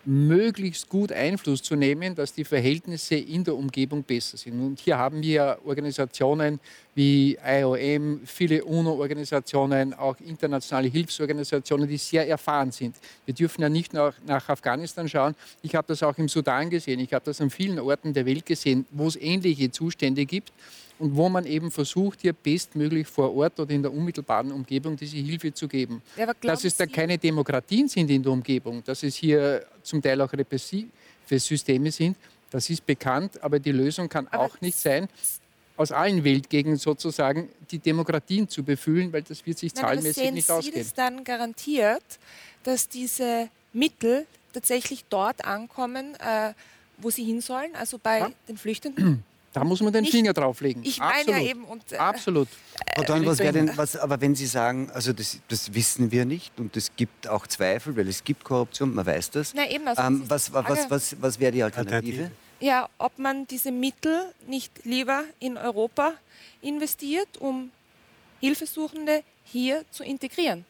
[0.05, 4.63] möglichst gut Einfluss zu nehmen, dass die Verhältnisse in der Umgebung besser sind.
[4.63, 6.59] Und hier haben wir Organisationen
[6.93, 12.95] wie IOM, viele UNO-Organisationen, auch internationale Hilfsorganisationen, die sehr erfahren sind.
[13.25, 15.35] Wir dürfen ja nicht nach, nach Afghanistan schauen.
[15.63, 16.99] Ich habe das auch im Sudan gesehen.
[16.99, 20.53] Ich habe das an vielen Orten der Welt gesehen, wo es ähnliche Zustände gibt
[20.97, 25.17] und wo man eben versucht, hier bestmöglich vor Ort oder in der unmittelbaren Umgebung diese
[25.17, 26.01] Hilfe zu geben.
[26.15, 30.21] Ja, dass es da keine Demokratien sind in der Umgebung, dass es hier zum Teil
[30.21, 30.87] auch repressive
[31.29, 32.15] Systeme sind,
[32.51, 35.09] das ist bekannt, aber die Lösung kann aber auch nicht sein,
[35.77, 40.33] aus allen Weltgegenden sozusagen die Demokratien zu befüllen, weil das wird sich Nein, zahlenmäßig sehen
[40.33, 40.83] nicht Sie ausgehen.
[40.83, 42.03] Sie dann garantiert,
[42.63, 46.53] dass diese Mittel tatsächlich dort ankommen, äh,
[46.97, 48.31] wo sie hin sollen, also bei ja.
[48.47, 49.23] den Flüchtenden?
[49.55, 50.83] Da muss man den nicht, Finger drauflegen.
[50.83, 51.63] Ich meine ja eben.
[51.63, 52.49] Und, äh, Absolut.
[52.93, 56.59] Frau Dorn, was denn, was, aber wenn Sie sagen, also das, das, wissen wir nicht
[56.59, 59.53] und es gibt auch Zweifel, weil es gibt Korruption, man weiß das.
[59.53, 62.31] Na eben, also ähm, was, was, was, was wäre die Alternative?
[62.59, 66.15] Ja, ob man diese Mittel nicht lieber in Europa
[66.61, 67.71] investiert, um
[68.41, 70.65] Hilfesuchende hier zu integrieren.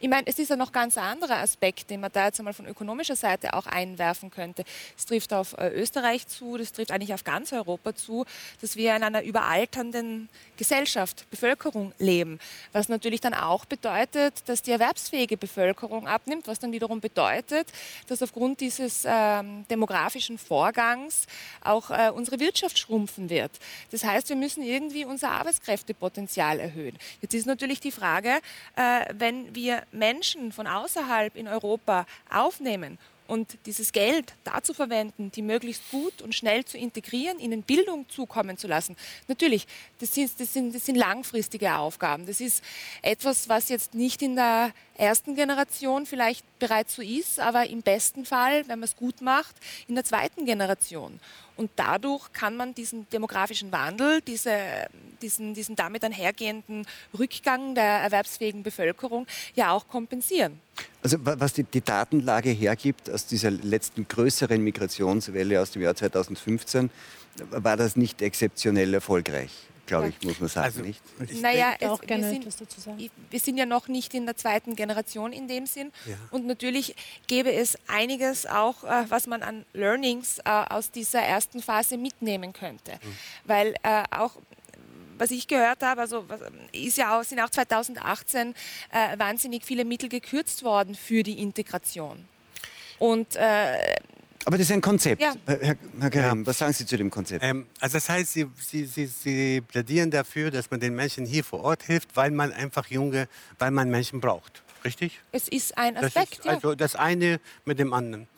[0.00, 2.66] Ich meine, es ist ja noch ganz anderer Aspekt, den man da jetzt einmal von
[2.66, 4.64] ökonomischer Seite auch einwerfen könnte.
[4.96, 8.26] Es trifft auf äh, Österreich zu, das trifft eigentlich auf ganz Europa zu,
[8.60, 12.38] dass wir in einer überalternden Gesellschaft, Bevölkerung leben.
[12.72, 17.72] Was natürlich dann auch bedeutet, dass die erwerbsfähige Bevölkerung abnimmt, was dann wiederum bedeutet,
[18.06, 21.26] dass aufgrund dieses ähm, demografischen Vorgangs
[21.62, 23.52] auch äh, unsere Wirtschaft schrumpfen wird.
[23.90, 26.98] Das heißt, wir müssen irgendwie unser Arbeitskräftepotenzial erhöhen.
[27.20, 28.40] Jetzt ist natürlich die Frage,
[28.76, 35.42] äh, wenn wir Menschen von außerhalb in Europa aufnehmen und dieses Geld dazu verwenden, die
[35.42, 38.96] möglichst gut und schnell zu integrieren, ihnen Bildung zukommen zu lassen.
[39.28, 39.66] Natürlich,
[39.98, 42.26] das sind, das sind, das sind langfristige Aufgaben.
[42.26, 42.62] Das ist
[43.02, 48.24] etwas, was jetzt nicht in der ersten Generation vielleicht bereits so ist, aber im besten
[48.24, 49.54] Fall, wenn man es gut macht,
[49.88, 51.20] in der zweiten Generation.
[51.56, 54.58] Und dadurch kann man diesen demografischen Wandel, diese,
[55.22, 56.86] diesen, diesen damit einhergehenden
[57.18, 60.60] Rückgang der erwerbsfähigen Bevölkerung ja auch kompensieren.
[61.02, 66.90] Also was die, die, Datenlage hergibt aus dieser letzten größeren Migrationswelle aus dem Jahr 2015,
[67.50, 71.00] war das nicht exzeptionell erfolgreich glaube ich, muss man sagen, also, nicht?
[71.40, 75.32] Naja, es, auch gerne wir, sind, wir sind ja noch nicht in der zweiten Generation
[75.32, 75.92] in dem Sinn.
[76.06, 76.16] Ja.
[76.30, 76.94] Und natürlich
[77.26, 82.52] gäbe es einiges auch, äh, was man an Learnings äh, aus dieser ersten Phase mitnehmen
[82.52, 82.92] könnte.
[82.92, 83.16] Mhm.
[83.44, 84.32] Weil äh, auch
[85.18, 86.26] was ich gehört habe, also
[86.72, 88.54] ist ja auch, sind auch 2018
[88.90, 92.28] äh, wahnsinnig viele Mittel gekürzt worden für die Integration.
[92.98, 93.96] Und äh,
[94.46, 95.20] aber das ist ein Konzept.
[95.20, 95.34] Ja.
[95.44, 96.46] Herr, Herr Karim, ja.
[96.46, 97.42] was sagen Sie zu dem Konzept?
[97.44, 101.42] Ähm, also das heißt, Sie, Sie, Sie, Sie plädieren dafür, dass man den Menschen hier
[101.42, 103.28] vor Ort hilft, weil man einfach junge,
[103.58, 104.62] weil man Menschen braucht.
[104.84, 105.20] Richtig?
[105.32, 106.38] Es ist ein Aspekt.
[106.38, 108.28] Das ist also das eine mit dem anderen.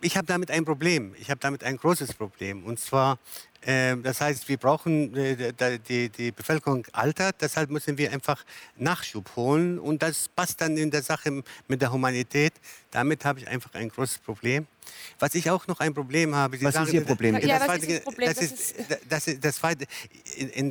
[0.00, 1.14] Ich habe damit ein Problem.
[1.18, 2.64] Ich habe damit ein großes Problem.
[2.64, 3.18] Und zwar
[3.62, 5.52] ähm, das heißt, wir brauchen, äh,
[5.86, 8.42] die, die, Bevölkerung altert, deshalb müssen wir einfach
[8.76, 9.78] Nachschub holen.
[9.78, 12.54] Und das passt dann in der Sache mit der Humanität.
[12.90, 14.66] Damit habe ich einfach ein großes Problem.
[15.18, 16.56] Was ich auch noch ein Problem habe.
[16.56, 17.36] Sie was sagen, ist Ihr Problem?
[17.36, 18.28] Ja, das, was ist Problem?
[18.28, 18.74] Das ist,
[19.08, 19.74] das ist, das war,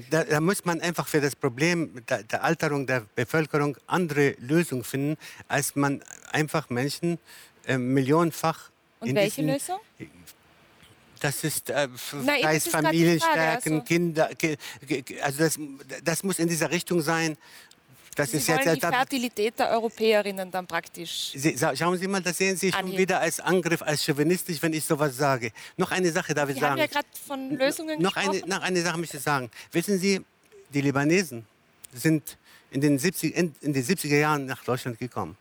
[0.10, 4.84] da, da, muss man einfach für das Problem der, der, Alterung der Bevölkerung andere Lösungen
[4.84, 5.16] finden,
[5.48, 7.20] als man einfach Menschen
[7.68, 8.72] äh, millionenfach.
[9.00, 9.80] Und welche diesen, Lösung?
[11.20, 11.88] Das ist äh,
[12.24, 13.86] Na, Familienstärken, also.
[13.86, 14.30] Kinder.
[15.22, 15.60] Also das,
[16.04, 17.38] das muss in dieser Richtung sein.
[18.16, 21.32] Das Sie ist wollen jetzt, die Fertilität der Europäerinnen dann praktisch.
[21.36, 24.84] Sie, schauen Sie mal, das sehen Sie schon wieder als Angriff, als chauvinistisch, wenn ich
[24.84, 25.52] sowas sage.
[25.78, 26.76] Noch eine Sache darf ich Sie sagen.
[26.76, 28.44] Sie haben ja gerade von Lösungen noch gesprochen.
[28.44, 29.50] Eine, noch eine Sache möchte ich sagen.
[29.72, 30.22] Wissen Sie,
[30.74, 31.46] die Libanesen
[31.94, 32.38] sind
[32.72, 35.38] in den, 70, in, in den 70er Jahren nach Deutschland gekommen.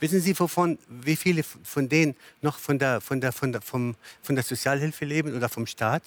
[0.00, 3.94] Wissen Sie, wovon, wie viele von denen noch von der, von, der, von, der, vom,
[4.22, 6.02] von der Sozialhilfe leben oder vom Staat?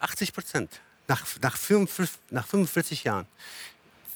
[0.00, 0.80] 80 Prozent.
[1.06, 3.26] Nach, nach, 45, nach 45 Jahren.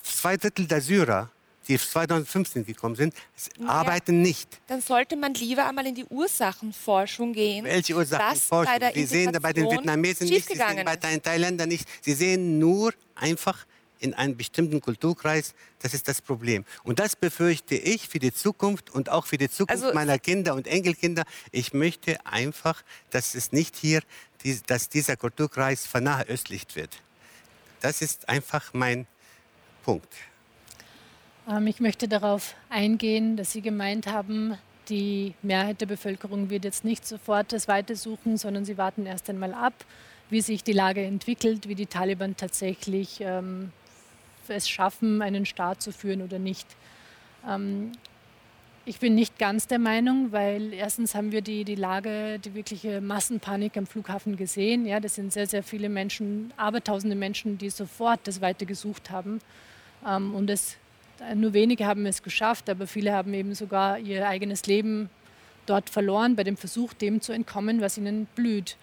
[0.02, 1.30] Zwei Drittel der Syrer,
[1.68, 3.14] die 2015 gekommen sind,
[3.58, 4.60] ja, arbeiten nicht.
[4.66, 7.64] Dann sollte man lieber einmal in die Ursachenforschung gehen.
[7.64, 8.74] Welche Ursachenforschung?
[8.94, 11.86] Sie sehen bei den Vietnamesen nicht, Sie sehen bei den Thailändern nicht.
[12.00, 13.64] Sie sehen nur einfach
[13.98, 16.64] in einem bestimmten Kulturkreis, das ist das Problem.
[16.84, 20.54] Und das befürchte ich für die Zukunft und auch für die Zukunft also, meiner Kinder
[20.54, 21.24] und Enkelkinder.
[21.52, 24.02] Ich möchte einfach, dass es nicht hier,
[24.66, 27.02] dass dieser Kulturkreis vernachöstlicht wird.
[27.80, 29.06] Das ist einfach mein
[29.84, 30.12] Punkt.
[31.48, 34.58] Ähm, ich möchte darauf eingehen, dass Sie gemeint haben,
[34.88, 39.28] die Mehrheit der Bevölkerung wird jetzt nicht sofort das Weite suchen, sondern sie warten erst
[39.28, 39.74] einmal ab,
[40.30, 43.72] wie sich die Lage entwickelt, wie die Taliban tatsächlich ähm,
[44.50, 46.66] es schaffen, einen Staat zu führen oder nicht.
[47.46, 47.92] Ähm,
[48.88, 53.02] ich bin nicht ganz der Meinung, weil erstens haben wir die, die Lage, die wirkliche
[53.02, 54.86] Massenpanik am Flughafen gesehen.
[54.86, 59.40] Ja, das sind sehr, sehr viele Menschen, abertausende Menschen, die sofort das Weite gesucht haben.
[60.06, 60.78] Ähm, und es,
[61.34, 65.10] nur wenige haben es geschafft, aber viele haben eben sogar ihr eigenes Leben
[65.66, 68.76] dort verloren bei dem Versuch, dem zu entkommen, was ihnen blüht.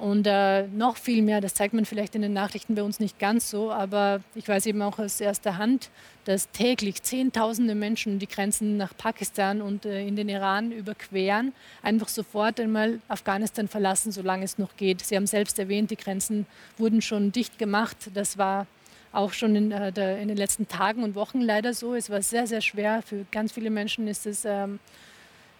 [0.00, 3.18] Und äh, noch viel mehr, das zeigt man vielleicht in den Nachrichten bei uns nicht
[3.18, 5.90] ganz so, aber ich weiß eben auch aus erster Hand,
[6.24, 11.52] dass täglich Zehntausende Menschen die Grenzen nach Pakistan und äh, in den Iran überqueren,
[11.82, 15.02] einfach sofort einmal Afghanistan verlassen, solange es noch geht.
[15.02, 16.46] Sie haben selbst erwähnt, die Grenzen
[16.78, 18.10] wurden schon dicht gemacht.
[18.14, 18.66] Das war
[19.12, 21.94] auch schon in, äh, der, in den letzten Tagen und Wochen leider so.
[21.94, 23.02] Es war sehr, sehr schwer.
[23.02, 24.78] Für ganz viele Menschen ist es ähm,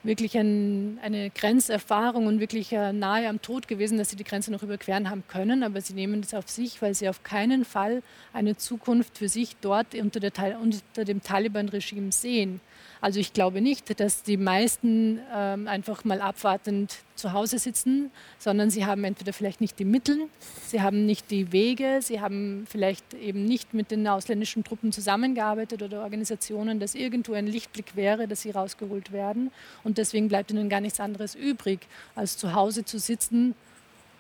[0.02, 4.50] wirklich ein, eine Grenzerfahrung und wirklich äh, nahe am Tod gewesen, dass sie die Grenze
[4.50, 5.62] noch überqueren haben können.
[5.62, 8.02] Aber sie nehmen das auf sich, weil sie auf keinen Fall
[8.32, 12.60] eine Zukunft für sich dort unter, der, unter dem Taliban-Regime sehen.
[13.00, 18.70] Also ich glaube nicht, dass die meisten ähm, einfach mal abwartend zu Hause sitzen, sondern
[18.70, 20.28] sie haben entweder vielleicht nicht die Mittel,
[20.66, 25.82] sie haben nicht die Wege, sie haben vielleicht eben nicht mit den ausländischen Truppen zusammengearbeitet
[25.82, 29.50] oder Organisationen, dass irgendwo ein Lichtblick wäre, dass sie rausgeholt werden.
[29.82, 31.80] Und deswegen bleibt ihnen gar nichts anderes übrig,
[32.14, 33.54] als zu Hause zu sitzen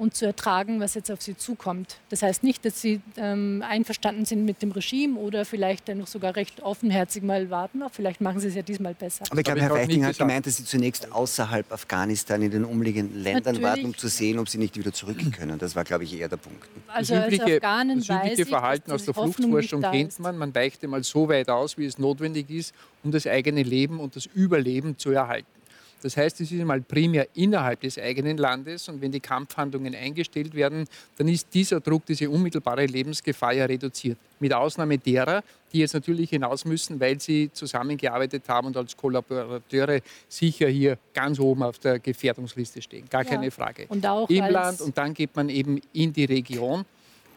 [0.00, 1.98] und zu ertragen, was jetzt auf sie zukommt.
[2.08, 6.36] Das heißt nicht, dass sie ähm, einverstanden sind mit dem Regime oder vielleicht noch sogar
[6.36, 7.82] recht offenherzig mal warten.
[7.82, 9.26] Auch vielleicht machen sie es ja diesmal besser.
[9.28, 13.22] Aber ich glaube, Herr Feichting hat gemeint, dass Sie zunächst außerhalb Afghanistan in den umliegenden
[13.22, 13.62] Ländern Natürlich.
[13.62, 15.58] warten, um zu sehen, ob sie nicht wieder zurück können.
[15.58, 16.66] Das war, glaube ich, eher der Punkt.
[16.88, 20.38] Also das übliche, Afghanen das übliche Verhalten aus der Fluchtforschung kennt man.
[20.38, 22.74] Man weicht einmal so weit aus, wie es notwendig ist,
[23.04, 25.59] um das eigene Leben und das Überleben zu erhalten.
[26.02, 30.54] Das heißt, es ist einmal primär innerhalb des eigenen Landes und wenn die Kampfhandlungen eingestellt
[30.54, 30.86] werden,
[31.16, 34.18] dann ist dieser Druck, diese unmittelbare Lebensgefahr ja reduziert.
[34.38, 40.00] Mit Ausnahme derer, die jetzt natürlich hinaus müssen, weil sie zusammengearbeitet haben und als Kollaborateure
[40.28, 43.06] sicher hier ganz oben auf der Gefährdungsliste stehen.
[43.08, 43.30] Gar ja.
[43.30, 43.86] keine Frage.
[43.88, 46.84] Und auch Im Land und dann geht man eben in die Region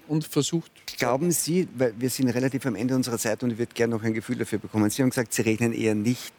[0.07, 0.71] und versucht.
[0.97, 4.03] Glauben Sie, weil wir sind relativ am Ende unserer Zeit und ich würde gerne noch
[4.03, 4.89] ein Gefühl dafür bekommen.
[4.89, 6.33] Sie haben gesagt, Sie rechnen eher nicht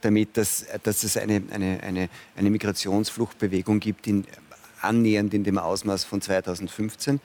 [0.00, 4.24] damit, dass, dass es eine, eine, eine, eine Migrationsfluchtbewegung gibt, in,
[4.80, 7.20] annähernd in dem Ausmaß von 2015.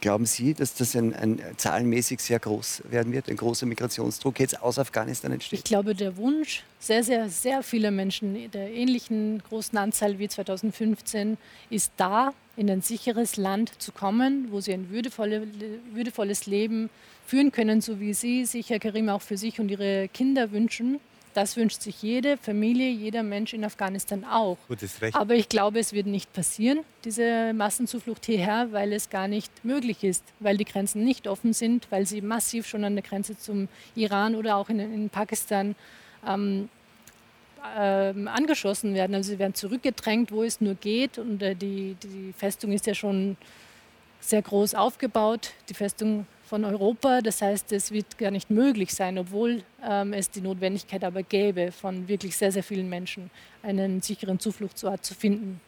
[0.00, 4.62] Glauben Sie, dass das ein, ein, zahlenmäßig sehr groß werden wird, ein großer Migrationsdruck jetzt
[4.62, 5.58] aus Afghanistan entsteht?
[5.58, 11.38] Ich glaube, der Wunsch sehr, sehr, sehr vieler Menschen der ähnlichen großen Anzahl wie 2015
[11.70, 15.48] ist da, in ein sicheres Land zu kommen, wo sie ein würdevolle,
[15.94, 16.90] würdevolles Leben
[17.26, 21.00] führen können, so wie Sie sich, Herr Karim, auch für sich und Ihre Kinder wünschen.
[21.32, 24.58] Das wünscht sich jede Familie, jeder Mensch in Afghanistan auch.
[24.68, 25.16] Gutes Recht.
[25.16, 30.04] Aber ich glaube, es wird nicht passieren, diese Massenzuflucht hierher, weil es gar nicht möglich
[30.04, 33.68] ist, weil die Grenzen nicht offen sind, weil sie massiv schon an der Grenze zum
[33.94, 35.76] Iran oder auch in, in Pakistan
[36.28, 36.68] ähm,
[37.76, 39.14] ähm, angeschossen werden.
[39.14, 41.18] Also sie werden zurückgedrängt, wo es nur geht.
[41.18, 43.36] Und äh, die, die Festung ist ja schon
[44.20, 47.20] sehr groß aufgebaut, die Festung von Europa.
[47.20, 51.72] Das heißt, es wird gar nicht möglich sein, obwohl ähm, es die Notwendigkeit aber gäbe,
[51.72, 53.30] von wirklich sehr, sehr vielen Menschen
[53.62, 55.60] einen sicheren Zufluchtsort zu finden.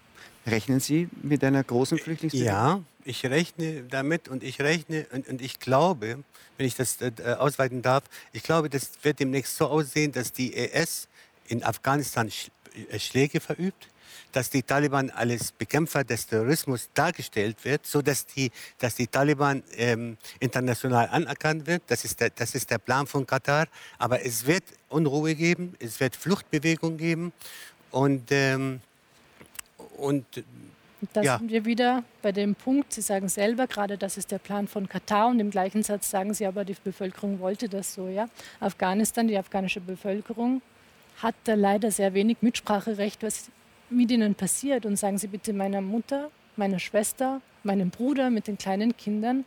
[0.47, 2.53] Rechnen Sie mit einer großen Flüchtlingsbewegung?
[2.53, 6.19] Ja, ich rechne damit und ich rechne und, und ich glaube,
[6.57, 10.55] wenn ich das äh, ausweiten darf, ich glaube, das wird demnächst so aussehen, dass die
[10.55, 11.09] ES
[11.53, 12.29] in Afghanistan
[12.91, 13.89] äh, Schläge verübt,
[14.33, 19.63] dass die Taliban als Bekämpfer des Terrorismus dargestellt wird, so dass die, dass die Taliban
[19.77, 21.83] ähm, international anerkannt wird.
[21.87, 23.67] Das ist, der, das ist der Plan von Katar.
[23.99, 27.33] Aber es wird Unruhe geben, es wird Fluchtbewegung geben
[27.91, 28.81] und ähm,
[29.99, 30.25] und
[31.13, 31.39] da ja.
[31.39, 34.89] sind wir wieder bei dem Punkt, Sie sagen selber gerade, das ist der Plan von
[34.89, 38.09] Katar und im gleichen Satz sagen Sie aber, die Bevölkerung wollte das so.
[38.09, 38.29] Ja?
[38.61, 40.63] Afghanistan, die afghanische Bevölkerung
[41.19, 43.51] hat da leider sehr wenig Mitspracherecht, was
[43.91, 44.87] mit ihnen passiert.
[44.87, 49.45] Und sagen Sie bitte meiner Mutter, meiner Schwester, meinem Bruder mit den kleinen Kindern,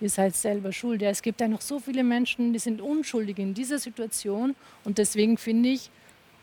[0.00, 1.02] ihr seid selber schuld.
[1.02, 4.54] Ja, es gibt ja noch so viele Menschen, die sind unschuldig in dieser Situation.
[4.84, 5.90] Und deswegen finde ich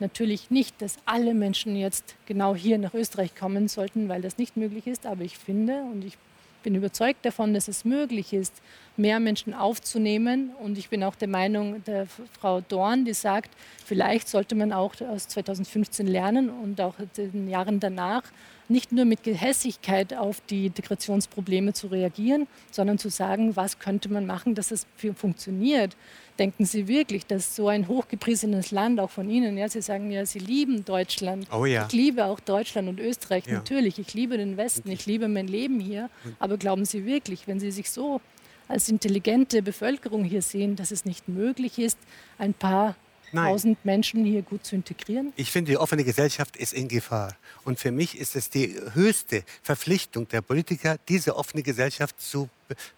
[0.00, 4.56] natürlich nicht, dass alle Menschen jetzt genau hier nach Österreich kommen sollten, weil das nicht
[4.56, 5.06] möglich ist.
[5.06, 6.18] Aber ich finde und ich
[6.62, 8.62] bin überzeugt davon, dass es möglich ist,
[8.96, 10.50] mehr Menschen aufzunehmen.
[10.62, 12.06] Und ich bin auch der Meinung der
[12.40, 13.50] Frau Dorn, die sagt,
[13.84, 18.24] vielleicht sollte man auch aus 2015 lernen und auch in den Jahren danach
[18.68, 24.26] nicht nur mit Gehässigkeit auf die Integrationsprobleme zu reagieren, sondern zu sagen, was könnte man
[24.26, 25.96] machen, dass es funktioniert.
[26.42, 30.26] Denken Sie wirklich, dass so ein hochgepriesenes Land auch von Ihnen, ja, Sie sagen ja,
[30.26, 31.46] Sie lieben Deutschland.
[31.52, 31.86] Oh ja.
[31.86, 33.52] Ich liebe auch Deutschland und Österreich, ja.
[33.52, 34.00] natürlich.
[34.00, 36.10] Ich liebe den Westen, ich liebe mein Leben hier.
[36.40, 38.20] Aber glauben Sie wirklich, wenn Sie sich so
[38.66, 41.96] als intelligente Bevölkerung hier sehen, dass es nicht möglich ist,
[42.38, 42.96] ein paar
[43.32, 45.32] tausend Menschen hier gut zu integrieren?
[45.36, 47.36] Ich finde, die offene Gesellschaft ist in Gefahr.
[47.64, 52.48] Und für mich ist es die höchste Verpflichtung der Politiker, diese offene Gesellschaft zu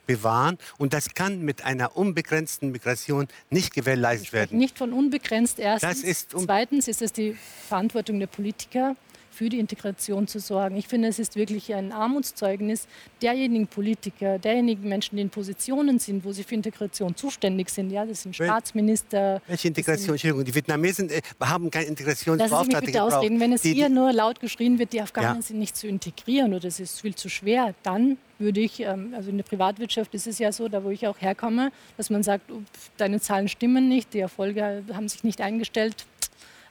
[0.06, 0.58] bewahren.
[0.78, 4.58] Und das kann mit einer unbegrenzten Migration nicht gewährleistet werden.
[4.58, 6.00] Nicht von unbegrenzt erstens.
[6.00, 7.36] Das ist Zweitens ist es die
[7.68, 8.96] Verantwortung der Politiker,
[9.34, 10.76] für die Integration zu sorgen.
[10.76, 12.86] Ich finde, es ist wirklich ein Armutszeugnis
[13.20, 17.90] derjenigen Politiker, derjenigen Menschen, die in Positionen sind, wo sie für Integration zuständig sind.
[17.90, 19.42] Ja, das sind Staatsminister.
[19.46, 20.14] Welche Integration?
[20.14, 23.40] Entschuldigung, die Vietnamesen äh, haben keine Integrationsbeauftragte Lassen Sie mich bitte ausreden.
[23.40, 25.42] Wenn es die, hier nur laut geschrien wird, die Afghanen ja.
[25.42, 29.30] sind nicht zu integrieren oder es ist viel zu schwer, dann würde ich, ähm, also
[29.30, 32.50] in der Privatwirtschaft ist es ja so, da wo ich auch herkomme, dass man sagt,
[32.96, 36.06] deine Zahlen stimmen nicht, die Erfolge haben sich nicht eingestellt,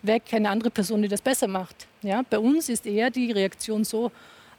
[0.03, 1.88] weg, eine andere Person, die das besser macht.
[2.01, 2.23] Ja?
[2.30, 4.11] Bei uns ist eher die Reaktion so,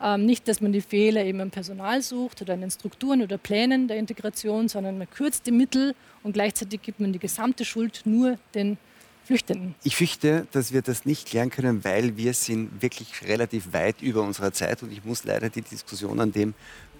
[0.02, 3.38] ähm, nicht, dass man die Fehler eben im Personal sucht oder in den Strukturen oder
[3.38, 8.02] Plänen der Integration, sondern man kürzt die Mittel und gleichzeitig gibt man die gesamte Schuld
[8.04, 8.76] nur den
[9.24, 9.74] Flüchtenden.
[9.84, 14.20] Ich fürchte, dass wir das nicht klären können, weil wir sind wirklich relativ weit über
[14.20, 16.52] unserer Zeit und ich muss leider die Diskussion an dem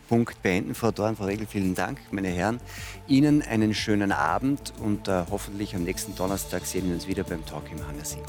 [0.09, 0.75] Punkt beenden.
[0.75, 2.61] Frau Dorn, Frau Regel, vielen Dank, meine Herren.
[3.09, 7.45] Ihnen einen schönen Abend und äh, hoffentlich am nächsten Donnerstag sehen wir uns wieder beim
[7.45, 8.23] Talk im Hangersee.